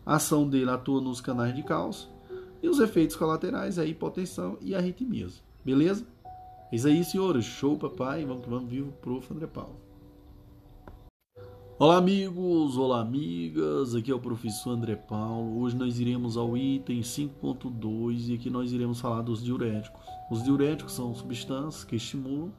[0.05, 2.09] A ação dele atua nos canais de cálcio
[2.61, 5.43] e os efeitos colaterais é a hipotensão e arritmias.
[5.65, 6.05] Beleza?
[6.73, 7.45] É isso aí, senhores.
[7.45, 8.25] Show, papai.
[8.25, 9.33] Vamos que vamos vivo, prof.
[9.33, 9.77] André Paulo.
[11.79, 12.77] Olá, amigos.
[12.77, 13.95] Olá, amigas.
[13.95, 15.61] Aqui é o professor André Paulo.
[15.61, 20.01] Hoje nós iremos ao item 5.2 e aqui nós iremos falar dos diuréticos.
[20.31, 22.53] Os diuréticos são substâncias que estimulam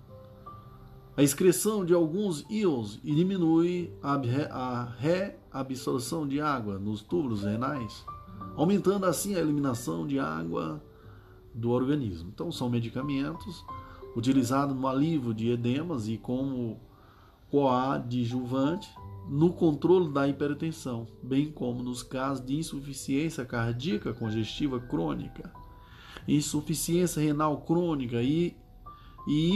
[1.18, 8.06] a excreção de alguns íons diminui a reabsorção de água nos túbulos renais,
[8.56, 10.84] aumentando assim a eliminação de água
[11.54, 12.30] do organismo.
[12.34, 13.64] Então, são medicamentos
[14.14, 16.82] utilizados no alívio de edemas e como
[17.50, 18.90] coadjuvante
[19.30, 25.52] no controle da hipertensão, bem como nos casos de insuficiência cardíaca congestiva crônica,
[26.28, 28.56] insuficiência renal crônica e,
[29.28, 29.56] e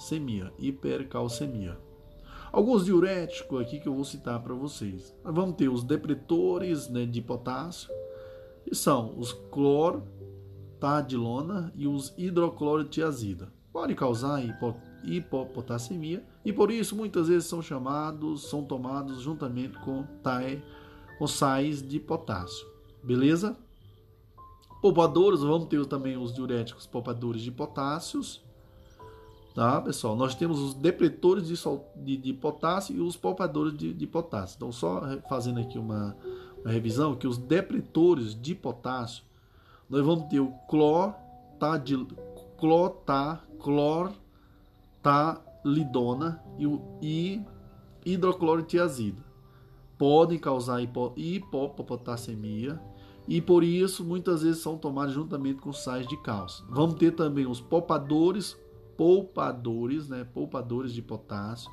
[0.00, 1.78] hipercalcemia, hipercalcemia.
[2.50, 5.14] Alguns diuréticos aqui que eu vou citar para vocês.
[5.22, 7.88] Nós vamos ter os depletores né, de potássio,
[8.64, 13.52] que são os clortadilona e os hidroclorotiazida.
[13.72, 14.74] Pode causar hipo,
[15.04, 20.04] hipopotassemia e por isso muitas vezes são chamados, são tomados juntamente com,
[21.18, 22.66] com sais de potássio.
[23.04, 23.56] Beleza?
[24.82, 28.42] Poupadores, vamos ter também os diuréticos poupadores de potássios.
[29.54, 30.14] Tá, pessoal?
[30.14, 34.56] Nós temos os depletores de, sol, de, de potássio e os poupadores de, de, potássio.
[34.56, 36.16] Então, só fazendo aqui uma,
[36.62, 39.24] uma, revisão, que os depletores de potássio,
[39.88, 42.06] nós vamos ter o clortadil,
[42.56, 43.40] clota,
[45.02, 47.42] clortalidona e o e
[48.04, 49.24] hidroclorotiazida.
[49.98, 52.80] Podem causar hipo, hipopotassemia
[53.26, 56.64] e por isso muitas vezes são tomados juntamente com sais de cálcio.
[56.68, 58.56] Vamos ter também os poupadores,
[59.00, 61.70] poupadores, né, poupadores de potássio,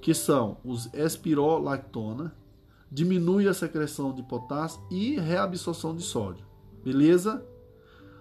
[0.00, 2.34] que são os espirolactona,
[2.90, 6.44] diminui a secreção de potássio e reabsorção de sódio.
[6.82, 7.46] Beleza?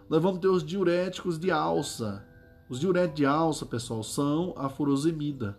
[0.08, 2.24] Nós vamos ter os diuréticos de alça.
[2.70, 5.58] Os diuréticos de alça, pessoal, são a furosemida.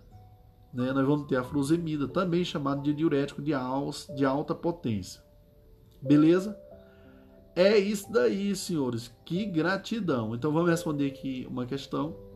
[0.72, 0.92] Né?
[0.92, 5.20] Nós vamos ter a furosemida, também chamado de diurético de, alça, de alta potência.
[6.00, 6.56] Beleza?
[7.56, 9.12] É isso daí, senhores.
[9.24, 10.32] Que gratidão.
[10.32, 12.30] Então vamos responder aqui uma questão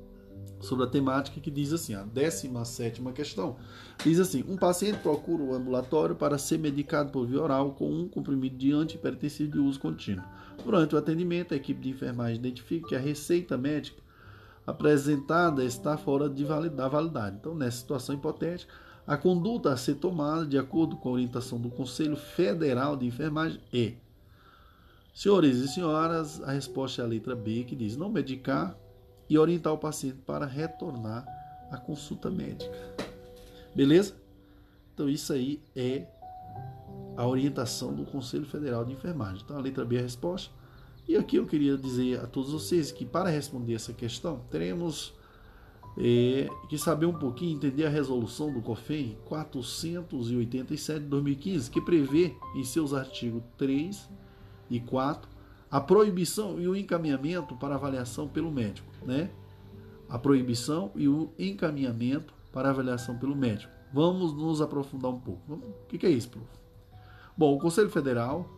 [0.60, 3.56] sobre a temática que diz assim, a 17 questão.
[4.02, 8.08] Diz assim: um paciente procura o ambulatório para ser medicado por via oral com um
[8.08, 10.24] comprimido de antihipertensivo de uso contínuo.
[10.64, 14.02] Durante o atendimento, a equipe de enfermagem identifica que a receita médica
[14.66, 17.36] apresentada está fora de da validade.
[17.38, 18.72] Então, nessa situação hipotética,
[19.06, 23.60] a conduta a ser tomada de acordo com a orientação do Conselho Federal de Enfermagem
[23.72, 23.94] é
[25.14, 28.76] Senhores e senhoras, a resposta é a letra B, que diz não medicar
[29.28, 31.26] e orientar o paciente para retornar
[31.70, 32.74] à consulta médica.
[33.74, 34.14] Beleza?
[34.94, 36.06] Então, isso aí é
[37.16, 39.42] a orientação do Conselho Federal de Enfermagem.
[39.44, 40.52] Então, a letra B é a resposta.
[41.08, 45.14] E aqui eu queria dizer a todos vocês que, para responder essa questão, teremos
[45.98, 52.34] é, que saber um pouquinho, entender a resolução do COFEM 487 de 2015, que prevê
[52.54, 54.08] em seus artigos 3
[54.68, 55.28] e 4,
[55.70, 59.30] a proibição e o encaminhamento para avaliação pelo médico, né?
[60.08, 63.72] A proibição e o encaminhamento para avaliação pelo médico.
[63.92, 65.54] Vamos nos aprofundar um pouco.
[65.54, 66.46] O que é isso, prof?
[67.36, 68.48] Bom, o Conselho Federal,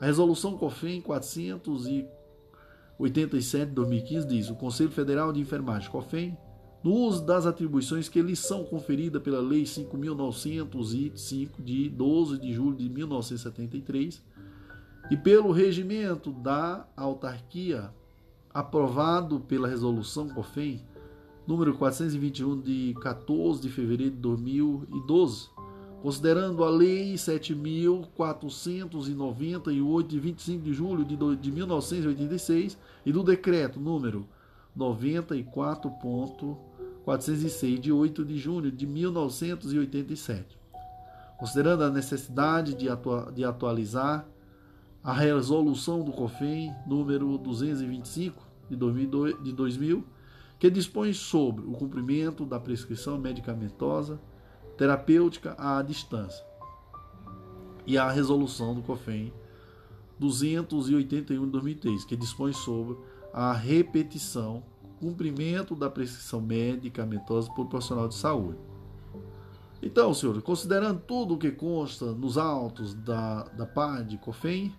[0.00, 6.38] a resolução COFEM 487 de 2015 diz: o Conselho Federal de Enfermagem, COFEM,
[6.82, 12.76] no uso das atribuições que lhes são conferidas pela Lei 5.905 de 12 de julho
[12.76, 14.20] de 1973
[15.10, 17.92] e pelo regimento da autarquia
[18.52, 20.82] aprovado pela resolução COFEM
[21.46, 25.48] número 421 de 14 de fevereiro de 2012,
[26.00, 34.26] considerando a lei 7498 de 25 de julho de 1986 e do decreto número
[34.78, 40.62] 94.406 de 8 de junho de 1987.
[41.38, 44.26] Considerando a necessidade de, atua de atualizar
[45.04, 48.76] a resolução do COFEM número 225 de
[49.52, 50.04] 2000,
[50.58, 54.20] que dispõe sobre o cumprimento da prescrição medicamentosa
[54.76, 56.44] terapêutica à distância,
[57.84, 59.32] e a resolução do COFEM
[60.20, 62.96] 281 de 2003, que dispõe sobre
[63.32, 64.62] a repetição,
[65.00, 68.58] cumprimento da prescrição medicamentosa por profissional de saúde.
[69.82, 74.72] Então, senhor, considerando tudo o que consta nos autos da, da PAD COFEM,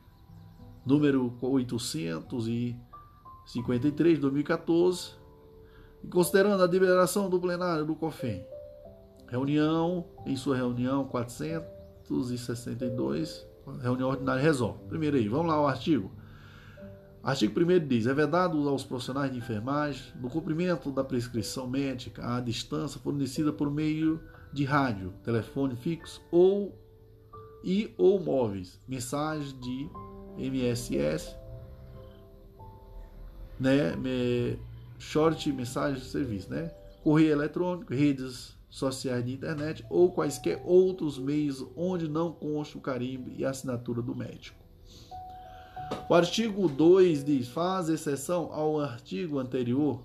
[0.86, 5.12] número 853 de 2014,
[6.04, 8.46] e considerando a deliberação do plenário do COFEM,
[9.28, 13.48] reunião, em sua reunião 462,
[13.82, 14.80] reunião ordinária resolve.
[14.90, 16.12] Primeiro aí, vamos lá o artigo.
[17.24, 22.42] Artigo 1 diz: é vedado aos profissionais de enfermagem, no cumprimento da prescrição médica à
[22.42, 24.20] distância fornecida por meio
[24.52, 26.78] de rádio, telefone fixo ou
[27.64, 29.90] e ou móveis, mensagens de
[30.38, 31.36] MSS,
[33.60, 33.94] né,
[34.98, 36.72] short mensagem de serviço, né,
[37.04, 43.30] correio eletrônico, redes sociais de internet ou quaisquer outros meios onde não consta o carimbo
[43.32, 44.58] e a assinatura do médico.
[46.10, 50.04] O artigo 2 diz: faz exceção ao artigo anterior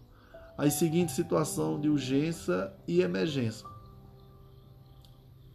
[0.57, 3.67] as seguintes situações de urgência e emergência.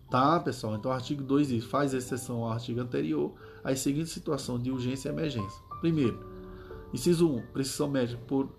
[0.10, 0.76] Tá, pessoal?
[0.76, 5.10] Então, o artigo 2 diz: faz exceção ao artigo anterior as seguintes situações de urgência
[5.10, 5.62] e emergência.
[5.80, 6.20] Primeiro,
[6.94, 8.50] inciso 1, prescrição médica por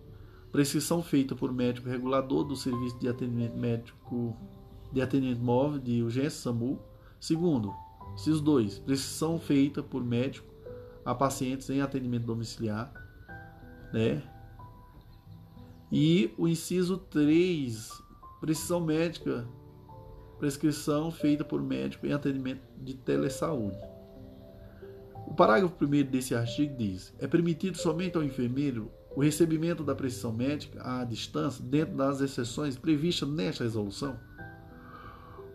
[0.50, 4.36] prescrição feita por médico regulador do serviço de atendimento médico
[4.92, 6.78] de atendimento móvel de urgência SAMU.
[7.20, 7.74] Segundo,
[8.14, 10.46] inciso 2, prescrição feita por médico
[11.04, 12.92] a pacientes em atendimento domiciliar,
[13.92, 14.22] né?
[15.90, 17.90] E o inciso 3,
[18.40, 19.46] prescrição médica,
[20.38, 23.93] prescrição feita por médico em atendimento de telesaúde.
[25.26, 30.32] O parágrafo 1 desse artigo diz: é permitido somente ao enfermeiro o recebimento da prescrição
[30.32, 34.18] médica à distância dentro das exceções previstas nesta resolução.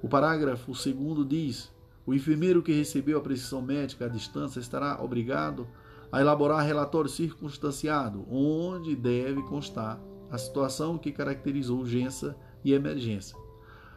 [0.02, 1.72] O parágrafo 2 diz:
[2.06, 5.68] o enfermeiro que recebeu a prescrição médica à distância estará obrigado
[6.12, 10.02] a elaborar relatório circunstanciado, onde deve constar
[10.32, 13.38] a situação que caracterizou urgência e emergência,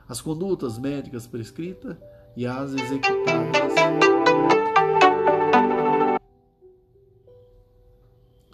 [0.08, 1.96] as condutas médicas prescritas
[2.36, 4.21] e as executadas.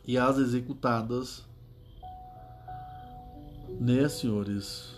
[0.09, 1.47] E as executadas,
[3.79, 4.97] né, senhores?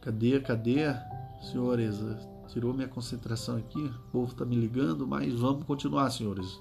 [0.00, 0.92] Cadê, cadê,
[1.40, 2.00] senhores?
[2.48, 6.60] Tirou minha concentração aqui, o povo tá me ligando, mas vamos continuar, senhores.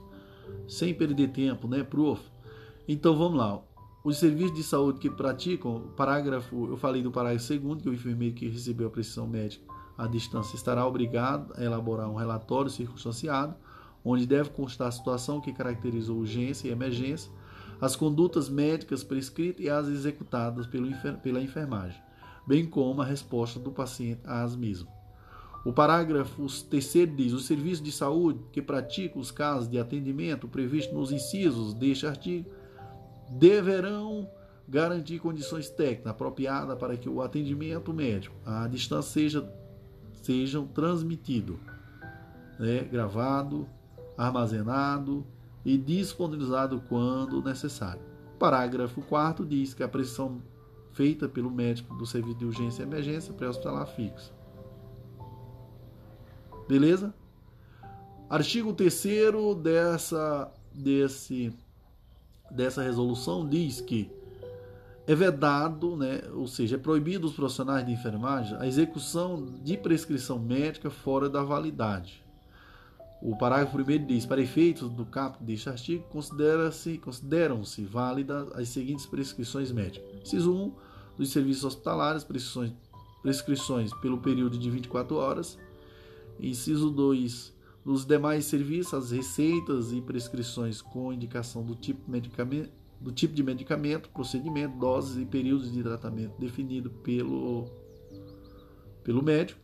[0.68, 2.22] Sem perder tempo, né, prof?
[2.88, 3.60] Então vamos lá.
[4.04, 8.36] Os serviços de saúde que praticam, parágrafo, eu falei do parágrafo segundo, que o enfermeiro
[8.36, 9.66] que recebeu a prescrição médica
[9.98, 13.56] à distância estará obrigado a elaborar um relatório circunstanciado,
[14.04, 17.32] onde deve constar a situação que caracterizou urgência e emergência,
[17.80, 22.02] as condutas médicas prescritas e as executadas pela enfermagem,
[22.48, 24.94] bem como a resposta do paciente às mesmas.
[25.64, 30.94] O parágrafo terceiro diz: os serviços de saúde que praticam os casos de atendimento previstos
[30.94, 32.50] nos incisos deste artigo
[33.30, 34.30] deverão
[34.68, 39.62] garantir condições técnicas apropriadas para que o atendimento médico à distância seja
[40.22, 41.60] sejam transmitido,
[42.60, 43.68] né, gravado,
[44.22, 45.26] armazenado
[45.66, 48.02] e disponibilizado quando necessário.
[48.38, 50.42] Parágrafo 4 diz que a pressão
[50.92, 54.34] feita pelo médico do serviço de urgência e emergência pré-hospitalar fixo.
[56.68, 57.14] Beleza?
[58.30, 59.04] Artigo 3
[59.62, 61.54] dessa desse
[62.50, 64.10] dessa resolução diz que
[65.08, 70.38] é vedado, né, ou seja, é proibido os profissionais de enfermagem a execução de prescrição
[70.38, 72.21] médica fora da validade.
[73.22, 79.06] O parágrafo 1 diz: para efeitos do caput deste artigo, considera-se, consideram-se válidas as seguintes
[79.06, 80.10] prescrições médicas.
[80.22, 80.74] Inciso 1,
[81.18, 82.74] dos serviços hospitalares, prescrições,
[83.22, 85.60] prescrições pelo período de 24 horas.
[86.40, 87.54] Inciso 2,
[87.86, 93.44] nos demais serviços, as receitas e prescrições com indicação do tipo, medicamento, do tipo de
[93.44, 97.66] medicamento, procedimento, doses e períodos de tratamento definido pelo,
[99.04, 99.61] pelo médico.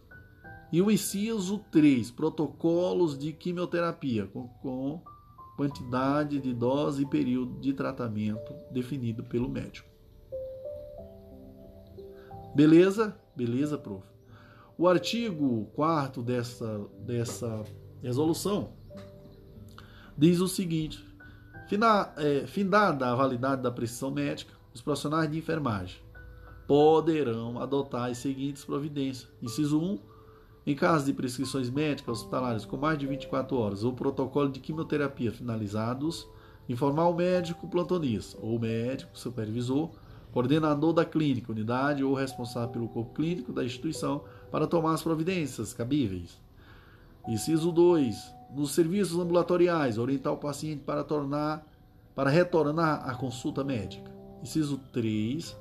[0.71, 5.01] E o inciso 3, protocolos de quimioterapia, com, com
[5.55, 9.87] quantidade de dose e período de tratamento definido pelo médico.
[12.53, 13.17] Beleza?
[13.35, 14.03] Beleza, prof.
[14.77, 17.63] O artigo 4 dessa, dessa
[18.01, 18.73] resolução
[20.17, 21.03] diz o seguinte:
[22.17, 25.99] é, findada a validade da prescrição médica, os profissionais de enfermagem
[26.67, 29.31] poderão adotar as seguintes providências.
[29.41, 29.99] Inciso 1.
[30.67, 35.31] Em caso de prescrições médicas hospitalares com mais de 24 horas ou protocolo de quimioterapia
[35.31, 36.27] finalizados,
[36.67, 39.89] informar o médico plantonista ou médico supervisor,
[40.33, 45.73] coordenador da clínica, unidade ou responsável pelo corpo clínico da instituição para tomar as providências
[45.73, 46.37] cabíveis.
[47.25, 48.35] Inciso 2.
[48.53, 51.65] Nos serviços ambulatoriais, orientar o paciente para tornar
[52.13, 54.11] para retornar à consulta médica.
[54.43, 55.55] Inciso 3.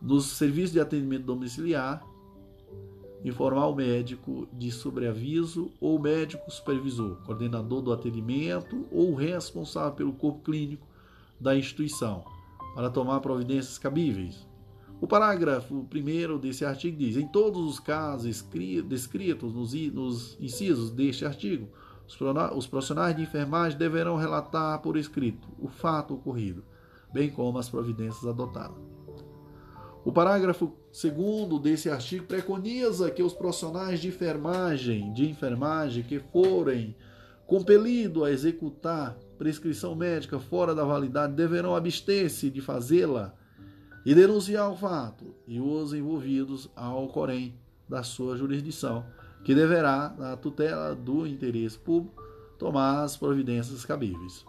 [0.00, 2.04] Nos serviços de atendimento domiciliar,
[3.24, 10.40] informar o médico de sobreaviso ou médico supervisor, coordenador do atendimento ou responsável pelo corpo
[10.40, 10.86] clínico
[11.40, 12.24] da instituição,
[12.74, 14.46] para tomar providências cabíveis.
[15.00, 18.44] O parágrafo 1 desse artigo diz: em todos os casos
[18.84, 21.68] descritos nos, incisos deste artigo,
[22.56, 26.62] os profissionais de enfermagem deverão relatar por escrito o fato ocorrido,
[27.12, 28.91] bem como as providências adotadas.
[30.04, 36.96] O parágrafo 2 desse artigo preconiza que os profissionais de enfermagem, de enfermagem que forem
[37.46, 43.34] compelidos a executar prescrição médica fora da validade deverão abster-se de fazê-la
[44.04, 47.54] e denunciar o fato e os envolvidos ao Corém
[47.88, 49.04] da sua jurisdição,
[49.44, 52.22] que deverá, na tutela do interesse público,
[52.58, 54.44] tomar as providências cabíveis.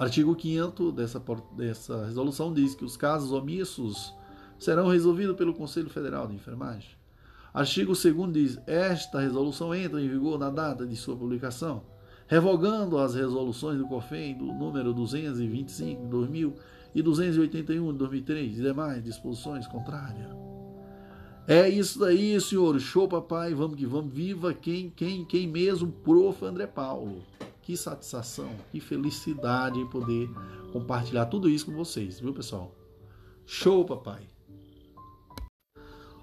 [0.00, 1.22] Artigo 5 dessa,
[1.56, 4.12] dessa resolução diz que os casos omissos
[4.58, 6.90] serão resolvidos pelo Conselho Federal de Enfermagem.
[7.54, 11.82] Artigo 2 diz: Esta resolução entra em vigor na data de sua publicação
[12.30, 16.54] revogando as resoluções do COFEM do número 225 de 2000
[16.94, 20.28] e 281 de 2003 e demais disposições contrárias.
[21.48, 22.84] É isso daí, senhores.
[22.84, 23.52] Show, papai.
[23.52, 24.14] Vamos que vamos.
[24.14, 26.44] Viva quem, quem, quem mesmo, prof.
[26.44, 27.20] André Paulo.
[27.70, 30.28] Que satisfação, que felicidade em poder
[30.72, 32.74] compartilhar tudo isso com vocês, viu, pessoal?
[33.46, 34.26] Show, papai.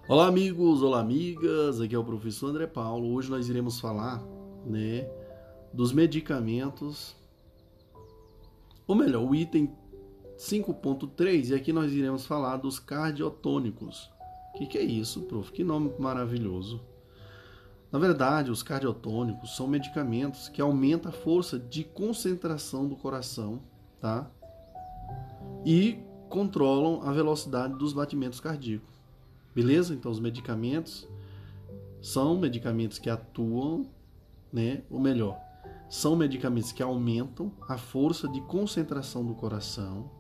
[0.10, 1.80] Olá, amigos, olá, amigas.
[1.80, 3.14] Aqui é o professor André Paulo.
[3.14, 4.22] Hoje nós iremos falar,
[4.66, 5.10] né,
[5.72, 7.16] dos medicamentos,
[8.86, 9.74] ou melhor, o item
[10.38, 14.12] 5.3, e aqui nós iremos falar dos cardiotônicos.
[14.54, 15.50] O que, que é isso, prof?
[15.54, 16.82] Que nome maravilhoso.
[17.92, 23.62] Na verdade, os cardiotônicos são medicamentos que aumentam a força de concentração do coração,
[24.00, 24.30] tá?
[25.66, 26.00] E
[26.30, 28.94] controlam a velocidade dos batimentos cardíacos.
[29.56, 29.94] Beleza?
[29.94, 31.08] Então, os medicamentos
[32.02, 33.90] são medicamentos que atuam,
[34.52, 34.84] né?
[34.90, 35.40] Ou melhor,
[35.90, 40.12] são medicamentos que aumentam a força de concentração do coração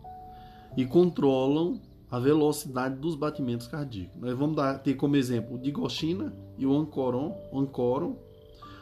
[0.77, 4.19] e controlam a velocidade dos batimentos cardíacos.
[4.19, 8.17] Nós vamos dar, ter como exemplo o digoxina e o ancoron, ancoron.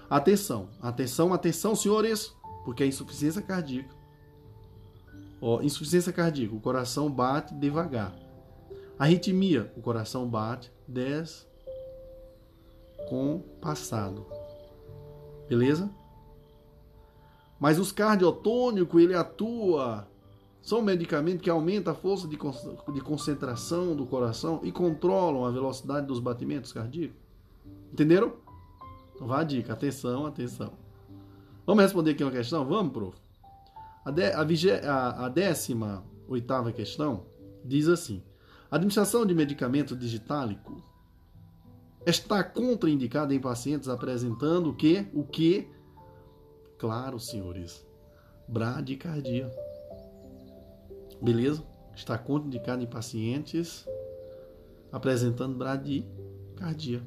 [0.10, 3.96] Atenção, atenção, atenção, senhores, porque a insuficiência cardíaca.
[5.42, 8.16] Ó, insuficiência cardíaca, o coração bate devagar.
[8.98, 11.48] Arritmia, o coração bate 10
[13.10, 14.26] com passado.
[15.50, 15.90] Beleza?
[17.60, 20.08] Mas os cardiotônicos, ele atua
[20.66, 26.08] são medicamentos que aumentam a força de, de concentração do coração e controlam a velocidade
[26.08, 27.16] dos batimentos cardíacos.
[27.94, 28.34] Entenderam?
[29.14, 29.74] Então vá a dica.
[29.74, 30.74] Atenção, atenção.
[31.68, 32.66] Vamos responder aqui uma questão?
[32.66, 33.16] Vamos, prof.
[34.04, 37.28] A, de, a, vige, a, a décima oitava questão
[37.64, 38.24] diz assim:
[38.70, 40.84] a administração de medicamento digitálico
[42.08, 45.08] está contraindicada em pacientes apresentando o que?
[45.14, 45.70] O que?
[46.80, 47.86] Claro, senhores,
[48.48, 49.48] bradicardia.
[51.22, 51.66] Beleza?
[51.96, 53.88] Está contraindicado em pacientes
[54.92, 57.06] apresentando bradicardia.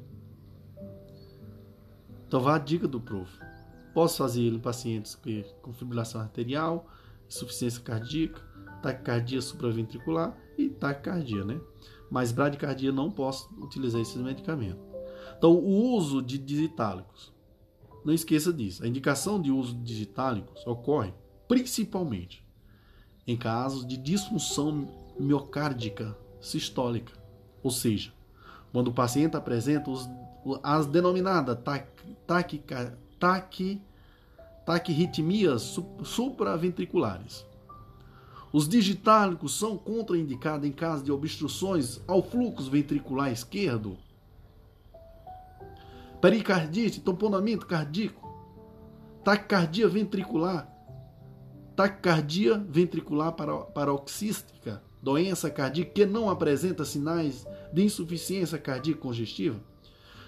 [2.27, 3.39] Então, vá a dica do prof.
[3.95, 5.19] Posso fazer ele em pacientes
[5.63, 6.87] com fibrilação arterial,
[7.27, 8.41] insuficiência cardíaca,
[8.83, 11.59] taquicardia supraventricular e taquicardia, né?
[12.11, 14.83] Mas bradicardia não posso utilizar esses medicamentos.
[15.35, 17.33] Então, o uso de digitálicos.
[18.05, 18.83] Não esqueça disso.
[18.83, 21.11] A indicação de uso de digitálicos ocorre
[21.47, 22.47] principalmente
[23.29, 24.87] em casos de disfunção
[25.19, 27.13] miocárdica sistólica,
[27.61, 28.11] ou seja,
[28.71, 30.09] quando o paciente apresenta os,
[30.63, 31.59] as denominadas
[32.25, 32.63] taqui,
[33.19, 33.81] taqui,
[34.65, 37.45] taquirritmias supraventriculares.
[38.51, 43.95] Os digitálicos são contraindicados em caso de obstruções ao fluxo ventricular esquerdo,
[46.19, 48.27] pericardite, tamponamento cardíaco,
[49.23, 50.67] taquicardia ventricular,
[51.79, 59.57] taquicardia ventricular paroxística, doença cardíaca que não apresenta sinais de insuficiência cardíaca congestiva.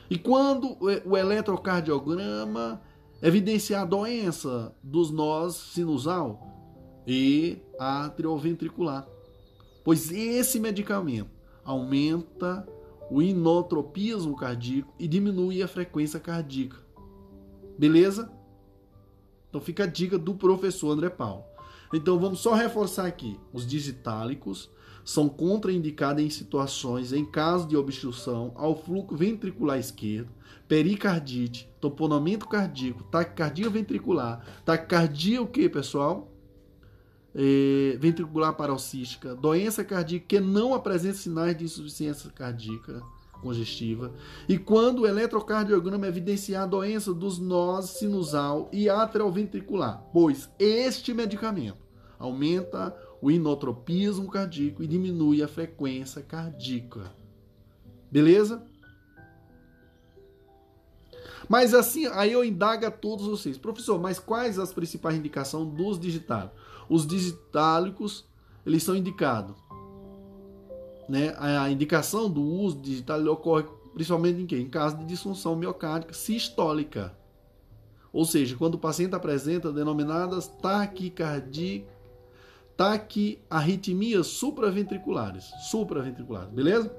[0.09, 2.81] E quando o eletrocardiograma
[3.21, 9.05] evidenciar a doença dos nós sinusal e atrioventricular,
[9.83, 11.31] pois esse medicamento
[11.65, 12.65] aumenta
[13.09, 16.77] o inotropismo cardíaco e diminui a frequência cardíaca.
[17.77, 18.31] Beleza?
[19.51, 21.43] Então fica a dica do professor André Paulo.
[21.93, 23.37] Então vamos só reforçar aqui.
[23.51, 24.71] Os digitálicos
[25.03, 30.29] são contraindicados em situações em caso de obstrução ao fluxo ventricular esquerdo,
[30.69, 36.31] pericardite, toponamento cardíaco, taquicardia ventricular, taquicardia o que, pessoal?
[37.35, 43.01] É, ventricular paroxística, doença cardíaca que não apresenta sinais de insuficiência cardíaca,
[43.41, 44.13] congestiva,
[44.47, 51.79] e quando o eletrocardiograma evidenciar a doença dos nós sinusal e atrioventricular, pois este medicamento
[52.17, 57.11] aumenta o inotropismo cardíaco e diminui a frequência cardíaca.
[58.11, 58.65] Beleza?
[61.49, 65.99] Mas assim, aí eu indago a todos vocês, professor, mas quais as principais indicações dos
[65.99, 66.57] digitálicos?
[66.89, 68.25] Os digitálicos,
[68.65, 69.60] eles são indicados
[71.07, 74.57] né, a indicação do uso digital ocorre principalmente em quê?
[74.57, 77.15] Em caso de disfunção miocárdica sistólica.
[78.13, 81.85] Ou seja, quando o paciente apresenta denominadas taquicardia,
[82.75, 86.93] taquiarritmias supraventriculares, supraventriculares, beleza?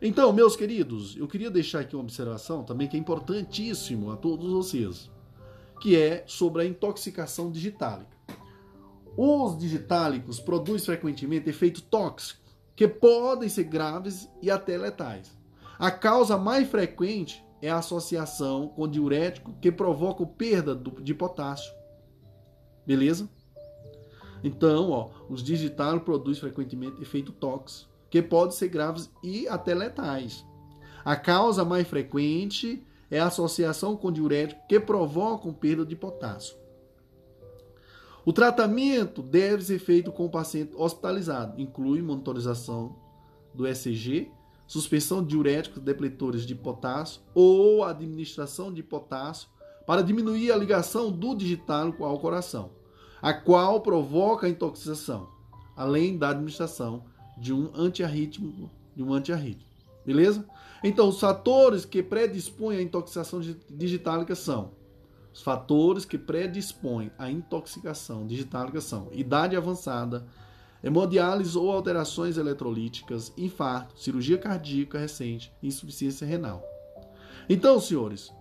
[0.00, 4.50] Então, meus queridos, eu queria deixar aqui uma observação também que é importantíssimo a todos
[4.50, 5.08] vocês,
[5.80, 8.10] que é sobre a intoxicação digitálica.
[9.16, 12.41] Os digitálicos produzem frequentemente efeito tóxico
[12.82, 15.30] que podem ser graves e até letais.
[15.78, 21.72] A causa mais frequente é a associação com diurético que provoca perda de potássio,
[22.84, 23.30] Beleza?
[24.42, 30.44] Então, ó, os digitais produzem frequentemente efeito tóxico, que pode ser graves e até letais.
[31.04, 36.56] A causa mais frequente é a associação com diurético que provocam perda de potássio.
[38.24, 42.94] O tratamento deve ser feito com o paciente hospitalizado, inclui monitorização
[43.52, 44.30] do ECG,
[44.66, 49.48] suspensão de diuréticos depletores de potássio ou administração de potássio
[49.86, 52.70] para diminuir a ligação do digitálico ao coração,
[53.20, 55.28] a qual provoca a intoxicação,
[55.76, 57.04] além da administração
[57.36, 59.68] de um antiarrítmico, de um antiarrítmico.
[60.06, 60.46] Beleza?
[60.84, 64.72] Então, os fatores que predispõem à intoxicação digitálica são
[65.32, 70.26] os fatores que predispõem à intoxicação digitálica são idade avançada,
[70.82, 76.62] hemodiálise ou alterações eletrolíticas, infarto, cirurgia cardíaca recente insuficiência renal.
[77.48, 78.32] Então, senhores,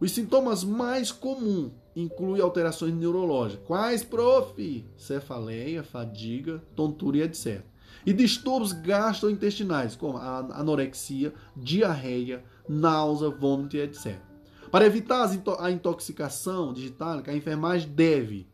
[0.00, 3.66] os sintomas mais comuns incluem alterações neurológicas.
[3.66, 4.86] Quais, prof?
[4.96, 7.62] Cefaleia, fadiga, tontura e etc.
[8.06, 14.29] E distúrbios gastrointestinais, como anorexia, diarreia, náusea, vômito e etc.
[14.70, 15.28] Para evitar
[15.58, 18.48] a intoxicação digitálica, a enfermagem deve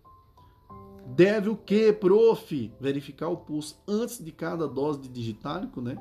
[1.14, 2.72] deve o que, prof?
[2.80, 5.96] Verificar o pulso antes de cada dose de digitálico, né?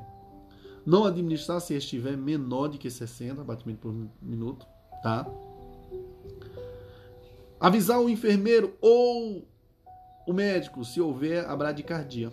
[0.84, 4.66] Não administrar se estiver menor de que 60 batimentos por minuto,
[5.02, 5.26] tá?
[7.60, 9.46] Avisar o enfermeiro ou
[10.26, 12.32] o médico se houver a bradicardia.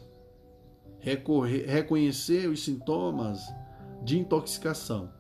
[0.99, 3.41] Recorrer, reconhecer os sintomas
[4.03, 5.11] de intoxicação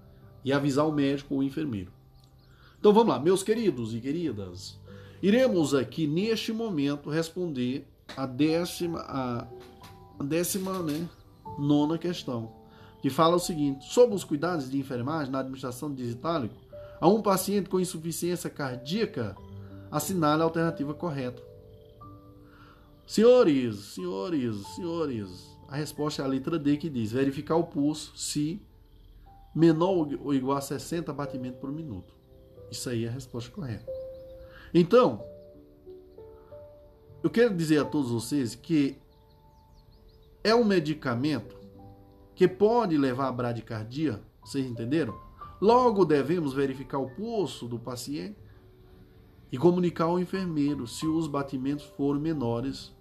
[0.45, 1.91] e avisar o médico ou o enfermeiro.
[2.83, 4.77] Então vamos lá, meus queridos e queridas.
[5.21, 7.87] Iremos aqui neste momento responder
[8.17, 9.47] a décima, a,
[10.21, 11.07] décima né,
[11.57, 12.51] nona questão,
[13.01, 16.55] que fala o seguinte: sobre os cuidados de enfermagem na administração de digitálico
[16.99, 19.33] a um paciente com insuficiência cardíaca,
[19.89, 21.41] assinale a alternativa correta.
[23.07, 28.61] Senhores, senhores, senhores, a resposta é a letra D que diz: verificar o pulso se
[29.55, 32.22] menor ou igual a 60 batimentos por minuto.
[32.73, 33.85] Isso aí é a resposta correta.
[34.73, 35.23] Então,
[37.21, 38.97] eu quero dizer a todos vocês que
[40.43, 41.55] é um medicamento
[42.33, 45.15] que pode levar a bradicardia, vocês entenderam?
[45.61, 48.39] Logo devemos verificar o pulso do paciente
[49.51, 52.91] e comunicar ao enfermeiro se os batimentos forem menores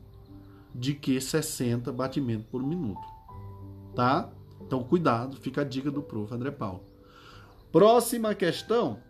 [0.75, 3.01] de que 60 batimentos por minuto.
[3.95, 4.31] Tá?
[4.61, 6.33] Então cuidado, fica a dica do prof.
[6.33, 6.85] André Paulo.
[7.73, 9.01] Próxima questão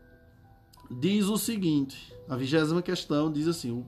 [0.98, 3.85] diz o seguinte: a vigésima questão diz assim: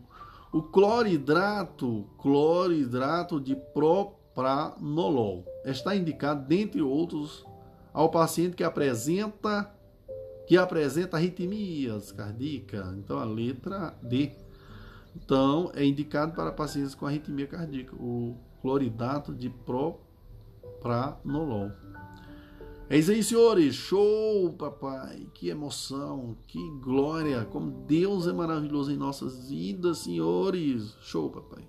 [0.52, 7.44] o, cloridrato, cloridrato de propranolol está indicado, dentre outros,
[7.92, 9.70] ao paciente que apresenta
[10.46, 12.94] que apresenta arritmias cardíacas.
[12.98, 14.32] Então a letra D.
[15.16, 21.72] Então é indicado para pacientes com arritmia cardíaca, o cloridrato de propranolol.
[22.90, 23.74] Isso aí, senhores.
[23.74, 25.26] Show, papai.
[25.32, 27.42] Que emoção, que glória.
[27.46, 30.94] Como Deus é maravilhoso em nossas vidas, senhores.
[31.00, 31.66] Show, papai.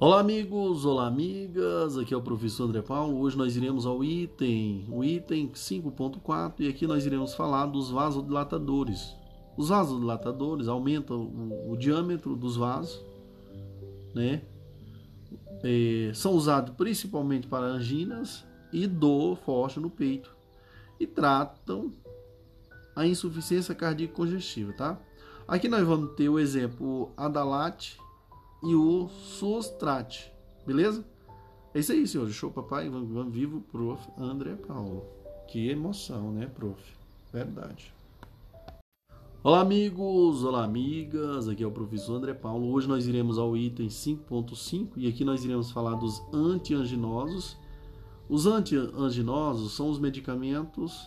[0.00, 0.84] Olá, amigos.
[0.84, 1.96] Olá, amigas.
[1.96, 3.20] Aqui é o professor André Paulo.
[3.20, 9.14] Hoje nós iremos ao item, o item 5.4, e aqui nós iremos falar dos vasodilatadores.
[9.56, 13.00] Os vasodilatadores aumentam o, o diâmetro dos vasos,
[14.12, 14.42] né?
[15.62, 20.34] É, são usados principalmente para anginas e dor forte no peito
[20.98, 21.92] e tratam
[22.94, 24.98] a insuficiência cardíaca congestiva, tá?
[25.46, 27.96] Aqui nós vamos ter o exemplo Adalat
[28.62, 30.32] e o Sustrate,
[30.66, 31.04] beleza?
[31.74, 32.34] É isso aí, senhores.
[32.34, 32.88] Show, papai.
[32.88, 34.06] Vamos, vamos vivo, prof.
[34.18, 35.04] André Paulo.
[35.48, 36.80] Que emoção, né, prof?
[37.32, 37.92] Verdade.
[39.42, 40.44] Olá, amigos!
[40.44, 41.48] Olá, amigas!
[41.48, 42.70] Aqui é o professor André Paulo.
[42.70, 47.56] Hoje nós iremos ao item 5.5 e aqui nós iremos falar dos antianginosos
[48.32, 51.06] os antianginosos são os medicamentos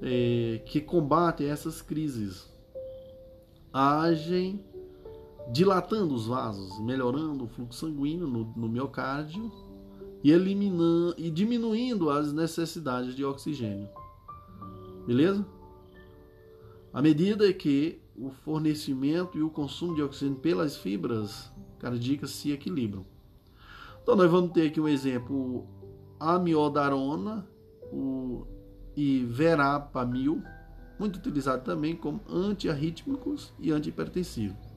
[0.00, 2.48] é, que combatem essas crises.
[3.72, 4.64] Agem
[5.52, 9.50] dilatando os vasos, melhorando o fluxo sanguíneo no, no miocárdio
[10.22, 13.88] e eliminando e diminuindo as necessidades de oxigênio.
[15.08, 15.44] Beleza?
[16.92, 21.50] À medida que o fornecimento e o consumo de oxigênio pelas fibras
[21.80, 23.04] cardíacas se equilibram.
[24.04, 25.66] Então nós vamos ter aqui um exemplo
[26.20, 27.46] amiodarona
[27.90, 28.46] o,
[28.94, 30.42] e verapamil,
[30.98, 34.68] muito utilizado também como antiarrítmicos e antihipertensivos.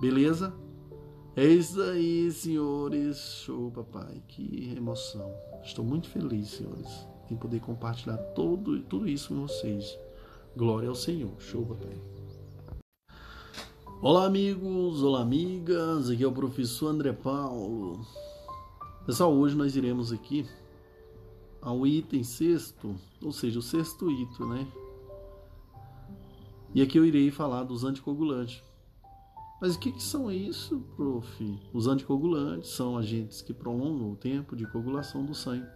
[0.00, 0.52] Beleza?
[1.36, 3.16] É isso aí, senhores.
[3.44, 4.22] Show, papai.
[4.28, 5.32] Que emoção.
[5.62, 9.98] Estou muito feliz, senhores, em poder compartilhar todo, tudo isso com vocês.
[10.56, 11.32] Glória ao Senhor.
[11.38, 12.00] Show, papai.
[14.00, 16.10] Olá, amigos, olá, amigas.
[16.10, 18.04] Aqui é o professor André Paulo.
[19.06, 20.46] Pessoal, hoje nós iremos aqui
[21.64, 24.68] ao item sexto, ou seja, o sexto item, né?
[26.74, 28.62] E aqui eu irei falar dos anticoagulantes.
[29.60, 31.60] Mas o que, que são isso, prof?
[31.72, 35.66] Os anticoagulantes são agentes que prolongam o tempo de coagulação do sangue.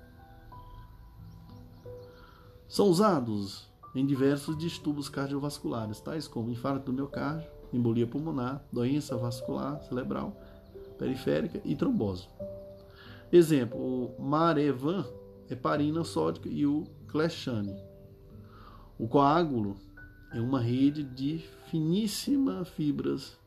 [2.69, 9.83] São usados em diversos distúrbios cardiovasculares, tais como infarto do miocárdio, embolia pulmonar, doença vascular
[9.85, 10.37] cerebral
[10.99, 12.29] periférica e trombose.
[13.31, 15.07] Exemplo, o Marevan,
[15.51, 17.77] heparina sódica e o Clexane.
[18.99, 19.77] O coágulo
[20.33, 21.39] é uma rede de
[21.71, 23.39] finíssimas fibras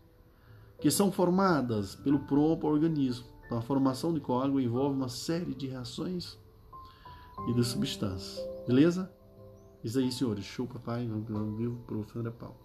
[0.80, 3.26] que são formadas pelo próprio organismo.
[3.46, 6.38] Então, a formação de coágulo envolve uma série de reações
[7.48, 8.44] e de substâncias.
[8.66, 9.12] Beleza?
[9.84, 10.46] Isso aí, senhores.
[10.46, 11.08] Show, papai.
[11.58, 12.56] Viu, professor André Paulo.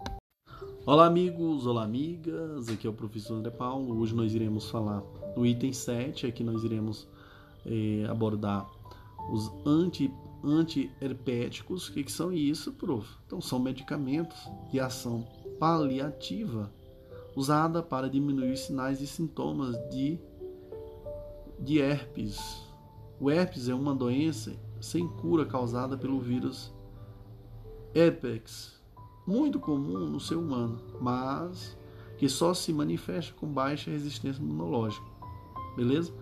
[0.87, 1.67] Olá, amigos.
[1.67, 2.69] Olá, amigas.
[2.69, 3.99] Aqui é o professor André Paulo.
[3.99, 5.01] Hoje nós iremos falar
[5.35, 6.27] do item 7.
[6.27, 7.09] Aqui nós iremos
[7.65, 8.71] é, abordar
[9.31, 10.13] os anti
[10.45, 11.89] antiherpéticos.
[11.89, 13.09] O que, que são isso, prof?
[13.27, 14.39] Então, são medicamentos
[14.71, 15.27] de ação
[15.59, 16.73] paliativa
[17.35, 20.19] usada para diminuir sinais e sintomas de,
[21.59, 22.65] de herpes.
[23.21, 26.73] O herpes é uma doença sem cura causada pelo vírus
[27.95, 28.81] herpes,
[29.27, 31.77] muito comum no ser humano, mas
[32.19, 35.07] que só se manifesta com baixa resistência imunológica.
[35.77, 36.13] Beleza?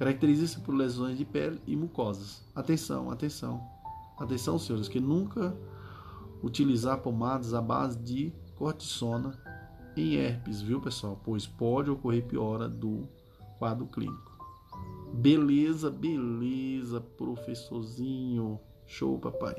[0.00, 2.42] Caracteriza-se por lesões de pele e mucosas.
[2.54, 3.60] Atenção, atenção.
[4.18, 5.54] Atenção, senhores, que nunca
[6.42, 9.38] utilizar pomadas à base de cortisona
[9.94, 11.20] em herpes, viu, pessoal?
[11.22, 13.06] Pois pode ocorrer piora do
[13.58, 14.32] quadro clínico.
[15.12, 18.58] Beleza, beleza, professorzinho.
[18.86, 19.54] Show, papai.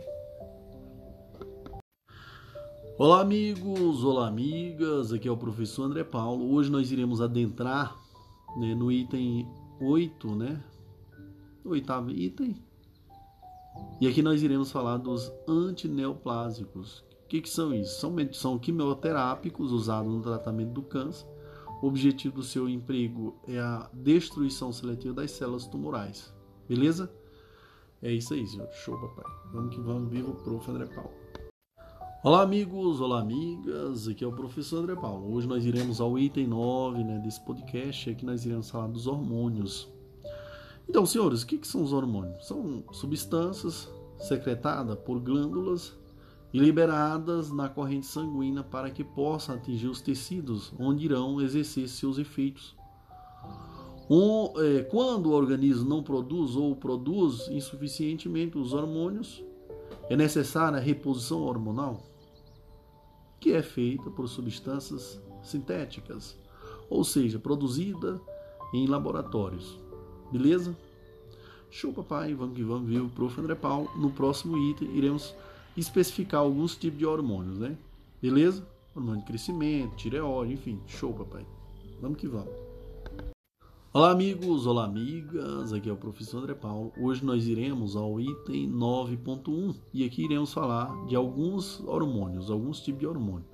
[2.98, 5.14] Olá, amigos, olá, amigas.
[5.14, 6.52] Aqui é o professor André Paulo.
[6.52, 7.96] Hoje nós iremos adentrar
[8.58, 9.48] né, no item
[9.82, 10.64] 8, né?
[11.66, 12.56] Oitavo item.
[14.00, 17.00] E aqui nós iremos falar dos antineoplásicos.
[17.24, 18.00] O que, que são isso?
[18.00, 21.26] São, são quimioterápicos usados no tratamento do câncer.
[21.82, 26.32] O objetivo do seu emprego é a destruição seletiva das células tumorais.
[26.68, 27.12] Beleza?
[28.04, 28.70] É isso aí, senhor.
[28.72, 29.32] Show, papai.
[29.52, 30.12] Vamos que vamos.
[30.12, 30.70] Viva o prof.
[30.70, 31.21] André Paulo.
[32.24, 34.08] Olá, amigos, olá, amigas.
[34.08, 35.34] Aqui é o professor André Paulo.
[35.34, 38.12] Hoje nós iremos ao item 9 né, desse podcast.
[38.12, 39.90] Aqui nós iremos falar dos hormônios.
[40.88, 42.46] Então, senhores, o que, que são os hormônios?
[42.46, 43.90] São substâncias
[44.20, 45.98] secretadas por glândulas
[46.54, 52.20] e liberadas na corrente sanguínea para que possam atingir os tecidos onde irão exercer seus
[52.20, 52.76] efeitos.
[54.08, 59.44] Um, é, quando o organismo não produz ou produz insuficientemente os hormônios,
[60.08, 62.11] é necessária a reposição hormonal
[63.42, 66.38] que é feita por substâncias sintéticas,
[66.90, 68.22] ou seja, produzida
[68.74, 69.80] em laboratórios.
[70.32, 70.78] Beleza?
[71.70, 72.34] Show, papai.
[72.34, 73.10] Vamos que vamos, viu?
[73.10, 73.40] Prof.
[73.40, 73.90] André Paulo.
[73.98, 75.34] No próximo item, iremos
[75.76, 77.78] especificar alguns tipos de hormônios, né?
[78.22, 78.66] Beleza?
[78.96, 80.80] Hormônio de crescimento, tireoide, enfim.
[80.86, 81.46] Show, papai.
[82.02, 82.71] Vamos que vamos.
[83.94, 85.74] Olá, amigos, olá, amigas.
[85.74, 86.94] Aqui é o professor André Paulo.
[86.98, 93.02] Hoje nós iremos ao item 9.1 e aqui iremos falar de alguns hormônios, alguns tipos
[93.02, 93.46] de hormônio.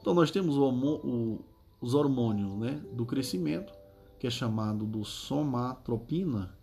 [0.00, 1.44] Então, nós temos o, o,
[1.78, 3.70] os hormônios né, do crescimento,
[4.18, 6.56] que é chamado do somatropina,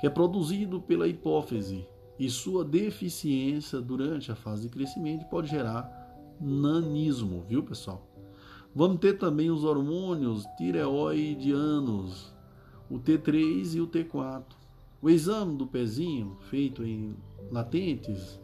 [0.00, 1.84] que é produzido pela hipófise
[2.20, 5.90] e sua deficiência durante a fase de crescimento pode gerar
[6.40, 8.06] nanismo, viu, pessoal?
[8.72, 12.38] Vamos ter também os hormônios tireoidianos
[12.90, 14.42] o T3 e o T4.
[15.00, 17.14] O exame do pezinho, feito em
[17.50, 18.38] latentes,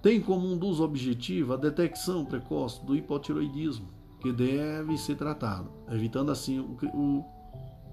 [0.00, 3.88] tem como um dos objetivos a detecção precoce do hipotiroidismo,
[4.20, 7.24] que deve ser tratado, evitando assim o,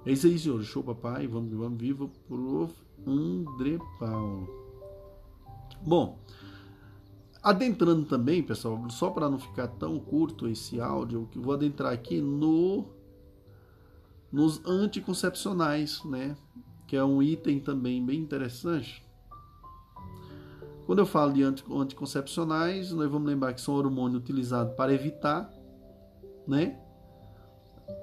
[0.04, 0.64] É isso aí, senhor.
[0.64, 1.28] Show, papai.
[1.28, 2.74] Vamos, vamos, viva, prof.
[3.06, 4.50] André Paulo.
[5.86, 6.18] Bom,
[7.44, 12.22] Adentrando também, pessoal, só para não ficar tão curto esse áudio, que vou adentrar aqui
[12.22, 12.86] no
[14.32, 16.38] nos anticoncepcionais, né?
[16.88, 19.04] Que é um item também bem interessante.
[20.86, 25.52] Quando eu falo de anticoncepcionais, nós vamos lembrar que são hormônios utilizados para evitar
[26.48, 26.80] né,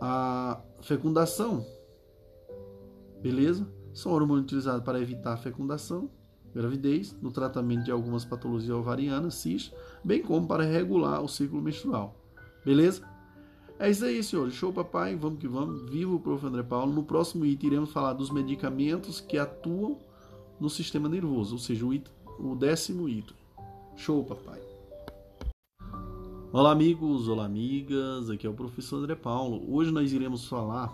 [0.01, 1.67] a fecundação.
[3.21, 3.69] Beleza?
[3.93, 6.11] São hormônios utilizados para evitar a fecundação,
[6.59, 9.73] gravidez, no tratamento de algumas patologias ovarianas, cis,
[10.03, 12.17] bem como para regular o ciclo menstrual.
[12.65, 13.09] Beleza?
[13.79, 14.55] É isso aí, senhores.
[14.55, 15.15] Show, papai.
[15.15, 15.89] Vamos que vamos.
[15.89, 16.45] Viva o prof.
[16.45, 16.93] André Paulo.
[16.93, 19.99] No próximo item, iremos falar dos medicamentos que atuam
[20.59, 23.37] no sistema nervoso, ou seja, o, item, o décimo item.
[23.97, 24.61] Show, papai.
[26.53, 27.29] Olá, amigos.
[27.29, 28.29] Olá, amigas.
[28.29, 29.65] Aqui é o professor André Paulo.
[29.73, 30.93] Hoje nós iremos falar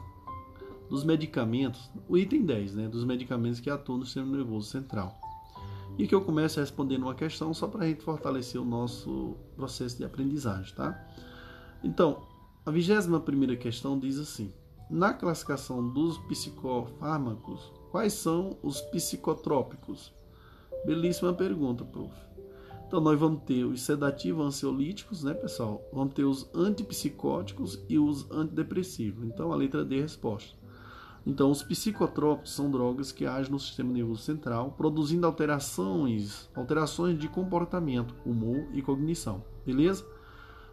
[0.91, 2.89] dos medicamentos, o item 10, né?
[2.89, 5.19] Dos medicamentos que atuam no sistema nervoso central.
[5.97, 9.97] E que eu começo respondendo uma questão só para a gente fortalecer o nosso processo
[9.97, 11.07] de aprendizagem, tá?
[11.83, 12.27] Então,
[12.67, 14.53] a vigésima primeira questão diz assim:
[14.91, 20.13] na classificação dos psicofármacos, quais são os psicotrópicos?
[20.85, 22.15] Belíssima pergunta, prof.
[22.87, 25.83] Então nós vamos ter os sedativos ansiolíticos, né, pessoal?
[25.93, 29.25] Vamos ter os antipsicóticos e os antidepressivos.
[29.27, 30.55] Então a letra D é a resposta.
[31.27, 37.29] Então os psicotrópicos são drogas que agem no sistema nervoso central, produzindo alterações, alterações de
[37.29, 39.43] comportamento, humor e cognição.
[39.65, 40.05] Beleza?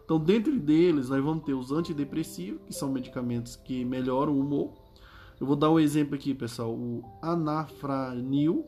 [0.04, 4.72] Então, dentro deles, nós vamos ter os antidepressivos, que são medicamentos que melhoram o humor.
[5.40, 8.66] Eu vou dar um exemplo aqui, pessoal: o anafranil,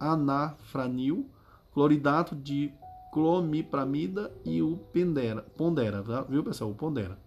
[0.00, 1.28] anafranil,
[1.72, 2.72] cloridato de
[3.12, 6.22] clomipramida e o pendera, pondera, tá?
[6.22, 6.70] viu, pessoal?
[6.70, 7.18] O pondera.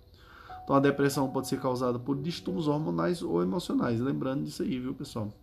[0.70, 4.00] Então, a depressão pode ser causada por distúrbios hormonais ou emocionais.
[4.00, 5.34] Lembrando disso aí, viu, pessoal?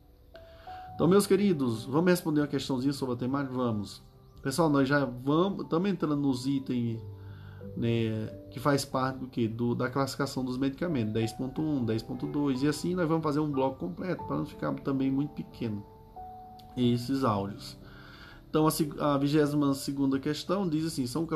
[0.95, 3.53] Então, meus queridos, vamos responder uma questãozinha sobre a temática?
[3.53, 4.01] Vamos.
[4.41, 7.01] Pessoal, nós já vamos, estamos entrando nos itens
[7.77, 9.49] né, que faz parte do que?
[9.49, 14.23] Do, da classificação dos medicamentos, 10.1, 10.2 e assim nós vamos fazer um bloco completo
[14.23, 15.85] para não ficar também muito pequeno
[16.77, 17.77] esses áudios.
[18.57, 18.67] Então
[19.01, 21.29] a, 22 questão diz assim: são,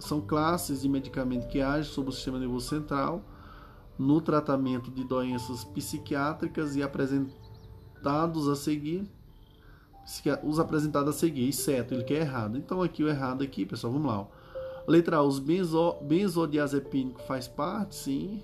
[0.00, 3.22] são classes de medicamentos que agem sobre o sistema nervoso central
[3.96, 9.06] no tratamento de doenças psiquiátricas e apresentados a seguir
[10.42, 12.58] os apresentados a seguir, exceto ele que é errado.
[12.58, 14.20] Então aqui o errado aqui, pessoal, vamos lá.
[14.22, 14.26] Ó.
[14.88, 18.42] Letra A, os benzo, benzodiazepínicos faz parte, sim.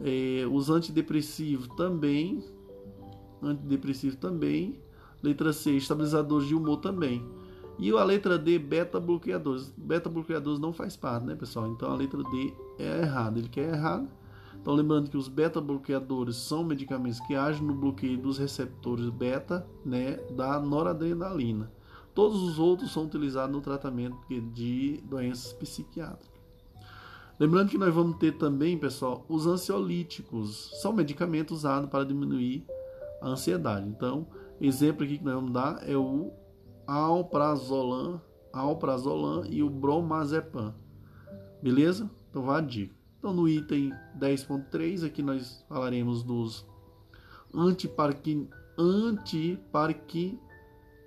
[0.00, 2.42] É, os antidepressivos também.
[3.40, 4.80] Antidepressivo também.
[5.22, 7.24] Letra C, estabilizadores de humor também.
[7.78, 9.72] E a letra D, beta-bloqueadores.
[9.76, 11.68] Beta-bloqueadores não faz parte, né, pessoal?
[11.68, 13.38] Então a letra D é errada.
[13.38, 14.08] Ele quer errado.
[14.60, 20.16] Então lembrando que os beta-bloqueadores são medicamentos que agem no bloqueio dos receptores beta, né,
[20.30, 21.70] da noradrenalina.
[22.14, 24.16] Todos os outros são utilizados no tratamento
[24.52, 26.36] de doenças psiquiátricas.
[27.38, 30.70] Lembrando que nós vamos ter também, pessoal, os ansiolíticos.
[30.80, 32.64] São medicamentos usados para diminuir
[33.20, 33.86] a ansiedade.
[33.86, 34.26] Então,
[34.60, 36.32] exemplo aqui que nós vamos dar é o
[36.86, 38.20] alprazolam,
[38.52, 40.74] alprazolam e o bromazepam.
[41.62, 42.10] Beleza?
[42.30, 42.94] Então, a dica.
[43.18, 46.66] Então, no item 10.3, aqui nós falaremos dos
[47.52, 50.38] antiparqui, antiparqui,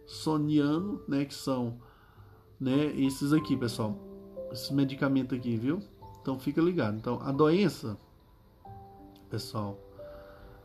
[0.06, 1.80] soniano, né, que são,
[2.60, 3.98] né, esses aqui, pessoal.
[4.52, 5.80] Esses medicamentos aqui, viu?
[6.22, 6.98] Então fica ligado.
[6.98, 7.98] Então, a doença,
[9.30, 9.80] pessoal,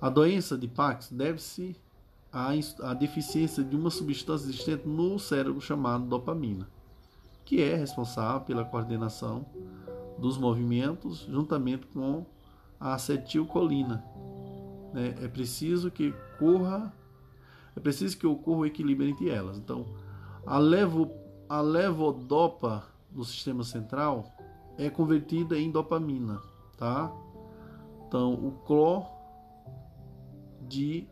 [0.01, 1.77] a doença de Pax deve-se
[2.35, 6.69] à deficiência de uma substância existente no cérebro chamada dopamina,
[7.44, 9.47] que é responsável pela coordenação
[10.19, 12.27] dos movimentos juntamente com
[12.81, 14.05] a acetilcolina.
[14.93, 15.15] Né?
[15.23, 16.93] É preciso que corra
[17.77, 19.59] é preciso que ocorra o equilíbrio entre elas.
[19.59, 19.86] Então,
[20.47, 21.11] a, levo,
[21.48, 24.32] a levodopa do sistema central
[24.78, 26.40] é convertida em dopamina,
[26.77, 27.12] tá?
[28.06, 29.06] Então, o cló
[30.62, 31.09] de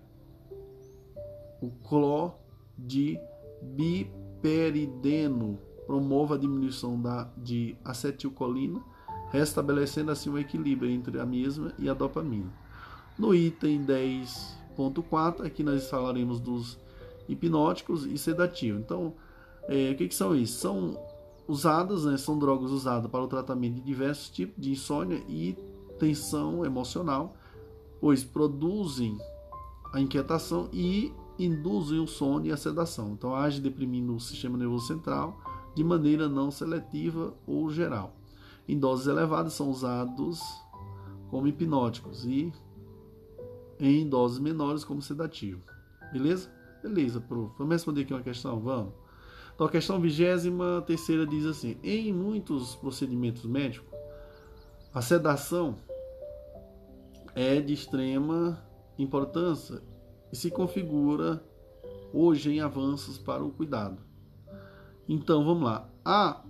[1.62, 2.32] o cló
[2.76, 3.18] de
[3.62, 8.82] biperideno promove a diminuição da, de acetilcolina,
[9.30, 12.52] restabelecendo assim o equilíbrio entre a mesma e a dopamina.
[13.18, 16.78] No item 10 Ponto 4, aqui nós falaremos dos
[17.28, 18.80] hipnóticos e sedativos.
[18.80, 19.12] Então,
[19.68, 20.58] é, o que, que, são isso?
[20.60, 20.98] São
[21.46, 25.56] usadas, né, são drogas usadas para o tratamento de diversos tipos de insônia e
[25.98, 27.36] tensão emocional,
[28.00, 29.18] pois produzem
[29.92, 31.12] a inquietação e
[31.44, 33.12] induzem o sono e a sedação.
[33.12, 35.40] Então, age deprimindo o sistema nervoso central
[35.74, 38.16] de maneira não seletiva ou geral.
[38.68, 40.40] Em doses elevadas são usados
[41.28, 42.52] como hipnóticos e
[43.80, 45.62] em doses menores como sedativo.
[46.12, 46.50] Beleza?
[46.82, 47.54] Beleza, prof.
[47.58, 48.60] Vamos responder aqui uma questão?
[48.60, 48.92] Vamos.
[49.54, 53.88] Então, a questão vigésima terceira diz assim: em muitos procedimentos médicos,
[54.92, 55.76] a sedação
[57.34, 58.62] é de extrema
[58.98, 59.82] importância
[60.32, 61.44] e se configura
[62.12, 63.98] hoje em avanços para o cuidado.
[65.08, 65.88] Então, vamos lá.
[66.04, 66.42] A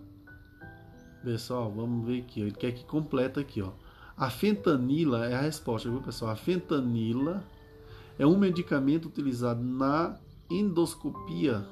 [1.22, 2.40] Pessoal, vamos ver aqui.
[2.40, 3.70] Ele quer que completa aqui, ó.
[4.16, 6.32] A fentanila é a resposta, viu, pessoal?
[6.32, 7.44] A fentanila
[8.18, 10.18] é um medicamento utilizado na
[10.50, 11.64] endoscopia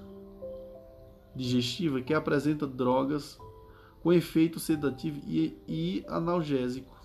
[1.34, 3.38] digestiva que apresenta drogas
[4.02, 6.96] com efeito sedativo e, e analgésico.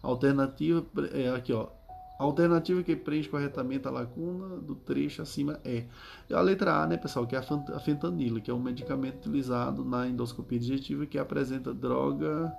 [0.00, 1.68] Alternativa é aqui, ó.
[2.18, 5.86] A alternativa que preenche corretamente a lacuna do trecho acima é
[6.32, 10.06] a letra A, né, pessoal, que é a fentanila, que é um medicamento utilizado na
[10.06, 12.52] endoscopia digestiva que apresenta droga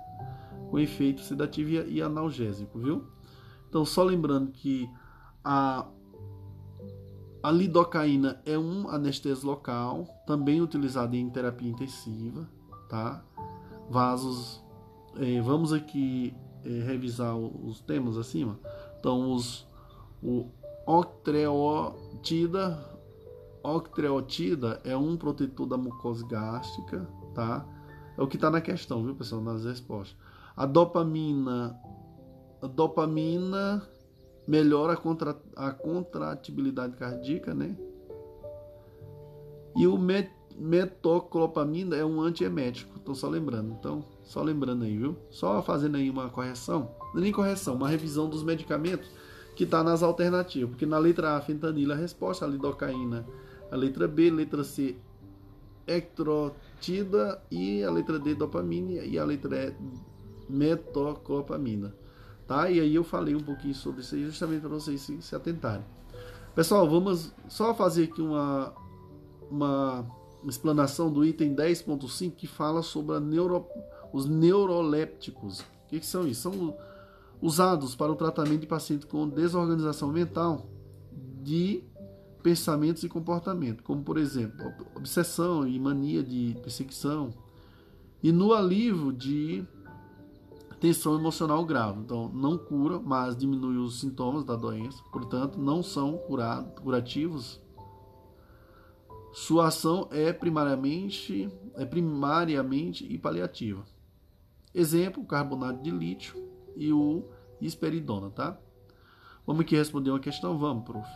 [0.70, 3.04] com efeito sedativo e analgésico, viu?
[3.68, 4.88] Então, só lembrando que
[5.42, 5.86] a
[7.46, 12.48] a lidocaína é um anestésico local, também utilizado em terapia intensiva,
[12.88, 13.22] tá?
[13.88, 14.60] Vasos,
[15.16, 16.34] eh, vamos aqui
[16.64, 18.58] eh, revisar os temas acima.
[19.06, 19.64] Então, os,
[20.20, 20.48] o
[20.84, 22.76] octreotida,
[23.62, 27.64] octreotida é um protetor da mucosa gástrica, tá?
[28.18, 30.18] É o que está na questão, viu, pessoal, nas respostas.
[30.56, 31.78] A dopamina,
[32.60, 33.88] a dopamina
[34.44, 37.78] melhora a, contra, a contratibilidade cardíaca, né?
[39.76, 43.72] E o met, metoclopamina é um antiemético, tô só lembrando.
[43.78, 45.16] Então, só lembrando aí, viu?
[45.30, 46.90] Só fazendo aí uma correção,
[47.20, 49.08] nem correção, uma revisão dos medicamentos
[49.54, 53.26] que está nas alternativas, porque na letra A, fentanila, a resposta, a lidocaína,
[53.70, 54.96] a letra B, letra C,
[55.86, 59.74] ectrotida e a letra D, dopamina e a letra E,
[60.48, 61.94] metoclopamina
[62.46, 62.70] tá?
[62.70, 65.84] E aí eu falei um pouquinho sobre isso aí justamente para vocês se, se atentarem.
[66.54, 68.72] Pessoal, vamos só fazer aqui uma,
[69.50, 70.06] uma
[70.46, 73.66] explanação do item 10.5 que fala sobre neuro,
[74.12, 75.60] os neurolépticos.
[75.60, 76.42] O que, que são isso?
[76.42, 76.76] São
[77.40, 80.66] usados para o tratamento de pacientes com desorganização mental
[81.42, 81.82] de
[82.42, 87.30] pensamentos e comportamento, como por exemplo, obsessão e mania de perseguição,
[88.22, 89.64] e no alívio de
[90.80, 92.00] tensão emocional grave.
[92.00, 97.60] Então, não cura, mas diminui os sintomas da doença, portanto, não são curado, curativos.
[99.32, 103.84] Sua ação é primariamente, é primariamente e paliativa.
[104.74, 106.36] Exemplo, carbonato de lítio
[106.76, 107.24] e o
[107.60, 108.58] esperidona, tá?
[109.46, 110.58] Vamos aqui responder uma questão?
[110.58, 111.08] Vamos, prof.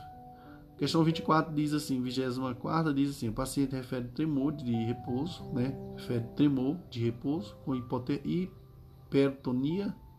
[0.79, 5.79] Questão 24 diz assim, 24 diz assim, o paciente refere tremor de repouso, né?
[5.97, 8.51] Refere tremor de repouso com hipertonia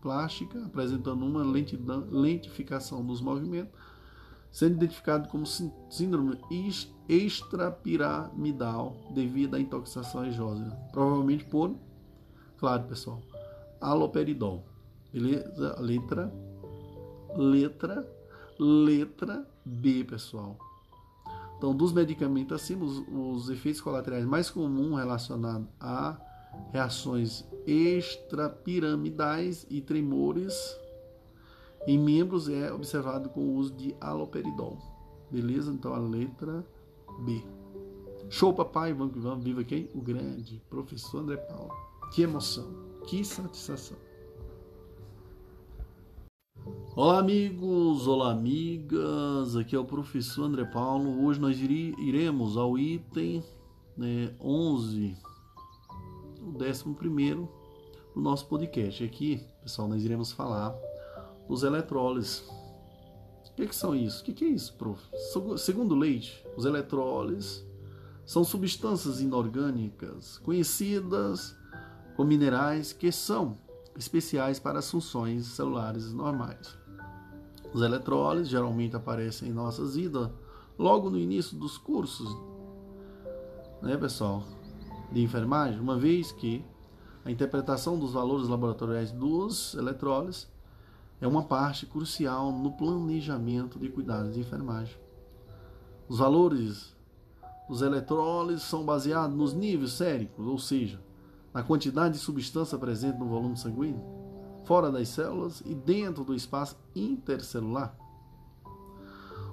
[0.02, 3.74] plástica, apresentando uma lentidão, lentificação dos movimentos,
[4.52, 5.48] sendo identificado como
[5.90, 6.38] síndrome
[7.08, 11.76] extrapiramidal devido à intoxicação exógena, provavelmente por,
[12.58, 13.24] claro pessoal,
[13.80, 14.70] aloperidol.
[15.12, 15.76] Beleza?
[15.80, 16.34] Letra,
[17.36, 18.08] letra,
[18.60, 20.58] letra B, pessoal.
[21.58, 26.20] Então, dos medicamentos acima, os, os efeitos colaterais mais comuns relacionados a
[26.72, 30.80] reações extrapiramidais e tremores
[31.88, 34.78] em membros é observado com o uso de aloperidol.
[35.30, 35.72] Beleza?
[35.72, 36.66] Então a letra
[37.20, 37.44] B.
[38.30, 38.94] Show, papai.
[38.94, 39.44] Vamos que vamos.
[39.44, 39.90] Viva quem?
[39.96, 41.74] O grande professor André Paulo.
[42.14, 42.68] Que emoção.
[43.08, 43.98] Que satisfação.
[46.96, 48.08] Olá, amigos.
[48.08, 49.56] Olá, amigas.
[49.56, 51.26] Aqui é o professor André Paulo.
[51.26, 53.44] Hoje nós iremos ao item
[53.98, 55.18] né, 11
[56.42, 57.50] o décimo primeiro
[58.14, 59.04] do nosso podcast.
[59.04, 60.76] Aqui, pessoal, nós iremos falar
[61.48, 62.40] dos eletrólises.
[63.50, 64.22] O que, que são isso?
[64.22, 65.02] O que, que é isso, prof?
[65.58, 67.66] Segundo Leite, os eletrólises
[68.26, 71.56] são substâncias inorgânicas conhecidas
[72.16, 73.58] como minerais que são
[74.02, 76.78] especiais para as funções celulares normais.
[77.74, 80.30] Os eletrólises geralmente aparecem em nossas vidas
[80.78, 82.30] logo no início dos cursos,
[83.82, 84.44] né, pessoal?
[85.12, 86.64] de enfermagem, uma vez que
[87.26, 90.50] a interpretação dos valores laboratoriais dos eletrólises
[91.20, 94.96] é uma parte crucial no planejamento de cuidados de enfermagem.
[96.08, 96.96] Os valores
[97.70, 101.00] dos eletrólises são baseados nos níveis séricos, ou seja,
[101.54, 104.02] na quantidade de substância presente no volume sanguíneo,
[104.66, 107.96] fora das células e dentro do espaço intercelular.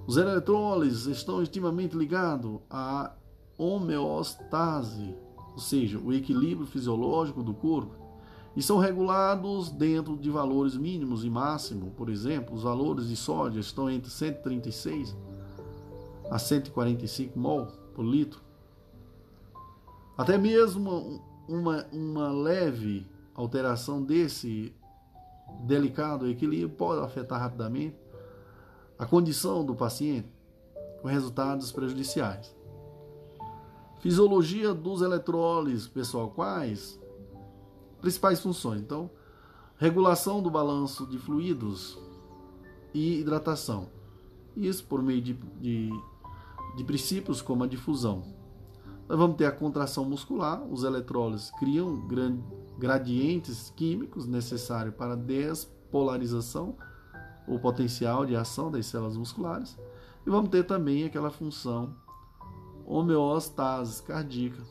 [0.07, 3.13] Os eletrólises estão intimamente ligados à
[3.59, 5.15] homeostase,
[5.53, 7.95] ou seja, o equilíbrio fisiológico do corpo,
[8.57, 11.93] e são regulados dentro de valores mínimos e máximos.
[11.97, 15.17] Por exemplo, os valores de sódio estão entre 136
[16.31, 18.41] a 145 mol por litro.
[20.17, 24.73] Até mesmo uma, uma leve alteração desse
[25.61, 27.97] delicado equilíbrio pode afetar rapidamente
[28.99, 30.29] a condição do paciente
[31.01, 32.55] com resultados prejudiciais.
[34.01, 37.01] Fisiologia dos eletrólises, pessoal, quais?
[38.01, 38.81] Principais funções.
[38.81, 39.11] Então,
[39.77, 41.99] regulação do balanço de fluidos
[42.93, 43.89] e hidratação.
[44.57, 45.91] Isso por meio de, de,
[46.77, 48.38] de princípios como a difusão.
[49.09, 52.07] Nós vamos ter a contração muscular, os eletrólises criam
[52.79, 56.77] gradientes químicos necessários para despolarização
[57.47, 59.79] ou potencial de ação das células musculares.
[60.27, 61.97] E vamos ter também aquela função
[62.85, 64.63] homeostase cardíaca.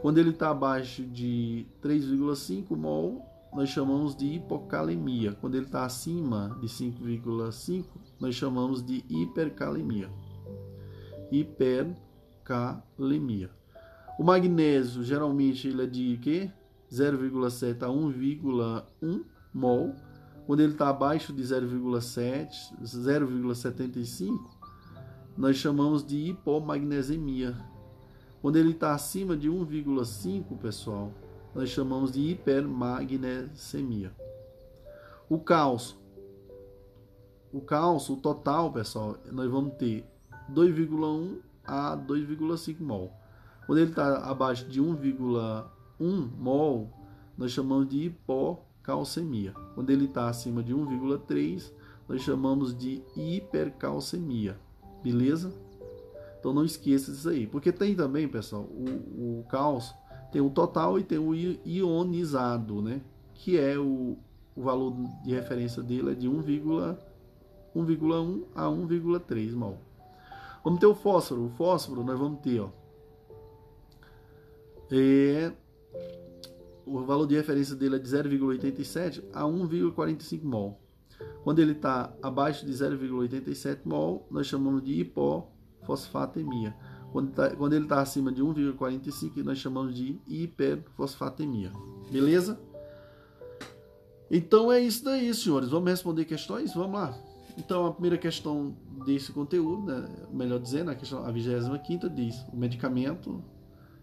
[0.06, 5.32] Quando ele está abaixo de 3,5 mol, nós chamamos de hipocalemia.
[5.32, 7.84] Quando ele está acima de 5,5,
[8.20, 10.08] nós chamamos de hipercalemia.
[11.32, 13.50] Hipercalemia.
[14.16, 16.52] O magnésio, geralmente, ele é de quê?
[16.88, 19.92] 0,7 a 1,1 mol.
[20.46, 22.48] Quando ele está abaixo de 0,7,
[22.80, 24.38] 0,75,
[25.36, 27.56] nós chamamos de hipomagnesemia.
[28.46, 31.12] Quando ele está acima de 1,5, pessoal,
[31.52, 34.14] nós chamamos de hipermagnesemia.
[35.28, 35.96] O cálcio.
[37.52, 40.06] O cálcio, o total, pessoal, nós vamos ter
[40.48, 43.12] 2,1 a 2,5 mol.
[43.66, 46.88] Quando ele está abaixo de 1,1 mol,
[47.36, 49.54] nós chamamos de hipocalcemia.
[49.74, 51.72] Quando ele está acima de 1,3,
[52.08, 54.56] nós chamamos de hipercalcemia.
[55.02, 55.65] Beleza?
[56.46, 57.44] Então não esqueça disso aí.
[57.44, 59.96] Porque tem também, pessoal, o, o cálcio
[60.30, 63.00] tem o total e tem o ionizado, né?
[63.34, 64.16] Que é o,
[64.54, 64.94] o valor
[65.24, 66.96] de referência dele é de 1,1
[68.54, 69.78] a 1,3 mol.
[70.62, 71.46] Vamos ter o fósforo.
[71.46, 72.70] O fósforo nós vamos ter, ó.
[74.92, 75.52] É,
[76.86, 80.80] o valor de referência dele é de 0,87 a 1,45 mol.
[81.42, 85.00] Quando ele está abaixo de 0,87 mol, nós chamamos de
[85.86, 86.74] hipofosfatemia.
[87.12, 91.72] Quando, tá, quando ele está acima de 1,45, nós chamamos de hiperfosfatemia.
[92.10, 92.60] Beleza?
[94.30, 95.70] Então é isso daí, senhores.
[95.70, 96.74] Vamos responder questões?
[96.74, 97.16] Vamos lá.
[97.56, 102.56] Então a primeira questão desse conteúdo, né, melhor dizendo, a questão a 25 diz: o
[102.56, 103.42] medicamento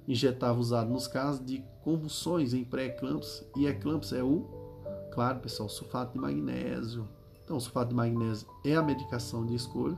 [0.08, 4.48] injetável usado nos casos de convulsões em pré-eclâmpsia e eclâmpsia é o,
[5.14, 7.08] claro, pessoal, sulfato de magnésio.
[7.44, 9.98] Então, o sulfato de magnésio é a medicação de escolha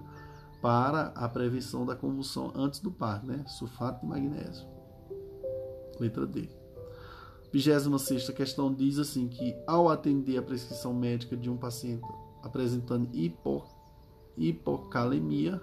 [0.66, 3.46] para a prevenção da convulsão antes do parto, né?
[3.46, 4.68] Sulfato de magnésio.
[6.00, 6.50] Letra D.
[7.54, 12.08] 26 questão diz assim que ao atender a prescrição médica de um paciente
[12.42, 13.64] apresentando hipo,
[14.36, 15.62] hipocalemia,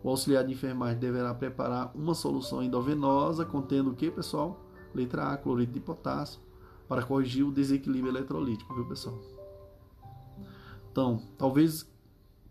[0.00, 4.64] o auxiliar de enfermagem deverá preparar uma solução endovenosa contendo o que, pessoal?
[4.94, 6.40] Letra A, cloreto de potássio,
[6.86, 9.20] para corrigir o desequilíbrio eletrolítico, viu, pessoal?
[10.92, 11.92] Então, talvez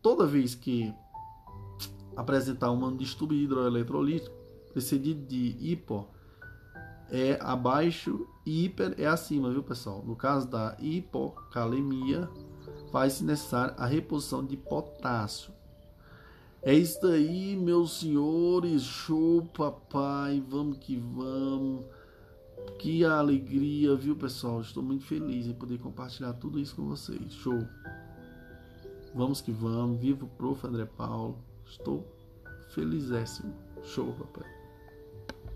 [0.02, 0.94] toda vez que
[2.16, 4.36] apresentar um distúrbio hidroeletrolítico
[4.72, 6.08] precedido de hipo
[7.10, 10.04] é abaixo e hiper é acima, viu pessoal?
[10.04, 12.28] No caso da hipocalemia,
[12.92, 15.54] faz-se necessária a reposição de potássio.
[16.62, 18.82] É isso aí, meus senhores.
[18.84, 20.42] Show, papai.
[20.48, 21.86] Vamos que vamos.
[22.80, 24.62] Que alegria, viu, pessoal?
[24.62, 27.34] Estou muito feliz em poder compartilhar tudo isso com vocês.
[27.34, 27.68] Show.
[29.14, 30.00] Vamos que vamos.
[30.00, 30.66] Viva o prof.
[30.66, 31.38] André Paulo.
[31.74, 32.06] Estou
[32.70, 33.52] felizéssimo.
[33.84, 34.48] Show, papai.